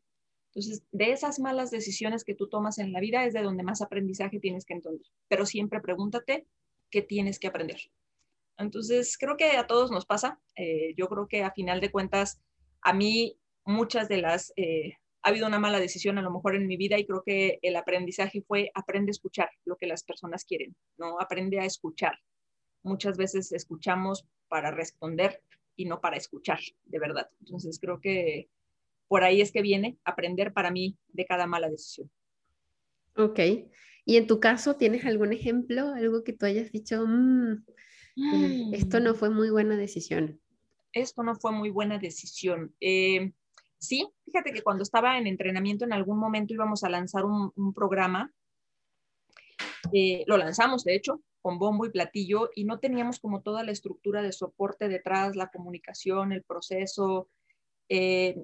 Entonces, 0.50 0.84
de 0.92 1.10
esas 1.10 1.40
malas 1.40 1.72
decisiones 1.72 2.22
que 2.22 2.36
tú 2.36 2.48
tomas 2.48 2.78
en 2.78 2.92
la 2.92 3.00
vida 3.00 3.24
es 3.24 3.34
de 3.34 3.42
donde 3.42 3.64
más 3.64 3.82
aprendizaje 3.82 4.38
tienes 4.38 4.64
que 4.64 4.74
entender. 4.74 5.04
Pero 5.26 5.46
siempre 5.46 5.80
pregúntate 5.80 6.46
qué 6.92 7.02
tienes 7.02 7.40
que 7.40 7.48
aprender. 7.48 7.80
Entonces, 8.56 9.18
creo 9.18 9.36
que 9.36 9.56
a 9.56 9.66
todos 9.66 9.90
nos 9.90 10.06
pasa. 10.06 10.40
Eh, 10.54 10.94
yo 10.96 11.08
creo 11.08 11.26
que 11.26 11.42
a 11.42 11.50
final 11.50 11.80
de 11.80 11.90
cuentas, 11.90 12.40
a 12.82 12.92
mí 12.92 13.36
muchas 13.64 14.08
de 14.08 14.18
las... 14.18 14.52
Eh, 14.54 14.92
ha 15.24 15.30
habido 15.30 15.46
una 15.46 15.58
mala 15.58 15.80
decisión 15.80 16.18
a 16.18 16.22
lo 16.22 16.30
mejor 16.30 16.54
en 16.54 16.66
mi 16.66 16.76
vida 16.76 16.98
y 16.98 17.06
creo 17.06 17.22
que 17.24 17.58
el 17.62 17.76
aprendizaje 17.76 18.42
fue 18.42 18.70
aprende 18.74 19.08
a 19.08 19.12
escuchar 19.12 19.48
lo 19.64 19.76
que 19.76 19.86
las 19.86 20.04
personas 20.04 20.44
quieren, 20.44 20.76
¿no? 20.98 21.18
Aprende 21.18 21.58
a 21.58 21.64
escuchar. 21.64 22.18
Muchas 22.82 23.16
veces 23.16 23.50
escuchamos 23.52 24.26
para 24.48 24.70
responder 24.70 25.42
y 25.76 25.86
no 25.86 26.02
para 26.02 26.18
escuchar, 26.18 26.60
de 26.84 26.98
verdad. 26.98 27.30
Entonces, 27.40 27.78
creo 27.80 28.00
que 28.02 28.50
por 29.08 29.24
ahí 29.24 29.40
es 29.40 29.50
que 29.50 29.62
viene 29.62 29.96
aprender 30.04 30.52
para 30.52 30.70
mí 30.70 30.98
de 31.08 31.24
cada 31.24 31.46
mala 31.46 31.70
decisión. 31.70 32.10
Ok. 33.16 33.40
Y 34.04 34.18
en 34.18 34.26
tu 34.26 34.40
caso, 34.40 34.76
¿tienes 34.76 35.06
algún 35.06 35.32
ejemplo, 35.32 35.94
algo 35.94 36.22
que 36.22 36.34
tú 36.34 36.44
hayas 36.44 36.70
dicho, 36.70 37.02
mm, 37.06 37.64
esto 38.74 39.00
no 39.00 39.14
mm. 39.14 39.16
fue 39.16 39.30
muy 39.30 39.48
buena 39.48 39.78
decisión? 39.78 40.38
Esto 40.92 41.22
no 41.22 41.34
fue 41.34 41.52
muy 41.52 41.70
buena 41.70 41.98
decisión. 41.98 42.74
Eh, 42.78 43.32
sí, 43.86 44.08
fíjate 44.24 44.52
que 44.52 44.62
cuando 44.62 44.82
estaba 44.82 45.18
en 45.18 45.26
entrenamiento 45.26 45.84
en 45.84 45.92
algún 45.92 46.18
momento 46.18 46.54
íbamos 46.54 46.84
a 46.84 46.88
lanzar 46.88 47.24
un, 47.24 47.52
programa. 47.74 48.32
Eh, 49.92 50.24
lo 50.26 50.36
lanzamos, 50.36 50.84
de 50.84 50.94
hecho, 50.94 51.20
con 51.42 51.58
bombo 51.58 51.86
y 51.86 51.90
platillo 51.90 52.50
y 52.54 52.64
no 52.64 52.80
teníamos 52.80 53.20
como 53.20 53.42
toda 53.42 53.62
la 53.62 53.72
estructura 53.72 54.22
de 54.22 54.32
soporte 54.32 54.88
detrás, 54.88 55.36
la 55.36 55.50
comunicación, 55.50 56.32
el 56.32 56.42
proceso. 56.42 57.28
Eh, 57.88 58.42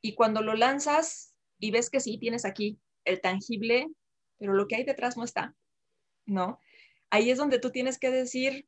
y 0.00 0.14
cuando 0.14 0.42
lo 0.42 0.54
lanzas 0.54 1.34
y 1.58 1.70
ves 1.70 1.90
que 1.90 2.00
sí, 2.00 2.18
tienes 2.18 2.44
aquí 2.44 2.80
el 3.04 3.20
tangible, 3.20 3.88
pero 4.38 4.54
lo 4.54 4.66
que 4.66 4.76
hay 4.76 4.84
detrás 4.84 5.16
no 5.16 5.24
está. 5.24 5.54
¿no? 6.26 6.60
Ahí 7.10 7.30
es 7.30 7.38
donde 7.38 7.58
tú 7.58 7.70
tienes 7.70 7.98
que 7.98 8.10
decir, 8.10 8.66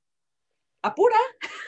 apura, 0.86 1.16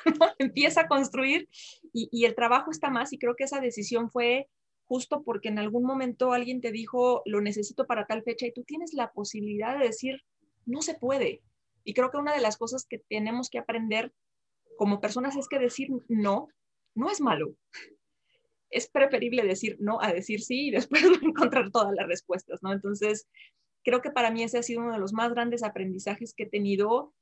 empieza 0.39 0.83
a 0.83 0.89
construir 0.89 1.49
y, 1.93 2.09
y, 2.13 2.25
el 2.25 2.35
trabajo 2.35 2.71
está 2.71 2.91
más 2.91 3.13
y 3.13 3.19
creo 3.19 3.37
que 3.37 3.45
esa 3.45 3.61
decisión 3.61 4.11
fue 4.11 4.49
justo 4.85 5.23
porque 5.25 5.49
en 5.49 5.59
algún 5.59 5.85
momento 5.85 6.33
alguien 6.33 6.61
te 6.61 6.71
dijo, 6.71 7.23
lo 7.25 7.41
necesito 7.41 7.87
para 7.87 8.07
tal 8.07 8.23
fecha 8.23 8.47
y 8.47 8.53
tú 8.53 8.63
tienes 8.65 8.93
la 8.95 9.13
posibilidad 9.13 9.79
de 9.79 9.87
decir, 9.87 10.23
no 10.65 10.83
se 10.83 10.95
puede. 10.95 11.43
Y 11.85 11.95
creo 11.95 12.11
que 12.11 12.19
una 12.19 12.35
de 12.35 12.41
las 12.41 12.57
cosas 12.57 12.87
que 12.89 12.99
tenemos 12.99 13.51
que 13.51 13.59
aprender 13.59 14.13
como 14.77 15.01
personas 15.01 15.37
es 15.37 15.49
que 15.49 15.59
decir 15.59 15.89
no 16.09 16.49
no 16.97 17.11
es 17.11 17.21
malo. 17.21 17.55
Es 18.71 18.89
preferible 18.89 19.45
decir 19.45 19.77
no 19.79 20.01
a 20.01 20.13
decir 20.13 20.41
sí 20.41 20.69
y 20.69 20.71
después 20.73 21.03
encontrar 21.23 21.71
todas 21.71 21.95
las 21.95 22.09
respuestas, 22.09 22.61
¿no? 22.63 22.73
Entonces, 22.73 23.29
creo 23.85 24.03
que 24.03 24.11
para 24.11 24.33
mí 24.33 24.43
ese 24.43 24.59
ha 24.59 24.63
sido 24.63 24.81
uno 24.81 24.93
de 24.93 24.99
los 24.99 25.13
más 25.13 25.31
grandes 25.31 25.63
aprendizajes 25.63 26.35
que 26.35 26.45
he 26.45 26.49
tenido 26.49 27.15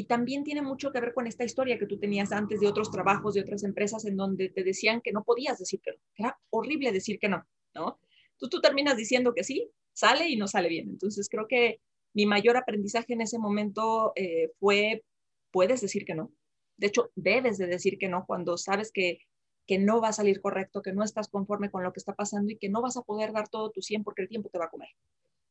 y 0.00 0.04
también 0.04 0.44
tiene 0.44 0.62
mucho 0.62 0.92
que 0.92 1.00
ver 1.00 1.12
con 1.12 1.26
esta 1.26 1.44
historia 1.44 1.78
que 1.78 1.84
tú 1.84 1.98
tenías 1.98 2.32
antes 2.32 2.58
de 2.58 2.66
otros 2.66 2.90
trabajos, 2.90 3.34
de 3.34 3.42
otras 3.42 3.64
empresas 3.64 4.06
en 4.06 4.16
donde 4.16 4.48
te 4.48 4.64
decían 4.64 5.02
que 5.02 5.12
no 5.12 5.24
podías 5.24 5.58
decir 5.58 5.82
que 5.82 5.90
no. 5.90 5.98
Era 6.16 6.38
horrible 6.48 6.90
decir 6.90 7.18
que 7.18 7.28
no, 7.28 7.44
¿no? 7.74 8.00
Tú, 8.38 8.48
tú 8.48 8.62
terminas 8.62 8.96
diciendo 8.96 9.34
que 9.34 9.44
sí, 9.44 9.70
sale 9.92 10.30
y 10.30 10.36
no 10.38 10.48
sale 10.48 10.70
bien. 10.70 10.88
Entonces 10.88 11.28
creo 11.28 11.46
que 11.46 11.82
mi 12.14 12.24
mayor 12.24 12.56
aprendizaje 12.56 13.12
en 13.12 13.20
ese 13.20 13.38
momento 13.38 14.14
eh, 14.16 14.50
fue, 14.58 15.04
puedes 15.50 15.82
decir 15.82 16.06
que 16.06 16.14
no. 16.14 16.32
De 16.78 16.86
hecho, 16.86 17.10
debes 17.14 17.58
de 17.58 17.66
decir 17.66 17.98
que 17.98 18.08
no 18.08 18.24
cuando 18.26 18.56
sabes 18.56 18.92
que, 18.92 19.18
que 19.66 19.78
no 19.78 20.00
va 20.00 20.08
a 20.08 20.12
salir 20.14 20.40
correcto, 20.40 20.80
que 20.80 20.94
no 20.94 21.04
estás 21.04 21.28
conforme 21.28 21.70
con 21.70 21.82
lo 21.82 21.92
que 21.92 22.00
está 22.00 22.14
pasando 22.14 22.50
y 22.52 22.56
que 22.56 22.70
no 22.70 22.80
vas 22.80 22.96
a 22.96 23.02
poder 23.02 23.32
dar 23.32 23.50
todo 23.50 23.70
tu 23.70 23.82
100 23.82 24.02
porque 24.02 24.22
el 24.22 24.30
tiempo 24.30 24.48
te 24.48 24.58
va 24.58 24.64
a 24.64 24.70
comer. 24.70 24.88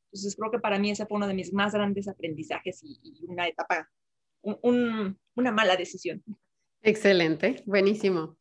Entonces 0.05 0.35
creo 0.35 0.49
que 0.49 0.57
para 0.57 0.79
mí 0.79 0.89
ese 0.89 1.05
fue 1.05 1.17
uno 1.17 1.27
de 1.27 1.35
mis 1.35 1.53
más 1.53 1.73
grandes 1.73 2.07
aprendizajes 2.07 2.81
y 2.83 3.23
una 3.27 3.47
etapa 3.47 3.87
una 4.41 5.51
mala 5.51 5.75
decisión. 5.75 6.23
Excelente, 6.81 7.61
buenísimo. 7.65 8.37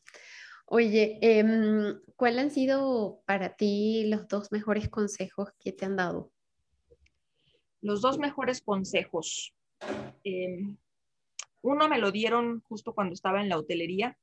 Oye, 0.67 1.19
em, 1.23 1.99
¿cuáles 2.15 2.45
han 2.45 2.51
sido 2.51 3.23
para 3.27 3.57
ti 3.57 4.05
los 4.07 4.29
dos 4.29 4.53
mejores 4.53 4.89
consejos 4.89 5.49
que 5.59 5.73
te 5.73 5.87
han 5.87 5.97
dado? 5.97 6.31
Los 7.81 8.03
dos 8.03 8.19
mejores 8.19 8.61
consejos. 8.61 9.55
Em, 10.25 10.77
uno 11.63 11.89
me 11.89 11.99
lo 11.99 12.11
dieron 12.11 12.61
justo 12.69 12.95
cuando 12.95 13.15
estaba 13.15 13.41
en 13.41 13.49
la 13.49 13.59
hotelería 13.59 14.19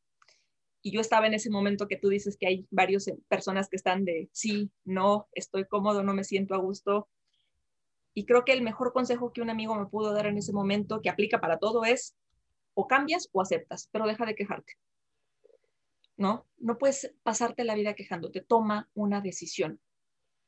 y 0.81 0.91
yo 0.91 1.01
estaba 1.01 1.25
en 1.25 1.33
ese 1.33 1.49
momento 1.49 1.87
que 1.87 1.97
tú 1.97 2.09
dices 2.09 2.37
que 2.37 2.45
hay 2.45 2.67
varias 2.69 3.11
personas 3.27 3.67
que 3.67 3.75
están 3.75 4.05
de 4.05 4.29
sí, 4.31 4.69
no, 4.83 5.27
estoy 5.31 5.65
cómodo, 5.65 6.03
no 6.03 6.13
me 6.13 6.23
siento 6.23 6.53
a 6.53 6.59
gusto. 6.59 7.09
Y 8.17 8.25
creo 8.25 8.45
que 8.45 8.53
el 8.53 8.61
mejor 8.61 8.93
consejo 8.93 9.33
que 9.33 9.41
un 9.41 9.49
amigo 9.49 9.75
me 9.75 9.87
pudo 9.87 10.13
dar 10.13 10.25
en 10.25 10.37
ese 10.37 10.53
momento, 10.53 11.01
que 11.01 11.09
aplica 11.09 11.41
para 11.41 11.59
todo, 11.59 11.83
es 11.83 12.15
o 12.73 12.87
cambias 12.87 13.29
o 13.33 13.41
aceptas, 13.41 13.89
pero 13.91 14.07
deja 14.07 14.25
de 14.25 14.35
quejarte. 14.35 14.73
¿No? 16.15 16.47
No 16.57 16.77
puedes 16.77 17.13
pasarte 17.23 17.65
la 17.65 17.75
vida 17.75 17.93
quejándote, 17.93 18.39
toma 18.39 18.89
una 18.93 19.19
decisión. 19.19 19.81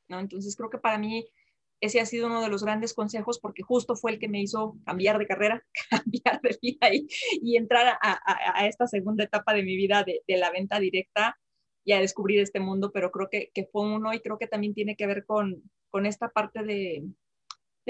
¿no? 0.08 0.18
Entonces 0.18 0.56
creo 0.56 0.70
que 0.70 0.78
para 0.78 0.96
mí 0.96 1.28
ese 1.80 2.00
ha 2.00 2.06
sido 2.06 2.26
uno 2.26 2.40
de 2.40 2.48
los 2.48 2.64
grandes 2.64 2.94
consejos 2.94 3.38
porque 3.38 3.62
justo 3.62 3.96
fue 3.96 4.12
el 4.12 4.18
que 4.18 4.28
me 4.28 4.40
hizo 4.40 4.78
cambiar 4.86 5.18
de 5.18 5.26
carrera, 5.26 5.62
cambiar 5.90 6.40
de 6.40 6.58
vida 6.62 6.88
y, 6.90 7.56
entrar 7.58 7.98
a, 8.00 8.66
esta 8.66 8.86
segunda 8.86 9.24
etapa 9.24 9.52
de 9.52 9.62
mi 9.62 9.76
vida 9.76 10.04
de, 10.04 10.22
la 10.38 10.50
venta 10.50 10.80
directa 10.80 11.38
y 11.84 11.92
a 11.92 12.00
descubrir 12.00 12.40
este 12.40 12.60
mundo, 12.60 12.92
pero 12.92 13.10
creo 13.10 13.28
que, 13.30 13.50
que, 13.52 13.66
fue 13.66 13.82
uno 13.82 14.14
y 14.14 14.20
creo 14.20 14.38
que 14.38 14.46
también 14.46 14.72
tiene 14.72 14.96
que 14.96 15.06
ver 15.06 15.26
con, 15.26 15.62
con 15.90 16.06
esta 16.06 16.30
parte 16.30 16.62
de, 16.62 17.04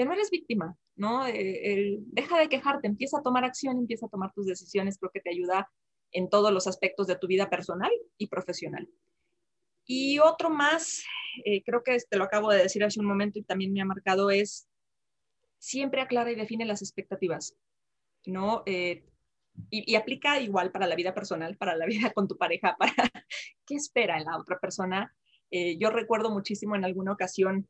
no 0.05 0.13
eres 0.13 0.29
víctima, 0.31 0.75
¿no? 0.95 1.27
Eh, 1.27 1.97
deja 2.07 2.39
de 2.39 2.49
quejarte, 2.49 2.87
empieza 2.87 3.19
a 3.19 3.21
tomar 3.21 3.43
acción, 3.43 3.77
empieza 3.77 4.05
a 4.05 4.09
tomar 4.09 4.31
tus 4.33 4.45
decisiones, 4.45 4.97
creo 4.97 5.11
que 5.11 5.21
te 5.21 5.31
ayuda 5.31 5.69
en 6.11 6.29
todos 6.29 6.51
los 6.51 6.67
aspectos 6.67 7.07
de 7.07 7.17
tu 7.17 7.27
vida 7.27 7.49
personal 7.49 7.91
y 8.17 8.27
profesional. 8.27 8.89
Y 9.85 10.19
otro 10.19 10.49
más, 10.49 11.03
eh, 11.45 11.63
creo 11.63 11.83
que 11.83 11.97
te 12.09 12.17
lo 12.17 12.23
acabo 12.23 12.49
de 12.51 12.63
decir 12.63 12.83
hace 12.83 12.99
un 12.99 13.07
momento 13.07 13.39
y 13.39 13.43
también 13.43 13.73
me 13.73 13.81
ha 13.81 13.85
marcado, 13.85 14.29
es 14.29 14.67
siempre 15.57 16.01
aclara 16.01 16.31
y 16.31 16.35
define 16.35 16.65
las 16.65 16.81
expectativas, 16.81 17.55
¿no? 18.25 18.63
Eh, 18.65 19.05
y, 19.69 19.91
y, 19.91 19.95
aplica 19.95 20.39
igual 20.39 20.71
para 20.71 20.87
la 20.87 20.95
vida 20.95 21.13
personal, 21.13 21.57
para 21.57 21.75
la 21.75 21.85
vida 21.85 22.13
con 22.13 22.27
tu 22.27 22.37
pareja, 22.37 22.77
para 22.79 22.93
qué 23.65 23.75
espera 23.75 24.17
en 24.17 24.25
la 24.25 24.37
otra 24.37 24.59
persona. 24.59 25.13
yo 25.51 25.89
recuerdo 25.89 26.29
muchísimo 26.29 26.75
en 26.75 26.85
alguna 26.85 27.11
ocasión 27.11 27.67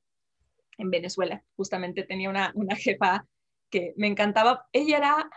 en 0.79 0.89
Venezuela. 0.89 1.43
Justamente 1.55 2.03
tenía 2.03 2.29
una, 2.29 2.51
una 2.55 2.75
jefa 2.75 3.27
que 3.69 3.93
me 3.97 4.07
encantaba. 4.07 4.67
Ella 4.73 4.97
era 4.97 5.29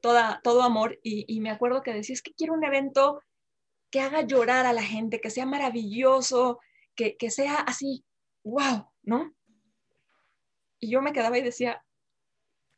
toda, 0.00 0.40
todo 0.44 0.62
amor 0.62 0.98
y, 1.02 1.24
y, 1.26 1.40
me 1.40 1.50
acuerdo 1.50 1.82
que 1.82 1.92
decía, 1.92 2.14
es 2.14 2.22
que 2.22 2.34
quiero 2.34 2.54
un 2.54 2.64
evento 2.64 3.22
que 3.90 4.00
haga 4.00 4.22
llorar 4.22 4.66
a 4.66 4.72
la 4.72 4.82
gente, 4.82 5.20
que 5.20 5.30
sea 5.30 5.46
maravilloso, 5.46 6.60
que, 6.94 7.16
que 7.16 7.30
sea 7.30 7.56
así, 7.56 8.04
wow, 8.44 8.86
¿no? 9.02 9.34
Y 10.78 10.90
yo 10.90 11.02
me 11.02 11.12
quedaba 11.12 11.36
y 11.38 11.42
decía, 11.42 11.82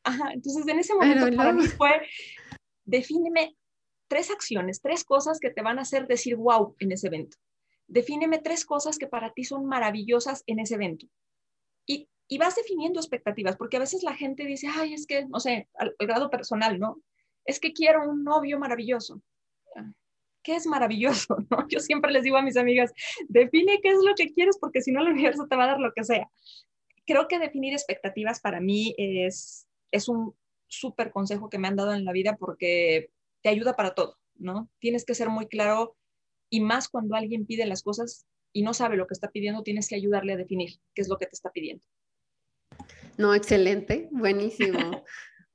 ajá, 0.04 0.32
entonces 0.32 0.66
en 0.66 0.78
ese 0.78 0.94
momento 0.94 1.36
para 1.36 1.52
mí 1.52 1.66
fue, 1.68 2.02
defíneme 2.84 3.56
tres 4.08 4.30
acciones, 4.30 4.80
tres 4.80 5.04
cosas 5.04 5.38
que 5.38 5.50
te 5.50 5.62
van 5.62 5.78
a 5.78 5.82
hacer 5.82 6.06
decir 6.06 6.36
wow 6.36 6.74
en 6.78 6.92
ese 6.92 7.08
evento. 7.08 7.36
Defíneme 7.86 8.38
tres 8.38 8.64
cosas 8.64 8.98
que 8.98 9.06
para 9.06 9.32
ti 9.32 9.44
son 9.44 9.66
maravillosas 9.66 10.42
en 10.46 10.60
ese 10.60 10.74
evento 10.74 11.06
y, 12.32 12.38
vas 12.38 12.56
definiendo 12.56 13.00
expectativas, 13.00 13.56
porque 13.56 13.76
a 13.76 13.80
veces 13.80 14.02
la 14.02 14.14
gente 14.14 14.44
dice, 14.46 14.68
ay, 14.72 14.94
es 14.94 15.06
que, 15.06 15.26
no 15.26 15.40
sé, 15.40 15.68
al, 15.74 15.94
grado 15.98 16.30
personal, 16.30 16.78
¿no? 16.78 17.02
Es 17.44 17.60
que 17.60 17.72
quiero 17.72 18.08
un 18.08 18.24
novio 18.24 18.58
maravilloso. 18.58 19.20
¿Qué 20.42 20.56
es 20.56 20.66
maravilloso? 20.66 21.36
¿no? 21.50 21.68
Yo 21.68 21.80
siempre 21.80 22.12
les 22.12 22.22
digo 22.22 22.36
a 22.36 22.42
mis 22.42 22.56
amigas, 22.56 22.92
define 23.28 23.80
qué 23.80 23.90
es 23.90 23.98
lo 24.04 24.14
que 24.14 24.32
quieres, 24.32 24.58
porque 24.58 24.80
si 24.80 24.92
no 24.92 25.02
el 25.02 25.12
universo 25.12 25.46
te 25.48 25.56
va 25.56 25.64
a 25.64 25.68
dar 25.68 25.80
lo 25.80 25.92
que 25.92 26.04
sea. 26.04 26.28
Creo 27.06 27.28
que 27.28 27.38
definir 27.38 27.72
expectativas 27.72 28.40
para 28.40 28.60
mí 28.60 28.94
es, 28.96 29.66
es 29.90 30.08
un 30.08 30.34
súper 30.68 31.12
consejo 31.12 31.48
que 31.50 31.58
me 31.58 31.68
han 31.68 31.76
dado 31.76 31.92
en 31.92 32.04
la 32.04 32.12
vida 32.12 32.36
porque 32.36 33.10
te 33.42 33.48
ayuda 33.48 33.74
para 33.74 33.94
todo, 33.94 34.18
¿no? 34.36 34.70
Tienes 34.78 35.04
que 35.04 35.14
ser 35.14 35.28
muy 35.28 35.46
claro 35.46 35.96
y 36.48 36.60
más 36.60 36.88
cuando 36.88 37.14
alguien 37.16 37.46
pide 37.46 37.66
las 37.66 37.82
cosas, 37.82 38.26
y 38.52 38.62
no 38.62 38.74
sabe 38.74 38.96
lo 38.96 39.06
que 39.06 39.14
está 39.14 39.30
pidiendo, 39.30 39.62
tienes 39.62 39.88
que 39.88 39.94
ayudarle 39.94 40.34
a 40.34 40.36
definir 40.36 40.74
qué 40.94 41.02
es 41.02 41.08
lo 41.08 41.16
que 41.16 41.26
te 41.26 41.34
está 41.34 41.50
pidiendo. 41.50 41.84
No, 43.18 43.34
excelente, 43.34 44.08
buenísimo. 44.10 44.78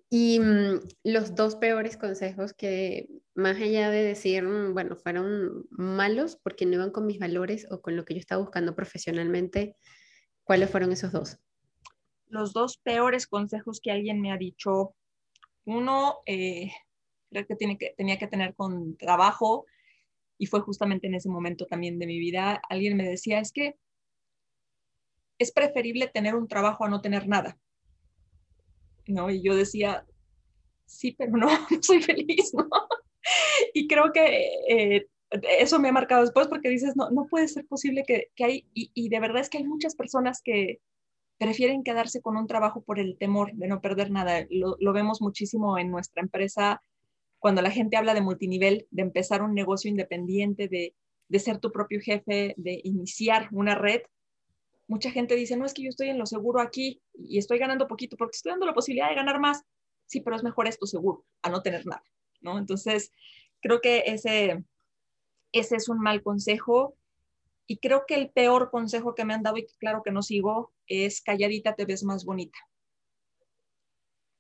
y 0.09 0.39
mm, 0.39 0.79
los 1.03 1.35
dos 1.35 1.55
peores 1.55 1.97
consejos 1.97 2.53
que, 2.53 3.09
más 3.35 3.57
allá 3.57 3.89
de 3.89 4.03
decir, 4.03 4.43
mm, 4.43 4.73
bueno, 4.73 4.95
fueron 4.95 5.65
malos 5.69 6.37
porque 6.41 6.65
no 6.65 6.73
iban 6.73 6.91
con 6.91 7.05
mis 7.05 7.19
valores 7.19 7.67
o 7.71 7.81
con 7.81 7.95
lo 7.95 8.05
que 8.05 8.13
yo 8.13 8.19
estaba 8.19 8.41
buscando 8.41 8.75
profesionalmente, 8.75 9.75
¿cuáles 10.43 10.69
fueron 10.69 10.91
esos 10.91 11.11
dos? 11.11 11.39
Los 12.29 12.53
dos 12.53 12.77
peores 12.77 13.27
consejos 13.27 13.79
que 13.81 13.91
alguien 13.91 14.21
me 14.21 14.31
ha 14.31 14.37
dicho, 14.37 14.95
uno, 15.65 16.17
eh, 16.25 16.71
creo 17.29 17.45
que, 17.45 17.55
tiene 17.55 17.77
que 17.77 17.93
tenía 17.97 18.17
que 18.17 18.27
tener 18.27 18.53
con 18.55 18.97
trabajo 18.97 19.65
y 20.37 20.45
fue 20.45 20.61
justamente 20.61 21.07
en 21.07 21.15
ese 21.15 21.29
momento 21.29 21.65
también 21.65 21.99
de 21.99 22.07
mi 22.07 22.19
vida, 22.19 22.61
alguien 22.69 22.95
me 22.95 23.07
decía, 23.07 23.39
es 23.39 23.51
que 23.51 23.75
es 25.37 25.51
preferible 25.51 26.07
tener 26.07 26.35
un 26.35 26.47
trabajo 26.47 26.85
a 26.85 26.89
no 26.89 27.01
tener 27.01 27.27
nada. 27.27 27.57
¿No? 29.07 29.29
Y 29.29 29.41
yo 29.41 29.55
decía, 29.55 30.05
sí, 30.85 31.13
pero 31.17 31.31
no, 31.37 31.49
soy 31.81 32.01
feliz, 32.01 32.53
¿no? 32.53 32.67
Y 33.73 33.87
creo 33.87 34.11
que 34.11 34.49
eh, 34.69 35.07
eso 35.59 35.79
me 35.79 35.89
ha 35.89 35.93
marcado 35.93 36.21
después 36.21 36.47
porque 36.47 36.69
dices, 36.69 36.95
no, 36.95 37.09
no 37.09 37.27
puede 37.27 37.47
ser 37.47 37.65
posible 37.65 38.03
que, 38.05 38.29
hay, 38.43 38.65
y, 38.73 38.91
y, 38.93 39.09
de 39.09 39.19
verdad 39.19 39.41
es 39.41 39.49
que 39.49 39.57
hay 39.57 39.65
muchas 39.65 39.95
personas 39.95 40.41
que 40.41 40.79
prefieren 41.37 41.83
quedarse 41.83 42.21
con 42.21 42.37
un 42.37 42.47
trabajo 42.47 42.81
por 42.81 42.99
el 42.99 43.17
temor 43.17 43.53
de 43.53 43.67
no 43.67 43.81
perder 43.81 44.11
nada. 44.11 44.45
Lo, 44.49 44.75
lo 44.79 44.93
vemos 44.93 45.21
muchísimo 45.21 45.77
en 45.77 45.91
nuestra 45.91 46.23
empresa 46.23 46.81
cuando 47.39 47.61
la 47.61 47.71
gente 47.71 47.97
habla 47.97 48.13
de 48.13 48.21
multinivel, 48.21 48.87
de 48.89 49.03
empezar 49.03 49.41
un 49.41 49.53
negocio 49.53 49.89
independiente, 49.89 50.67
de, 50.67 50.95
de 51.27 51.39
ser 51.39 51.59
tu 51.59 51.71
propio 51.71 51.99
jefe, 52.01 52.55
de 52.57 52.81
iniciar 52.83 53.49
una 53.51 53.75
red, 53.75 54.01
mucha 54.87 55.11
gente 55.11 55.35
dice, 55.35 55.57
no, 55.57 55.65
es 55.65 55.73
que 55.73 55.83
yo 55.83 55.89
estoy 55.89 56.09
en 56.09 56.17
lo 56.17 56.25
seguro 56.25 56.61
aquí 56.61 57.01
y 57.13 57.37
estoy 57.37 57.59
ganando 57.59 57.87
poquito 57.87 58.17
porque 58.17 58.35
estoy 58.35 58.51
dando 58.51 58.65
la 58.65 58.73
posibilidad 58.73 59.09
de 59.09 59.15
ganar 59.15 59.39
más. 59.39 59.63
Sí, 60.05 60.21
pero 60.21 60.35
es 60.35 60.43
mejor 60.43 60.67
esto 60.67 60.85
seguro, 60.85 61.25
a 61.41 61.49
no 61.49 61.61
tener 61.61 61.85
nada, 61.85 62.03
¿no? 62.39 62.57
Entonces, 62.57 63.11
creo 63.61 63.81
que 63.81 64.03
ese, 64.05 64.63
ese 65.51 65.75
es 65.75 65.89
un 65.89 65.99
mal 65.99 66.23
consejo 66.23 66.95
y 67.65 67.77
creo 67.79 68.05
que 68.07 68.15
el 68.15 68.29
peor 68.29 68.71
consejo 68.71 69.13
que 69.13 69.25
me 69.25 69.33
han 69.33 69.43
dado 69.43 69.57
y 69.57 69.67
claro 69.79 70.01
que 70.03 70.11
no 70.11 70.21
sigo 70.21 70.71
es 70.87 71.21
calladita 71.21 71.75
te 71.75 71.85
ves 71.85 72.03
más 72.03 72.23
bonita. 72.23 72.57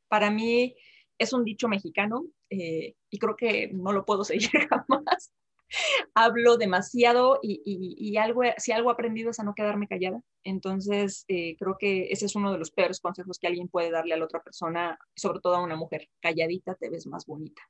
Para 0.07 0.31
mí, 0.31 0.75
es 1.17 1.33
un 1.33 1.43
dicho 1.43 1.67
mexicano 1.67 2.25
eh, 2.49 2.95
y 3.09 3.19
creo 3.19 3.35
que 3.35 3.69
no 3.73 3.91
lo 3.91 4.05
puedo 4.05 4.23
seguir 4.23 4.49
jamás. 4.69 5.33
hablo 6.13 6.57
demasiado 6.57 7.39
y, 7.41 8.17
algo, 8.17 8.41
si 8.57 8.71
algo 8.71 8.89
aprendido 8.89 9.31
es 9.31 9.39
a 9.39 9.43
no 9.43 9.53
quedarme 9.55 9.87
callada. 9.87 10.21
Entonces, 10.43 11.25
eh, 11.27 11.55
creo 11.57 11.77
que 11.79 12.07
ese 12.09 12.25
es 12.25 12.35
uno 12.35 12.51
de 12.51 12.59
los 12.59 12.71
peores 12.71 12.99
consejos 12.99 13.39
que 13.39 13.47
alguien 13.47 13.67
puede 13.67 13.91
darle 13.91 14.13
a 14.13 14.17
la 14.17 14.25
otra 14.25 14.41
persona, 14.41 14.97
sobre 15.15 15.39
todo 15.39 15.55
a 15.55 15.63
una 15.63 15.75
mujer. 15.75 16.07
Calladita 16.21 16.75
te 16.75 16.89
ves 16.89 17.07
más 17.07 17.25
bonita. 17.25 17.61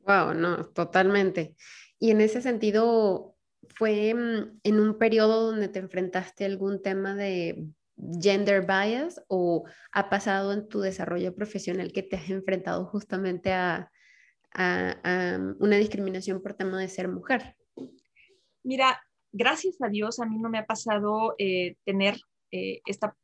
Wow, 0.00 0.34
no, 0.34 0.66
totalmente. 0.66 1.54
Y 1.98 2.10
en 2.10 2.20
ese 2.20 2.40
sentido, 2.40 3.36
¿fue 3.68 4.14
mm, 4.14 4.60
en 4.62 4.80
un 4.80 4.98
periodo 4.98 5.50
donde 5.50 5.68
te 5.68 5.78
enfrentaste 5.78 6.44
a 6.44 6.48
algún 6.48 6.82
tema 6.82 7.14
de 7.14 7.66
gender 8.20 8.64
bias 8.64 9.22
o 9.28 9.64
ha 9.92 10.08
pasado 10.08 10.52
en 10.52 10.68
tu 10.68 10.80
desarrollo 10.80 11.34
profesional 11.34 11.92
que 11.92 12.02
te 12.02 12.16
has 12.16 12.30
enfrentado 12.30 12.86
justamente 12.86 13.52
a, 13.52 13.90
una 14.54 15.76
discriminación 15.76 16.42
por 16.42 16.54
tema 16.54 16.80
de 16.80 16.88
ser 16.88 17.08
mujer? 17.08 17.56
Mira, 18.62 19.00
gracias 19.32 19.80
a 19.80 19.88
Dios 19.88 20.20
a 20.20 20.26
mí 20.26 20.38
no 20.38 20.48
me 20.48 20.58
ha 20.58 20.66
pasado 20.66 21.34
eh, 21.38 21.76
tener 21.84 22.18
eh, 22.50 22.80
esta, 22.86 23.16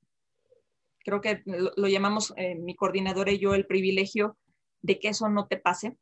creo 0.99 1.21
que 1.21 1.43
lo, 1.45 1.89
llamamos 1.89 2.33
eh, 2.37 2.55
mi 2.55 2.77
coordinadora 2.77 3.33
y 3.33 3.39
yo 3.39 3.55
el 3.55 3.67
privilegio 3.67 4.37
de 4.83 4.99
que 4.99 5.09
eso 5.09 5.29
no 5.29 5.47
te 5.47 5.57
pase, 5.57 5.97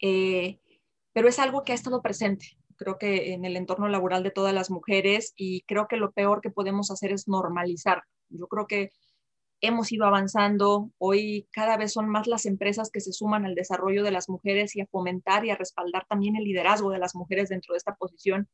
pero 0.00 1.28
es 1.28 1.38
algo 1.38 1.62
que 1.62 1.72
ha 1.72 1.74
estado 1.74 2.00
presente 2.00 2.56
creo 2.80 2.96
que 2.96 3.34
en 3.34 3.44
el 3.44 3.58
entorno 3.58 3.88
laboral 3.88 4.22
de 4.22 4.30
todas 4.30 4.54
las 4.54 4.70
mujeres 4.70 5.34
y 5.36 5.60
creo 5.66 5.86
que 5.86 5.98
lo 5.98 6.12
peor 6.12 6.40
que 6.40 6.48
podemos 6.48 6.90
hacer 6.90 7.12
es 7.12 7.28
normalizar. 7.28 8.04
Yo 8.30 8.46
creo 8.46 8.66
que 8.66 8.90
hemos 9.60 9.92
ido 9.92 10.06
avanzando, 10.06 10.90
hoy 10.98 11.46
cada 11.52 11.76
vez 11.76 11.92
son 11.92 12.08
más 12.08 12.26
las 12.26 12.46
empresas 12.46 12.90
que 12.90 13.00
se 13.00 13.12
suman 13.12 13.44
al 13.44 13.54
desarrollo 13.54 14.02
de 14.02 14.10
las 14.10 14.28
mujeres 14.28 14.74
y 14.74 14.80
a 14.80 14.86
fomentar 14.86 15.44
y 15.44 15.50
a 15.50 15.56
respaldar 15.56 16.06
también 16.08 16.36
el 16.36 16.44
liderazgo 16.44 16.90
de 16.90 16.98
las 16.98 17.14
mujeres 17.14 17.50
dentro 17.50 17.74
de 17.74 17.78
esta 17.78 17.94
posición. 17.94 18.48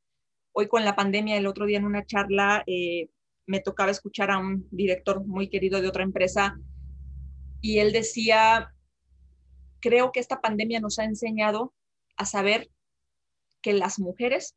Hoy 0.52 0.68
con 0.68 0.84
la 0.84 0.96
pandemia, 0.96 1.36
el 1.36 1.46
otro 1.46 1.66
día 1.66 1.78
en 1.78 1.84
una 1.84 2.04
charla, 2.04 2.64
eh, 2.66 3.08
me 3.46 3.60
tocaba 3.60 3.90
escuchar 3.90 4.30
a 4.30 4.38
un 4.38 4.66
director 4.70 5.24
muy 5.24 5.48
querido 5.48 5.80
de 5.80 5.88
otra 5.88 6.02
empresa 6.02 6.58
y 7.60 7.78
él 7.78 7.92
decía, 7.92 8.74
creo 9.80 10.10
que 10.10 10.20
esta 10.20 10.40
pandemia 10.40 10.80
nos 10.80 10.98
ha 10.98 11.04
enseñado 11.04 11.72
a 12.16 12.24
saber 12.24 12.70
que 13.62 13.72
las 13.72 13.98
mujeres 13.98 14.56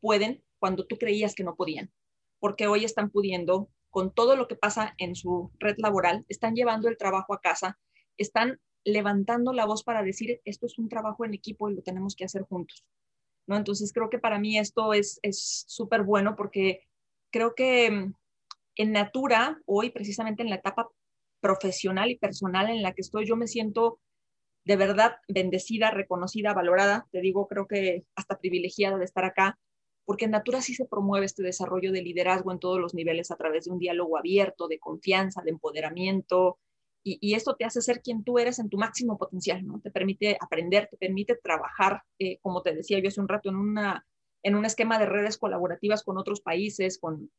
pueden 0.00 0.42
cuando 0.58 0.86
tú 0.86 0.96
creías 0.96 1.34
que 1.34 1.44
no 1.44 1.56
podían, 1.56 1.90
porque 2.38 2.66
hoy 2.66 2.84
están 2.84 3.10
pudiendo 3.10 3.68
con 3.90 4.12
todo 4.12 4.36
lo 4.36 4.48
que 4.48 4.56
pasa 4.56 4.94
en 4.98 5.14
su 5.14 5.50
red 5.58 5.76
laboral, 5.78 6.24
están 6.28 6.54
llevando 6.54 6.88
el 6.88 6.96
trabajo 6.96 7.34
a 7.34 7.40
casa, 7.40 7.78
están 8.16 8.60
levantando 8.84 9.52
la 9.52 9.66
voz 9.66 9.82
para 9.84 10.02
decir, 10.02 10.40
esto 10.44 10.66
es 10.66 10.78
un 10.78 10.88
trabajo 10.88 11.24
en 11.24 11.34
equipo 11.34 11.68
y 11.68 11.74
lo 11.74 11.82
tenemos 11.82 12.14
que 12.14 12.24
hacer 12.24 12.42
juntos. 12.42 12.84
¿no? 13.46 13.56
Entonces 13.56 13.92
creo 13.92 14.08
que 14.08 14.18
para 14.18 14.38
mí 14.38 14.58
esto 14.58 14.94
es 14.94 15.20
súper 15.66 16.02
bueno 16.02 16.36
porque 16.36 16.82
creo 17.30 17.54
que 17.54 17.90
mm, 17.90 18.14
en 18.76 18.92
Natura, 18.92 19.60
hoy 19.66 19.90
precisamente 19.90 20.42
en 20.42 20.50
la 20.50 20.56
etapa 20.56 20.88
profesional 21.40 22.10
y 22.10 22.18
personal 22.18 22.70
en 22.70 22.82
la 22.82 22.92
que 22.92 23.00
estoy, 23.00 23.26
yo 23.26 23.36
me 23.36 23.46
siento 23.46 24.00
de 24.64 24.76
verdad 24.76 25.16
bendecida, 25.28 25.90
reconocida, 25.90 26.52
valorada, 26.52 27.06
te 27.10 27.20
digo, 27.20 27.48
creo 27.48 27.66
que 27.66 28.04
hasta 28.14 28.38
privilegiada 28.38 28.98
de 28.98 29.04
estar 29.04 29.24
acá, 29.24 29.58
porque 30.10 30.24
en 30.24 30.32
Natura 30.32 30.60
sí 30.60 30.74
se 30.74 30.86
promueve 30.86 31.26
este 31.26 31.44
desarrollo 31.44 31.92
de 31.92 32.02
liderazgo 32.02 32.50
en 32.50 32.58
todos 32.58 32.80
los 32.80 32.94
niveles 32.94 33.30
a 33.30 33.36
través 33.36 33.66
de 33.66 33.70
un 33.70 33.78
diálogo 33.78 34.18
abierto, 34.18 34.66
de 34.66 34.80
confianza, 34.80 35.40
de 35.40 35.50
empoderamiento, 35.50 36.58
y, 37.04 37.34
esto 37.34 37.54
te 37.54 37.64
hace 37.64 37.80
ser 37.80 38.02
quien 38.02 38.24
tú 38.24 38.40
eres 38.40 38.58
en 38.58 38.68
tu 38.68 38.76
máximo 38.76 39.16
potencial, 39.16 39.64
¿no? 39.64 39.78
Te 39.80 39.92
permite 39.92 40.36
aprender, 40.40 40.88
te 40.90 40.96
permite 40.96 41.36
trabajar, 41.36 42.02
eh, 42.18 42.38
como 42.42 42.60
te 42.60 42.74
decía 42.74 42.98
yo 42.98 43.06
hace 43.06 43.20
un 43.20 43.28
rato, 43.28 43.50
en, 43.50 43.54
una, 43.54 44.04
en 44.42 44.56
un 44.56 44.64
esquema 44.64 44.98
de 44.98 45.06
redes 45.06 45.38
colaborativas 45.38 46.02
con 46.02 46.18
otros 46.18 46.40
países, 46.40 46.98
con, 46.98 47.30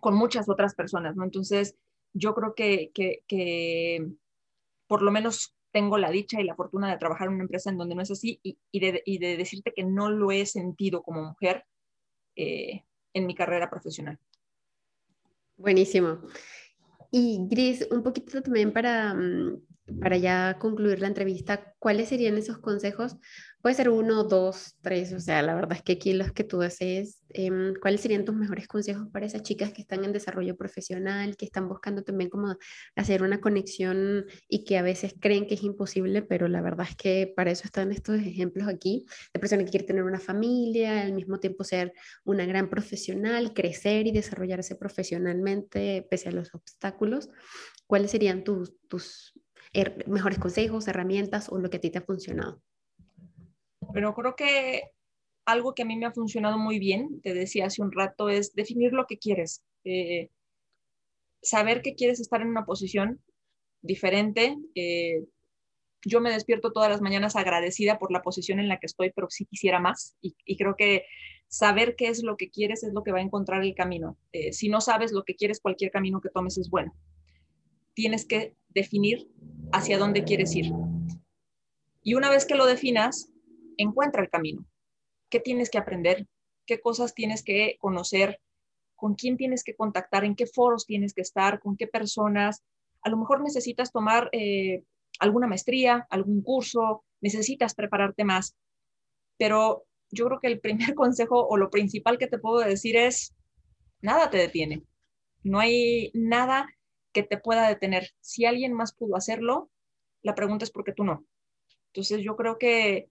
con 0.00 0.14
muchas 0.14 0.48
otras 0.48 0.76
personas, 0.76 1.16
¿no? 1.16 1.24
Entonces, 1.24 1.74
yo 2.12 2.32
creo 2.32 2.54
que, 2.54 2.92
que, 2.94 3.24
que 3.26 4.06
por 4.86 5.02
lo 5.02 5.10
menos 5.10 5.52
tengo 5.72 5.98
la 5.98 6.12
dicha 6.12 6.40
y 6.40 6.44
la 6.44 6.54
fortuna 6.54 6.92
de 6.92 6.98
trabajar 6.98 7.26
en 7.26 7.34
una 7.34 7.42
empresa 7.42 7.70
en 7.70 7.78
donde 7.78 7.96
no 7.96 8.02
es 8.02 8.12
así 8.12 8.38
y, 8.44 8.78
de, 8.78 9.36
decirte 9.36 9.72
que 9.74 9.82
no 9.82 10.10
lo 10.10 10.30
he 10.30 10.46
sentido 10.46 11.02
como 11.02 11.24
mujer 11.24 11.66
eh, 12.36 12.82
en 13.12 13.26
mi 13.26 13.34
carrera 13.34 13.70
profesional. 13.70 14.18
Buenísimo. 15.56 16.18
Y 17.10 17.46
Gris, 17.48 17.86
un 17.90 18.02
poquito 18.02 18.42
también 18.42 18.72
para, 18.72 19.14
mm, 19.14 19.62
para 20.00 20.16
ya 20.16 20.58
concluir 20.58 21.00
la 21.00 21.08
entrevista, 21.08 21.74
¿cuáles 21.78 22.08
serían 22.08 22.38
esos 22.38 22.58
consejos? 22.58 23.16
Puede 23.60 23.76
ser 23.76 23.88
uno, 23.88 24.24
dos, 24.24 24.76
tres, 24.82 25.12
o 25.12 25.20
sea, 25.20 25.42
la 25.42 25.54
verdad 25.54 25.72
es 25.76 25.82
que 25.82 25.92
aquí 25.92 26.12
los 26.12 26.32
que 26.32 26.44
tú 26.44 26.58
desees, 26.58 27.22
em, 27.30 27.74
¿cuáles 27.80 28.00
serían 28.00 28.24
tus 28.24 28.34
mejores 28.34 28.66
consejos 28.68 29.08
para 29.10 29.26
esas 29.26 29.42
chicas 29.42 29.72
que 29.72 29.82
están 29.82 30.04
en 30.04 30.12
desarrollo 30.12 30.56
profesional, 30.56 31.36
que 31.36 31.46
están 31.46 31.68
buscando 31.68 32.02
también 32.02 32.30
como 32.30 32.56
hacer 32.94 33.22
una 33.22 33.40
conexión 33.40 34.26
y 34.48 34.64
que 34.64 34.78
a 34.78 34.82
veces 34.82 35.14
creen 35.18 35.46
que 35.46 35.54
es 35.54 35.62
imposible, 35.62 36.22
pero 36.22 36.48
la 36.48 36.60
verdad 36.60 36.86
es 36.88 36.96
que 36.96 37.32
para 37.34 37.50
eso 37.50 37.64
están 37.64 37.92
estos 37.92 38.16
ejemplos 38.20 38.68
aquí, 38.68 39.06
de 39.32 39.40
personas 39.40 39.64
que 39.66 39.72
quieren 39.72 39.86
tener 39.86 40.04
una 40.04 40.20
familia, 40.20 41.02
al 41.02 41.12
mismo 41.12 41.40
tiempo 41.40 41.64
ser 41.64 41.92
una 42.24 42.46
gran 42.46 42.68
profesional, 42.70 43.52
crecer 43.54 44.06
y 44.06 44.12
desarrollarse 44.12 44.76
profesionalmente 44.76 46.06
pese 46.10 46.28
a 46.30 46.32
los 46.32 46.54
obstáculos. 46.54 47.30
¿Cuáles 47.86 48.10
serían 48.10 48.44
tus, 48.44 48.74
tus 48.88 49.33
mejores 50.06 50.38
consejos, 50.38 50.88
herramientas 50.88 51.48
o 51.50 51.58
lo 51.58 51.70
que 51.70 51.78
a 51.78 51.80
ti 51.80 51.90
te 51.90 51.98
ha 51.98 52.02
funcionado? 52.02 52.62
Pero 53.92 54.14
creo 54.14 54.36
que 54.36 54.90
algo 55.44 55.74
que 55.74 55.82
a 55.82 55.86
mí 55.86 55.96
me 55.96 56.06
ha 56.06 56.12
funcionado 56.12 56.58
muy 56.58 56.78
bien, 56.78 57.20
te 57.22 57.34
decía 57.34 57.66
hace 57.66 57.82
un 57.82 57.92
rato, 57.92 58.28
es 58.28 58.54
definir 58.54 58.92
lo 58.92 59.06
que 59.06 59.18
quieres. 59.18 59.62
Eh, 59.84 60.30
saber 61.42 61.82
que 61.82 61.94
quieres 61.94 62.20
estar 62.20 62.40
en 62.40 62.48
una 62.48 62.64
posición 62.64 63.20
diferente. 63.82 64.56
Eh, 64.74 65.24
yo 66.04 66.20
me 66.20 66.30
despierto 66.30 66.72
todas 66.72 66.90
las 66.90 67.00
mañanas 67.00 67.36
agradecida 67.36 67.98
por 67.98 68.12
la 68.12 68.22
posición 68.22 68.58
en 68.58 68.68
la 68.68 68.78
que 68.78 68.86
estoy, 68.86 69.10
pero 69.10 69.28
sí 69.30 69.44
quisiera 69.46 69.80
más. 69.80 70.16
Y, 70.20 70.34
creo 70.56 70.74
que 70.76 71.04
saber 71.48 71.94
qué 71.96 72.08
es 72.08 72.22
lo 72.22 72.36
que 72.36 72.50
quieres 72.50 72.82
es 72.82 72.92
lo 72.92 73.02
que 73.02 73.12
va 73.12 73.18
a 73.18 73.22
encontrar 73.22 73.62
el 73.62 73.74
camino. 73.74 74.18
Eh, 74.32 74.52
si 74.52 74.68
no 74.68 74.80
sabes 74.80 75.12
lo 75.12 75.24
que 75.24 75.36
quieres, 75.36 75.60
cualquier 75.60 75.90
camino 75.90 76.20
que 76.20 76.30
tomes 76.30 76.58
es 76.58 76.68
bueno. 76.68 76.94
Tienes 77.94 78.26
que 78.26 78.56
definir 78.68 79.28
hacia 79.72 79.98
dónde 79.98 80.24
quieres 80.24 80.54
ir. 80.54 80.72
Y 82.02 82.14
una 82.14 82.30
vez 82.30 82.44
que 82.44 82.54
lo 82.54 82.66
definas, 82.66 83.32
encuentra 83.76 84.22
el 84.22 84.30
camino. 84.30 84.66
¿Qué 85.30 85.40
tienes 85.40 85.70
que 85.70 85.78
aprender? 85.78 86.26
¿Qué 86.66 86.80
cosas 86.80 87.14
tienes 87.14 87.42
que 87.42 87.76
conocer? 87.80 88.40
¿Con 88.94 89.14
quién 89.14 89.36
tienes 89.36 89.64
que 89.64 89.74
contactar? 89.74 90.24
¿En 90.24 90.36
qué 90.36 90.46
foros 90.46 90.86
tienes 90.86 91.14
que 91.14 91.22
estar? 91.22 91.60
¿Con 91.60 91.76
qué 91.76 91.86
personas? 91.86 92.62
A 93.02 93.10
lo 93.10 93.16
mejor 93.16 93.42
necesitas 93.42 93.90
tomar 93.90 94.28
eh, 94.32 94.84
alguna 95.18 95.46
maestría, 95.46 96.06
algún 96.10 96.42
curso, 96.42 97.04
necesitas 97.20 97.74
prepararte 97.74 98.24
más. 98.24 98.56
Pero 99.38 99.84
yo 100.10 100.26
creo 100.26 100.40
que 100.40 100.48
el 100.48 100.60
primer 100.60 100.94
consejo 100.94 101.46
o 101.46 101.56
lo 101.56 101.70
principal 101.70 102.18
que 102.18 102.26
te 102.26 102.38
puedo 102.38 102.60
decir 102.60 102.96
es, 102.96 103.34
nada 104.00 104.30
te 104.30 104.38
detiene. 104.38 104.84
No 105.42 105.58
hay 105.58 106.10
nada 106.14 106.68
que 107.14 107.22
te 107.22 107.38
pueda 107.38 107.66
detener. 107.66 108.10
Si 108.20 108.44
alguien 108.44 108.74
más 108.74 108.92
pudo 108.92 109.16
hacerlo, 109.16 109.70
la 110.22 110.34
pregunta 110.34 110.64
es 110.64 110.70
por 110.70 110.84
qué 110.84 110.92
tú 110.92 111.04
no. 111.04 111.24
Entonces 111.86 112.20
yo 112.22 112.36
creo 112.36 112.58
que 112.58 113.08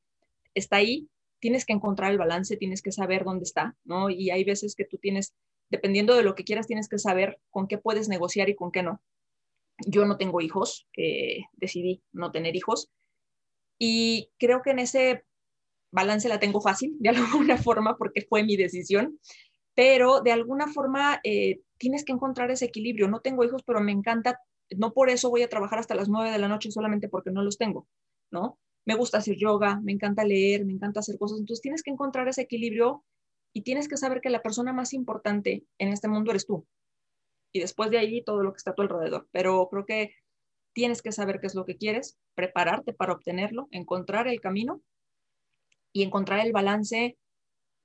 está 0.53 0.75
ahí, 0.75 1.09
tienes 1.39 1.65
que 1.65 1.73
encontrar 1.73 2.11
el 2.11 2.19
balance, 2.19 2.57
tienes 2.57 2.83
que 2.83 2.91
saber 2.91 3.23
dónde 3.23 3.43
está, 3.43 3.75
¿no? 3.83 4.09
Y 4.11 4.29
hay 4.29 4.43
veces 4.43 4.75
que 4.75 4.85
tú 4.85 4.97
tienes, 4.97 5.33
dependiendo 5.69 6.15
de 6.15 6.23
lo 6.23 6.35
que 6.35 6.43
quieras, 6.43 6.67
tienes 6.67 6.87
que 6.87 6.99
saber 6.99 7.39
con 7.49 7.67
qué 7.67 7.79
puedes 7.79 8.07
negociar 8.09 8.49
y 8.49 8.55
con 8.55 8.71
qué 8.71 8.83
no. 8.83 9.01
Yo 9.87 10.05
no 10.05 10.17
tengo 10.17 10.41
hijos, 10.41 10.87
eh, 10.95 11.45
decidí 11.53 12.03
no 12.11 12.31
tener 12.31 12.55
hijos 12.55 12.91
y 13.79 14.29
creo 14.37 14.61
que 14.61 14.71
en 14.71 14.79
ese 14.79 15.25
balance 15.91 16.29
la 16.29 16.39
tengo 16.39 16.61
fácil, 16.61 16.95
de 16.99 17.09
alguna 17.09 17.57
forma, 17.57 17.97
porque 17.97 18.21
fue 18.21 18.43
mi 18.43 18.55
decisión, 18.55 19.19
pero 19.75 20.21
de 20.21 20.31
alguna 20.31 20.67
forma 20.67 21.19
eh, 21.23 21.61
tienes 21.83 22.05
que 22.05 22.13
encontrar 22.13 22.49
ese 22.49 22.63
equilibrio. 22.63 23.09
No 23.09 23.19
tengo 23.19 23.43
hijos, 23.43 23.61
pero 23.65 23.81
me 23.81 23.91
encanta, 23.91 24.39
no 24.77 24.93
por 24.93 25.09
eso 25.09 25.29
voy 25.29 25.41
a 25.41 25.49
trabajar 25.49 25.79
hasta 25.79 25.95
las 25.95 26.07
nueve 26.07 26.31
de 26.31 26.37
la 26.37 26.47
noche 26.47 26.71
solamente 26.71 27.09
porque 27.09 27.29
no 27.29 27.43
los 27.43 27.57
tengo, 27.57 27.89
¿no? 28.31 28.57
Me 28.85 28.95
gusta 28.95 29.17
hacer 29.17 29.35
yoga, 29.35 29.81
me 29.81 29.91
encanta 29.91 30.23
leer, 30.23 30.63
me 30.63 30.71
encanta 30.71 31.01
hacer 31.01 31.17
cosas. 31.17 31.39
Entonces 31.39 31.61
tienes 31.61 31.83
que 31.83 31.91
encontrar 31.91 32.29
ese 32.29 32.43
equilibrio 32.43 33.03
y 33.51 33.63
tienes 33.63 33.89
que 33.89 33.97
saber 33.97 34.21
que 34.21 34.29
la 34.29 34.41
persona 34.41 34.71
más 34.71 34.93
importante 34.93 35.65
en 35.77 35.89
este 35.89 36.07
mundo 36.07 36.31
eres 36.31 36.45
tú. 36.45 36.65
Y 37.51 37.59
después 37.59 37.91
de 37.91 37.97
ahí 37.97 38.23
todo 38.23 38.41
lo 38.43 38.53
que 38.53 38.57
está 38.57 38.71
a 38.71 38.75
tu 38.75 38.81
alrededor. 38.81 39.27
Pero 39.33 39.67
creo 39.69 39.85
que 39.85 40.15
tienes 40.71 41.01
que 41.01 41.11
saber 41.11 41.41
qué 41.41 41.47
es 41.47 41.55
lo 41.55 41.65
que 41.65 41.75
quieres, 41.75 42.17
prepararte 42.33 42.93
para 42.93 43.11
obtenerlo, 43.11 43.67
encontrar 43.71 44.29
el 44.29 44.39
camino 44.39 44.81
y 45.91 46.03
encontrar 46.03 46.45
el 46.45 46.53
balance 46.53 47.17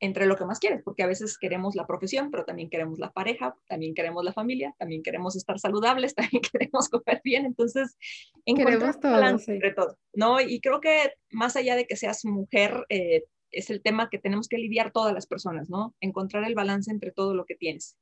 entre 0.00 0.26
lo 0.26 0.36
que 0.36 0.44
más 0.44 0.58
quieres, 0.60 0.82
porque 0.82 1.02
a 1.02 1.06
veces 1.06 1.38
queremos 1.38 1.74
la 1.74 1.86
profesión, 1.86 2.30
pero 2.30 2.44
también 2.44 2.70
queremos 2.70 2.98
la 2.98 3.12
pareja, 3.12 3.56
también 3.66 3.94
queremos 3.94 4.24
la 4.24 4.32
familia, 4.32 4.74
también 4.78 5.02
queremos 5.02 5.34
estar 5.36 5.58
saludables, 5.58 6.14
también 6.14 6.42
queremos 6.42 6.88
comer 6.88 7.20
bien, 7.24 7.46
entonces 7.46 7.96
encontrar 8.44 9.00
todo, 9.00 9.26
entre 9.26 9.72
todo, 9.72 9.98
¿no? 10.14 10.40
Y 10.40 10.60
creo 10.60 10.80
que 10.80 11.14
más 11.30 11.56
allá 11.56 11.76
de 11.76 11.86
que 11.86 11.96
seas 11.96 12.24
mujer, 12.24 12.84
eh, 12.88 13.24
es 13.50 13.70
el 13.70 13.82
tema 13.82 14.10
que 14.10 14.18
tenemos 14.18 14.46
que 14.46 14.58
lidiar 14.58 14.92
todas 14.92 15.14
las 15.14 15.26
personas, 15.26 15.70
¿no? 15.70 15.94
Encontrar 16.00 16.44
el 16.44 16.54
balance 16.54 16.90
entre 16.90 17.10
todo 17.10 17.34
lo 17.34 17.44
que 17.46 17.54
tienes 17.54 17.96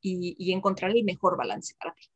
y, 0.00 0.34
y 0.38 0.52
encontrar 0.52 0.90
el 0.90 1.04
mejor 1.04 1.36
balance 1.36 1.74
para 1.78 1.94
ti. 1.94 2.10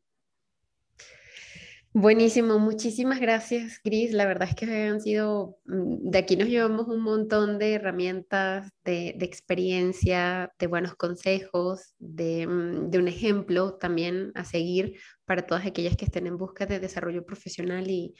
Buenísimo, 1.97 2.59
muchísimas 2.59 3.21
gracias, 3.21 3.81
Gris. 3.85 4.13
La 4.13 4.27
verdad 4.27 4.49
es 4.49 4.57
que 4.57 4.65
han 4.67 5.01
sido, 5.01 5.61
mm, 5.67 6.11
de 6.11 6.19
aquí 6.19 6.35
nos 6.37 6.49
llevamos 6.49 6.89
un 6.89 7.01
montón 7.01 7.57
de 7.57 7.75
herramientas, 7.75 8.69
de, 8.85 9.11
experiencia, 9.21 10.53
de 10.59 10.67
buenos 10.67 10.97
consejos, 10.97 11.95
de, 12.01 12.49
mm, 12.49 12.91
de, 12.91 12.99
un 12.99 13.07
ejemplo 13.07 13.75
también 13.75 14.33
a 14.35 14.45
seguir 14.45 14.99
para 15.25 15.47
todas 15.47 15.67
aquellas 15.67 15.97
que 15.97 16.07
estén 16.07 16.27
en 16.27 16.37
busca 16.37 16.67
de 16.67 16.81
desarrollo 16.81 17.25
profesional 17.25 17.89
y, 17.89 18.15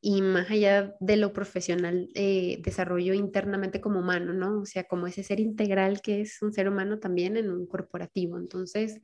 y 0.00 0.22
más 0.22 0.50
allá 0.50 0.94
de 1.00 1.16
lo 1.18 1.34
profesional, 1.34 2.08
eh, 2.14 2.58
desarrollo 2.62 3.12
internamente 3.12 3.82
como 3.82 4.00
humano, 4.00 4.32
¿no? 4.32 4.60
O 4.62 4.64
sea, 4.66 4.84
como 4.84 5.06
ese 5.06 5.22
ser 5.24 5.40
integral 5.40 6.00
que 6.00 6.22
es 6.22 6.40
un 6.40 6.54
ser 6.54 6.68
humano 6.70 6.98
también 7.00 7.36
en 7.36 7.50
un 7.50 7.66
corporativo. 7.66 8.38
Entonces, 8.38 9.00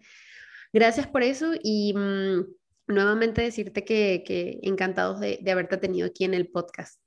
gracias 0.73 1.07
por 1.07 1.23
eso 1.23 1.53
y 1.63 1.93
mm, 1.95 2.45
nuevamente 2.87 3.43
decirte 3.43 3.85
que, 3.85 4.23
que 4.27 4.59
encantados 4.63 5.21
de, 5.21 5.39
de, 5.43 5.51
haberte 5.51 5.77
tenido 5.77 6.07
aquí 6.07 6.25
en 6.25 6.35
el 6.35 6.49
podcast. 6.49 7.01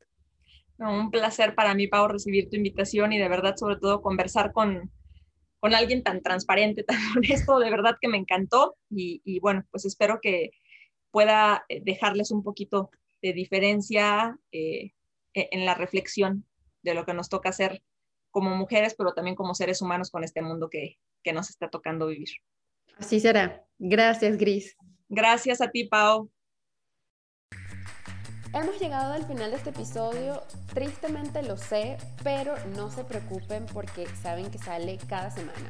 un 0.77 1.11
placer 1.11 1.55
para 1.55 1.73
mí, 1.73 1.87
Pau, 1.87 2.07
recibir 2.07 2.49
tu 2.49 2.57
invitación 2.57 3.13
y 3.13 3.19
de 3.19 3.29
verdad, 3.29 3.55
sobre 3.55 3.77
todo, 3.77 4.01
conversar 4.01 4.51
con, 4.51 4.91
con 5.59 5.73
alguien 5.73 6.03
tan 6.03 6.21
transparente, 6.21 6.83
tan 6.87 6.99
honesto, 7.15 7.59
de 7.59 7.69
verdad 7.69 7.97
que 7.99 8.07
me 8.07 8.17
encantó 8.17 8.75
y, 8.89 9.21
y 9.23 9.39
bueno, 9.39 9.65
pues 9.71 9.85
espero 9.85 10.19
que 10.21 10.51
pueda 11.11 11.65
eh, 11.69 11.81
dejarles 11.83 12.31
un 12.31 12.43
poquito 12.43 12.91
de 13.21 13.33
diferencia 13.33 14.37
eh, 14.51 14.93
e-, 15.33 15.49
en 15.51 15.65
la 15.65 15.75
reflexión 15.75 16.45
de 16.81 16.93
lo 16.93 17.05
que 17.05 17.13
nos 17.13 17.29
toca 17.29 17.49
hacer 17.49 17.83
como 18.31 18.55
mujeres, 18.55 18.95
pero 18.97 19.13
también 19.13 19.35
como 19.35 19.55
seres 19.55 19.81
humanos 19.81 20.11
con 20.11 20.23
este 20.23 20.41
mundo 20.41 20.69
que, 20.69 20.97
que 21.23 21.33
nos 21.33 21.49
está 21.49 21.69
tocando 21.69 22.07
vivir. 22.07 22.29
Así 22.97 23.19
será. 23.19 23.65
Gracias, 23.79 24.37
Gris. 24.37 24.75
Gracias 25.09 25.59
a 25.59 25.69
ti, 25.69 25.85
Pau. 25.85 26.29
Hemos 28.53 28.79
llegado 28.79 29.13
al 29.13 29.25
final 29.25 29.51
de 29.51 29.57
este 29.57 29.69
episodio, 29.69 30.41
tristemente 30.73 31.43
lo 31.43 31.57
sé, 31.57 31.97
pero 32.23 32.55
no 32.75 32.89
se 32.89 33.03
preocupen 33.03 33.65
porque 33.67 34.07
saben 34.07 34.49
que 34.49 34.57
sale 34.57 34.97
cada 35.07 35.29
semana. 35.29 35.69